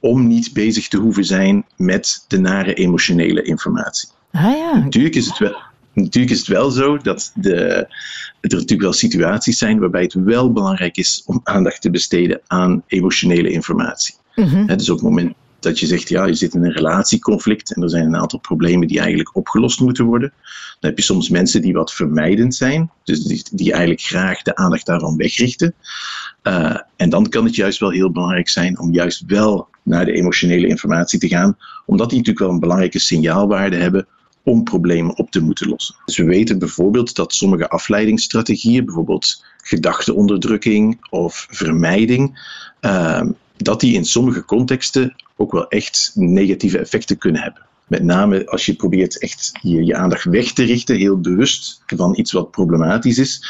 om 0.00 0.26
niet 0.26 0.52
bezig 0.52 0.88
te 0.88 0.96
hoeven 0.96 1.24
zijn 1.24 1.64
met 1.76 2.24
de 2.28 2.38
nare 2.38 2.74
emotionele 2.74 3.42
informatie. 3.42 4.08
Ah, 4.32 4.42
ja. 4.42 4.78
Natuurlijk 4.78 5.14
is 5.14 5.26
het 5.26 5.38
wel. 5.38 5.56
Natuurlijk 5.92 6.32
is 6.32 6.38
het 6.38 6.48
wel 6.48 6.70
zo 6.70 6.96
dat 6.96 7.32
de, 7.34 7.54
er 7.54 7.86
natuurlijk 8.40 8.80
wel 8.80 8.92
situaties 8.92 9.58
zijn 9.58 9.78
waarbij 9.78 10.02
het 10.02 10.14
wel 10.14 10.52
belangrijk 10.52 10.96
is 10.96 11.22
om 11.26 11.40
aandacht 11.44 11.80
te 11.80 11.90
besteden 11.90 12.40
aan 12.46 12.82
emotionele 12.86 13.50
informatie. 13.50 14.14
Mm 14.34 14.44
-hmm. 14.44 14.66
dus 14.66 14.90
op 14.90 14.96
het 14.96 15.04
moment 15.04 15.34
dat 15.60 15.78
je 15.78 15.86
zegt, 15.86 16.08
ja, 16.08 16.26
je 16.26 16.34
zit 16.34 16.54
in 16.54 16.64
een 16.64 16.72
relatieconflict 16.72 17.74
en 17.74 17.82
er 17.82 17.90
zijn 17.90 18.06
een 18.06 18.16
aantal 18.16 18.38
problemen 18.38 18.88
die 18.88 18.98
eigenlijk 18.98 19.36
opgelost 19.36 19.80
moeten 19.80 20.04
worden. 20.04 20.32
Dan 20.80 20.90
heb 20.90 20.98
je 20.98 21.04
soms 21.04 21.28
mensen 21.28 21.62
die 21.62 21.72
wat 21.72 21.92
vermijdend 21.92 22.54
zijn, 22.54 22.90
dus 23.04 23.24
die, 23.24 23.70
eigenlijk 23.70 24.02
graag 24.02 24.42
de 24.42 24.56
aandacht 24.56 24.86
daarvan 24.86 25.16
wegrichten. 25.16 25.74
Uh, 26.42 26.76
en 26.96 27.10
dan 27.10 27.28
kan 27.28 27.44
het 27.44 27.54
juist 27.54 27.78
wel 27.78 27.90
heel 27.90 28.10
belangrijk 28.10 28.48
zijn 28.48 28.78
om 28.78 28.92
juist 28.92 29.24
wel 29.26 29.68
naar 29.82 30.04
de 30.04 30.12
emotionele 30.12 30.66
informatie 30.66 31.18
te 31.18 31.28
gaan, 31.28 31.56
omdat 31.86 32.08
die 32.08 32.18
natuurlijk 32.18 32.44
wel 32.44 32.54
een 32.54 32.60
belangrijke 32.60 32.98
signaalwaarde 32.98 33.76
hebben 33.76 34.06
om 34.42 34.64
problemen 34.64 35.16
op 35.16 35.30
te 35.30 35.40
moeten 35.40 35.68
lossen. 35.68 35.94
Dus 36.04 36.16
we 36.16 36.24
weten 36.24 36.58
bijvoorbeeld 36.58 37.14
dat 37.14 37.34
sommige 37.34 37.68
afleidingsstrategieën, 37.68 38.84
bijvoorbeeld 38.84 39.44
gedachteonderdrukking 39.62 41.06
of 41.10 41.46
vermijding, 41.50 42.40
uh, 42.80 43.22
dat 43.62 43.80
die 43.80 43.94
in 43.94 44.04
sommige 44.04 44.44
contexten 44.44 45.14
ook 45.36 45.52
wel 45.52 45.68
echt 45.68 46.12
negatieve 46.14 46.78
effecten 46.78 47.18
kunnen 47.18 47.42
hebben. 47.42 47.66
Met 47.86 48.02
name 48.02 48.46
als 48.46 48.66
je 48.66 48.74
probeert 48.74 49.18
echt 49.18 49.50
je, 49.62 49.84
je 49.84 49.96
aandacht 49.96 50.24
weg 50.24 50.52
te 50.52 50.64
richten, 50.64 50.96
heel 50.96 51.20
bewust 51.20 51.82
van 51.86 52.18
iets 52.18 52.32
wat 52.32 52.50
problematisch 52.50 53.18
is, 53.18 53.46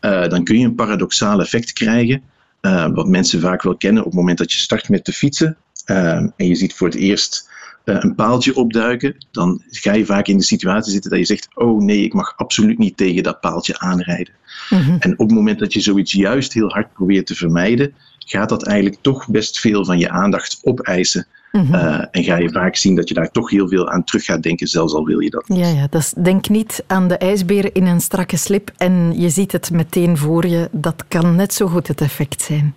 uh, 0.00 0.28
dan 0.28 0.44
kun 0.44 0.58
je 0.58 0.64
een 0.64 0.74
paradoxaal 0.74 1.40
effect 1.40 1.72
krijgen, 1.72 2.22
uh, 2.60 2.88
wat 2.92 3.08
mensen 3.08 3.40
vaak 3.40 3.62
wel 3.62 3.76
kennen 3.76 4.02
op 4.02 4.08
het 4.08 4.18
moment 4.18 4.38
dat 4.38 4.52
je 4.52 4.58
start 4.58 4.88
met 4.88 5.04
te 5.04 5.12
fietsen 5.12 5.56
uh, 5.86 6.14
en 6.16 6.32
je 6.36 6.54
ziet 6.54 6.74
voor 6.74 6.86
het 6.86 6.96
eerst 6.96 7.50
een 7.84 8.14
paaltje 8.14 8.54
opduiken, 8.54 9.16
dan 9.30 9.62
ga 9.70 9.92
je 9.92 10.04
vaak 10.04 10.26
in 10.26 10.36
de 10.36 10.44
situatie 10.44 10.92
zitten 10.92 11.10
dat 11.10 11.18
je 11.18 11.24
zegt, 11.24 11.48
oh 11.54 11.82
nee, 11.82 12.02
ik 12.02 12.14
mag 12.14 12.32
absoluut 12.36 12.78
niet 12.78 12.96
tegen 12.96 13.22
dat 13.22 13.40
paaltje 13.40 13.78
aanrijden. 13.78 14.34
Mm 14.70 14.78
-hmm. 14.78 14.96
En 14.98 15.12
op 15.12 15.26
het 15.26 15.36
moment 15.36 15.58
dat 15.58 15.72
je 15.72 15.80
zoiets 15.80 16.12
juist 16.12 16.52
heel 16.52 16.68
hard 16.68 16.92
probeert 16.92 17.26
te 17.26 17.34
vermijden, 17.34 17.94
gaat 18.18 18.48
dat 18.48 18.66
eigenlijk 18.66 18.98
toch 19.00 19.28
best 19.28 19.60
veel 19.60 19.84
van 19.84 19.98
je 19.98 20.10
aandacht 20.10 20.60
opeisen. 20.62 21.26
Mm 21.52 21.64
-hmm. 21.64 21.74
uh, 21.74 22.04
en 22.10 22.24
ga 22.24 22.36
je 22.36 22.50
vaak 22.50 22.76
zien 22.76 22.96
dat 22.96 23.08
je 23.08 23.14
daar 23.14 23.30
toch 23.30 23.50
heel 23.50 23.68
veel 23.68 23.90
aan 23.90 24.04
terug 24.04 24.24
gaat 24.24 24.42
denken, 24.42 24.66
zelfs 24.66 24.94
al 24.94 25.04
wil 25.04 25.20
je 25.20 25.30
dat 25.30 25.48
niet. 25.48 25.58
Ja, 25.58 25.68
ja 25.68 25.86
dus 25.90 26.14
denk 26.22 26.48
niet 26.48 26.84
aan 26.86 27.08
de 27.08 27.16
ijsbeer 27.16 27.74
in 27.74 27.86
een 27.86 28.00
strakke 28.00 28.36
slip 28.36 28.70
en 28.76 29.12
je 29.16 29.28
ziet 29.28 29.52
het 29.52 29.70
meteen 29.70 30.16
voor 30.16 30.46
je. 30.46 30.68
Dat 30.72 31.04
kan 31.08 31.36
net 31.36 31.54
zo 31.54 31.66
goed 31.66 31.88
het 31.88 32.00
effect 32.00 32.42
zijn. 32.42 32.74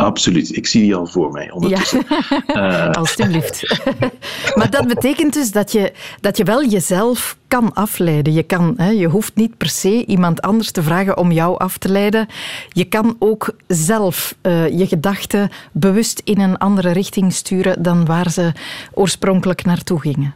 Absoluut, 0.00 0.56
ik 0.56 0.66
zie 0.66 0.82
die 0.82 0.94
al 0.94 1.06
voor 1.06 1.32
mij 1.32 1.50
ondertussen. 1.50 2.02
Ja, 2.46 2.88
uh. 2.88 2.90
alstublieft. 2.90 3.80
maar 4.58 4.70
dat 4.70 4.86
betekent 4.86 5.32
dus 5.32 5.50
dat 5.52 5.72
je, 5.72 5.92
dat 6.20 6.36
je 6.36 6.44
wel 6.44 6.64
jezelf 6.64 7.36
kan 7.48 7.74
afleiden. 7.74 8.32
Je, 8.32 8.42
kan, 8.42 8.74
hè, 8.76 8.90
je 8.90 9.06
hoeft 9.06 9.34
niet 9.34 9.56
per 9.56 9.68
se 9.68 10.04
iemand 10.06 10.42
anders 10.42 10.70
te 10.70 10.82
vragen 10.82 11.16
om 11.16 11.32
jou 11.32 11.58
af 11.58 11.78
te 11.78 11.88
leiden. 11.88 12.26
Je 12.68 12.84
kan 12.84 13.16
ook 13.18 13.54
zelf 13.66 14.34
uh, 14.42 14.78
je 14.78 14.86
gedachten 14.86 15.50
bewust 15.72 16.20
in 16.24 16.40
een 16.40 16.58
andere 16.58 16.90
richting 16.90 17.32
sturen 17.32 17.82
dan 17.82 18.04
waar 18.04 18.30
ze 18.30 18.52
oorspronkelijk 18.92 19.64
naartoe 19.64 20.00
gingen. 20.00 20.34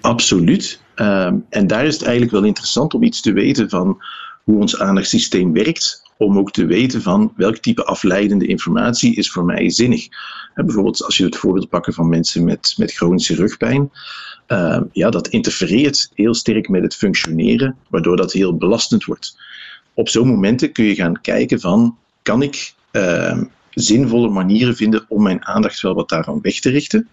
Absoluut. 0.00 0.80
Uh, 0.96 1.32
en 1.48 1.66
daar 1.66 1.84
is 1.84 1.94
het 1.94 2.02
eigenlijk 2.02 2.32
wel 2.32 2.44
interessant 2.44 2.94
om 2.94 3.02
iets 3.02 3.20
te 3.20 3.32
weten 3.32 3.68
van 3.68 4.02
hoe 4.44 4.60
ons 4.60 4.78
aandachtssysteem 4.78 5.52
werkt 5.52 6.02
om 6.18 6.38
ook 6.38 6.50
te 6.50 6.66
weten 6.66 7.02
van 7.02 7.32
welk 7.36 7.56
type 7.56 7.84
afleidende 7.84 8.46
informatie 8.46 9.14
is 9.14 9.30
voor 9.30 9.44
mij 9.44 9.70
zinnig. 9.70 10.08
En 10.54 10.64
bijvoorbeeld 10.66 11.04
als 11.04 11.16
je 11.16 11.24
het 11.24 11.36
voorbeeld 11.36 11.68
pakken 11.68 11.92
van 11.92 12.08
mensen 12.08 12.44
met, 12.44 12.74
met 12.76 12.92
chronische 12.92 13.34
rugpijn, 13.34 13.90
uh, 14.48 14.80
ja, 14.92 15.10
dat 15.10 15.28
interfereert 15.28 16.10
heel 16.14 16.34
sterk 16.34 16.68
met 16.68 16.82
het 16.82 16.94
functioneren, 16.94 17.76
waardoor 17.88 18.16
dat 18.16 18.32
heel 18.32 18.56
belastend 18.56 19.04
wordt. 19.04 19.36
Op 19.94 20.08
zo'n 20.08 20.28
momenten 20.28 20.72
kun 20.72 20.84
je 20.84 20.94
gaan 20.94 21.20
kijken 21.20 21.60
van, 21.60 21.96
kan 22.22 22.42
ik 22.42 22.74
uh, 22.92 23.42
zinvolle 23.70 24.28
manieren 24.28 24.76
vinden 24.76 25.04
om 25.08 25.22
mijn 25.22 25.44
aandacht 25.44 25.80
wel 25.80 25.94
wat 25.94 26.08
daarvan 26.08 26.40
weg 26.42 26.60
te 26.60 26.70
richten? 26.70 27.08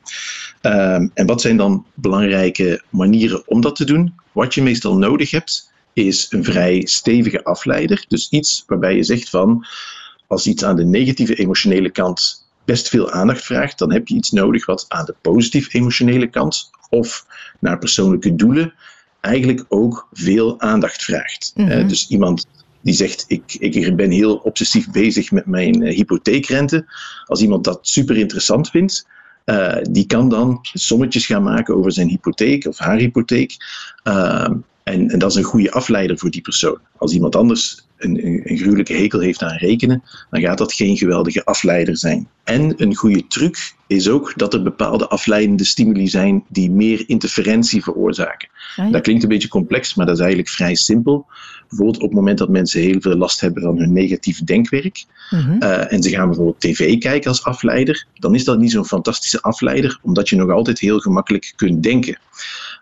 Uh, 0.62 0.96
en 1.14 1.26
wat 1.26 1.42
zijn 1.42 1.58
dan 1.58 1.86
belangrijke 1.94 2.84
manieren 2.90 3.48
om 3.48 3.62
dat 3.62 3.76
te 3.76 3.86
doen? 3.86 4.16
Wat 4.32 4.54
je 4.54 4.62
meestal 4.62 4.98
nodig 4.98 5.32
hebt, 5.32 5.74
is 5.96 6.28
een 6.30 6.44
vrij 6.44 6.82
stevige 6.86 7.44
afleider. 7.44 8.06
Dus 8.08 8.30
iets 8.30 8.64
waarbij 8.68 8.96
je 8.96 9.04
zegt 9.04 9.30
van, 9.30 9.66
als 10.28 10.48
iets 10.48 10.64
aan 10.64 10.76
de 10.76 10.86
negatieve 10.86 11.36
emotionele 11.36 11.90
kant 11.90 12.48
best 12.66 12.90
veel 12.90 13.12
aandacht 13.12 13.44
vraagt, 13.44 13.80
dan 13.80 13.92
heb 13.92 14.08
je 14.08 14.16
iets 14.16 14.32
nodig 14.32 14.66
wat 14.66 14.86
aan 14.88 15.06
de 15.06 15.16
positieve 15.22 15.70
emotionele 15.78 16.28
kant 16.28 16.70
of 16.90 17.26
naar 17.60 17.80
persoonlijke 17.80 18.36
doelen 18.36 18.74
eigenlijk 19.22 19.66
ook 19.68 20.08
veel 20.12 20.62
aandacht 20.62 21.04
vraagt. 21.04 21.52
Mm 21.56 21.88
dus 21.88 22.08
iemand 22.08 22.48
die 22.82 22.94
zegt, 22.94 23.26
ik, 23.28 23.54
ik 23.60 23.96
ben 23.96 24.12
heel 24.12 24.36
obsessief 24.36 24.92
bezig 24.92 25.32
met 25.32 25.46
mijn 25.46 25.82
uh, 25.82 25.96
hypotheekrente. 25.96 26.86
Als 27.26 27.42
iemand 27.42 27.64
dat 27.64 27.80
super 27.82 28.18
interessant 28.18 28.70
vindt, 28.70 29.08
uh, 29.46 29.78
die 29.82 30.06
kan 30.06 30.30
dan 30.30 30.60
sommetjes 30.62 31.26
gaan 31.26 31.44
maken 31.44 31.76
over 31.76 31.92
zijn 31.92 32.08
hypotheek 32.08 32.66
of 32.66 32.78
haar 32.78 32.98
hypotheek. 32.98 33.56
Uh, 34.04 34.50
en, 34.86 35.10
en, 35.10 35.20
dat 35.20 35.32
is 35.32 35.38
een 35.38 35.44
goede 35.44 35.72
afleider 35.72 36.18
voor 36.18 36.30
die 36.30 36.42
persoon. 36.42 36.78
Als 36.98 37.14
iemand 37.14 37.36
anders 37.36 37.88
een, 37.98 38.26
een, 38.26 38.42
een, 38.44 38.58
gruwelijke 38.58 38.94
hekel 38.94 39.20
heeft 39.20 39.42
aan 39.42 39.58
rekenen, 39.58 40.04
dan 40.30 40.42
gaat 40.42 40.58
dat 40.58 40.74
geen 40.74 40.98
geweldige 40.98 41.46
afleider 41.46 41.98
zijn. 41.98 42.28
En 42.44 42.74
een 42.82 42.96
goede 42.96 43.28
truc 43.28 43.74
is 43.88 44.10
ook 44.10 44.34
dat 44.36 44.54
er 44.54 44.64
bepaalde 44.64 45.08
afleidende 45.08 45.64
stimuli 45.64 46.08
zijn 46.08 46.44
die 46.50 46.72
meer 46.72 47.04
interferentie 47.10 47.84
veroorzaken. 47.84 48.50
Ah, 48.76 48.92
dat 48.92 49.02
klinkt 49.02 49.24
een 49.24 49.30
beetje 49.30 49.48
complex, 49.48 49.96
maar 49.96 50.06
dat 50.06 50.16
is 50.16 50.22
eigenlijk 50.22 50.52
vrij 50.52 50.76
simpel. 50.76 51.26
Bijvoorbeeld 51.68 52.02
op 52.04 52.10
het 52.10 52.18
moment 52.18 52.38
dat 52.38 52.50
mensen 52.50 52.82
heel 52.82 53.02
veel 53.02 53.16
last 53.16 53.42
hebben 53.42 53.64
van 53.64 53.78
hun 53.78 53.94
negatief 53.94 54.44
denkwerk 54.44 55.06
uh, 55.32 55.94
en 55.94 56.04
ze 56.04 56.10
gaan 56.10 56.28
bijvoorbeeld 56.28 56.60
tv 56.60 56.98
kijken 56.98 57.30
als 57.30 57.44
afleider, 57.44 58.06
dan 58.14 58.36
is 58.36 58.44
dat 58.44 58.60
niet 58.60 58.72
zo'n 58.72 58.86
fantastische 58.86 59.42
afleider, 59.42 60.00
omdat 60.02 60.30
je 60.30 60.36
nog 60.36 60.52
altijd 60.52 60.80
heel 60.80 61.00
gemakkelijk 61.00 61.54
kunt 61.56 61.84
denken. 61.84 62.18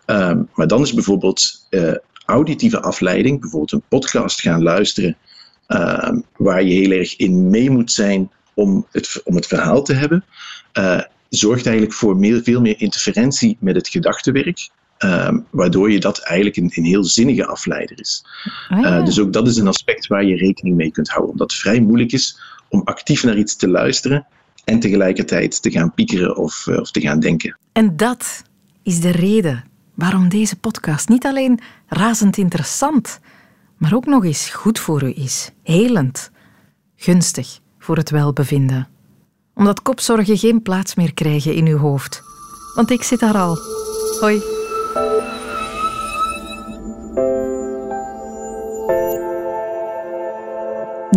Uh, 0.08 0.34
maar 0.54 0.68
dan 0.68 0.82
is 0.82 0.94
bijvoorbeeld 0.94 1.68
uh, 1.70 1.94
auditieve 2.26 2.82
afleiding, 2.82 3.40
bijvoorbeeld 3.40 3.72
een 3.72 3.84
podcast 3.88 4.42
gaan 4.42 4.64
luisteren, 4.64 5.18
uh, 5.68 6.12
waar 6.38 6.64
je 6.64 6.74
heel 6.74 6.92
erg 6.92 7.16
in 7.16 7.50
mee 7.50 7.70
moet 7.70 7.92
zijn 7.92 8.32
om 8.54 8.88
het, 8.92 9.22
om 9.24 9.36
het 9.36 9.48
verhaal 9.48 9.84
te 9.84 9.94
hebben, 9.94 10.26
uh, 10.74 11.02
zorgt 11.30 11.66
eigenlijk 11.66 11.96
voor 11.96 12.18
meer, 12.18 12.44
veel 12.44 12.62
meer 12.62 12.82
interferentie 12.82 13.58
met 13.60 13.76
het 13.76 13.88
gedachtenwerk. 13.88 14.70
Ehm, 14.98 15.40
waardoor 15.50 15.92
je 15.92 16.00
dat 16.00 16.20
eigenlijk 16.20 16.58
een, 16.58 16.72
een 16.74 16.90
heel 16.90 17.04
zinnige 17.04 17.46
afleider 17.46 18.00
is. 18.00 18.26
Ah, 18.70 18.80
ja. 18.80 19.02
dus 19.02 19.20
ook 19.20 19.34
dat 19.34 19.48
is 19.48 19.58
een 19.58 19.68
aspect 19.68 20.08
waar 20.08 20.26
je 20.26 20.36
rekening 20.36 20.76
mee 20.76 20.92
kunt 20.92 21.10
houden. 21.10 21.32
Omdat 21.32 21.52
het 21.52 21.60
vrij 21.60 21.80
moeilijk 21.80 22.12
is 22.12 22.40
om 22.70 22.82
actief 22.84 23.24
naar 23.24 23.38
iets 23.38 23.56
te 23.56 23.68
luisteren 23.68 24.28
en 24.64 24.80
tegelijkertijd 24.80 25.62
te 25.62 25.72
gaan 25.72 25.94
piekeren 25.94 26.38
of, 26.38 26.68
of 26.68 26.92
te 26.92 27.02
gaan 27.02 27.20
denken. 27.20 27.58
En 27.72 27.98
dat 27.98 28.44
is 28.84 29.00
de 29.00 29.12
reden 29.12 29.64
waarom 29.94 30.30
deze 30.30 30.56
podcast 30.56 31.10
niet 31.10 31.26
alleen 31.26 31.60
razend 31.88 32.38
interessant, 32.38 33.20
maar 33.78 33.94
ook 33.94 34.06
nog 34.06 34.26
eens 34.26 34.50
goed 34.50 34.80
voor 34.80 35.04
u 35.04 35.14
is. 35.16 35.52
Helend, 35.64 36.32
gunstig 36.96 37.60
voor 37.80 37.98
het 37.98 38.10
welbevinden. 38.10 38.88
Omdat 39.54 39.82
kopzorgen 39.82 40.38
geen 40.38 40.62
plaats 40.62 40.96
meer 40.96 41.14
krijgen 41.14 41.54
in 41.54 41.68
uw 41.68 41.78
hoofd. 41.78 42.22
Want 42.76 42.92
ik 42.92 43.04
zit 43.04 43.20
daar 43.20 43.38
al. 43.38 43.58
Hoi. 44.20 44.42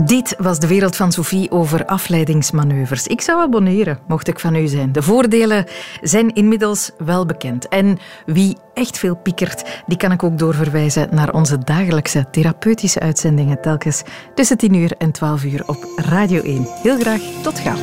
Dit 0.07 0.35
was 0.39 0.59
de 0.59 0.67
wereld 0.67 0.97
van 0.97 1.13
Sophie 1.13 1.51
over 1.51 1.87
afleidingsmanoeuvres. 1.87 3.07
Ik 3.07 3.21
zou 3.21 3.41
abonneren, 3.41 3.99
mocht 4.07 4.29
ik 4.29 4.39
van 4.39 4.55
u 4.55 4.67
zijn. 4.67 4.93
De 4.93 5.03
voordelen 5.03 5.65
zijn 6.03 6.35
inmiddels 6.35 6.91
wel 6.99 7.27
bekend. 7.27 7.69
En 7.69 7.99
wie 8.27 8.57
echt 8.75 8.99
veel 8.99 9.17
piekert, 9.17 9.83
die 9.87 9.97
kan 9.97 10.13
ik 10.13 10.23
ook 10.23 10.39
doorverwijzen 10.39 11.09
naar 11.11 11.33
onze 11.33 11.59
dagelijkse 11.59 12.27
therapeutische 12.31 13.01
uitzendingen 13.01 13.61
telkens 13.61 14.03
tussen 14.35 14.59
10 14.59 14.75
uur 14.75 14.93
en 14.99 15.13
12 15.13 15.45
uur 15.45 15.63
op 15.67 15.87
Radio 15.97 16.43
1. 16.43 16.67
Heel 16.83 16.99
graag, 16.99 17.21
tot 17.43 17.59
gauw. 17.59 17.77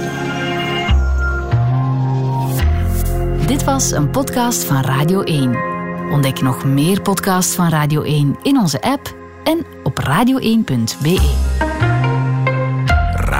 Dit 3.45 3.63
was 3.63 3.91
een 3.91 4.09
podcast 4.09 4.63
van 4.63 4.81
Radio 4.81 5.21
1. 5.21 5.57
Ontdek 6.11 6.41
nog 6.41 6.65
meer 6.65 7.01
podcasts 7.01 7.55
van 7.55 7.69
Radio 7.69 8.01
1 8.01 8.37
in 8.43 8.57
onze 8.57 8.81
app 8.81 9.15
en 9.43 9.65
op 9.83 9.99
radio1.be. 9.99 11.72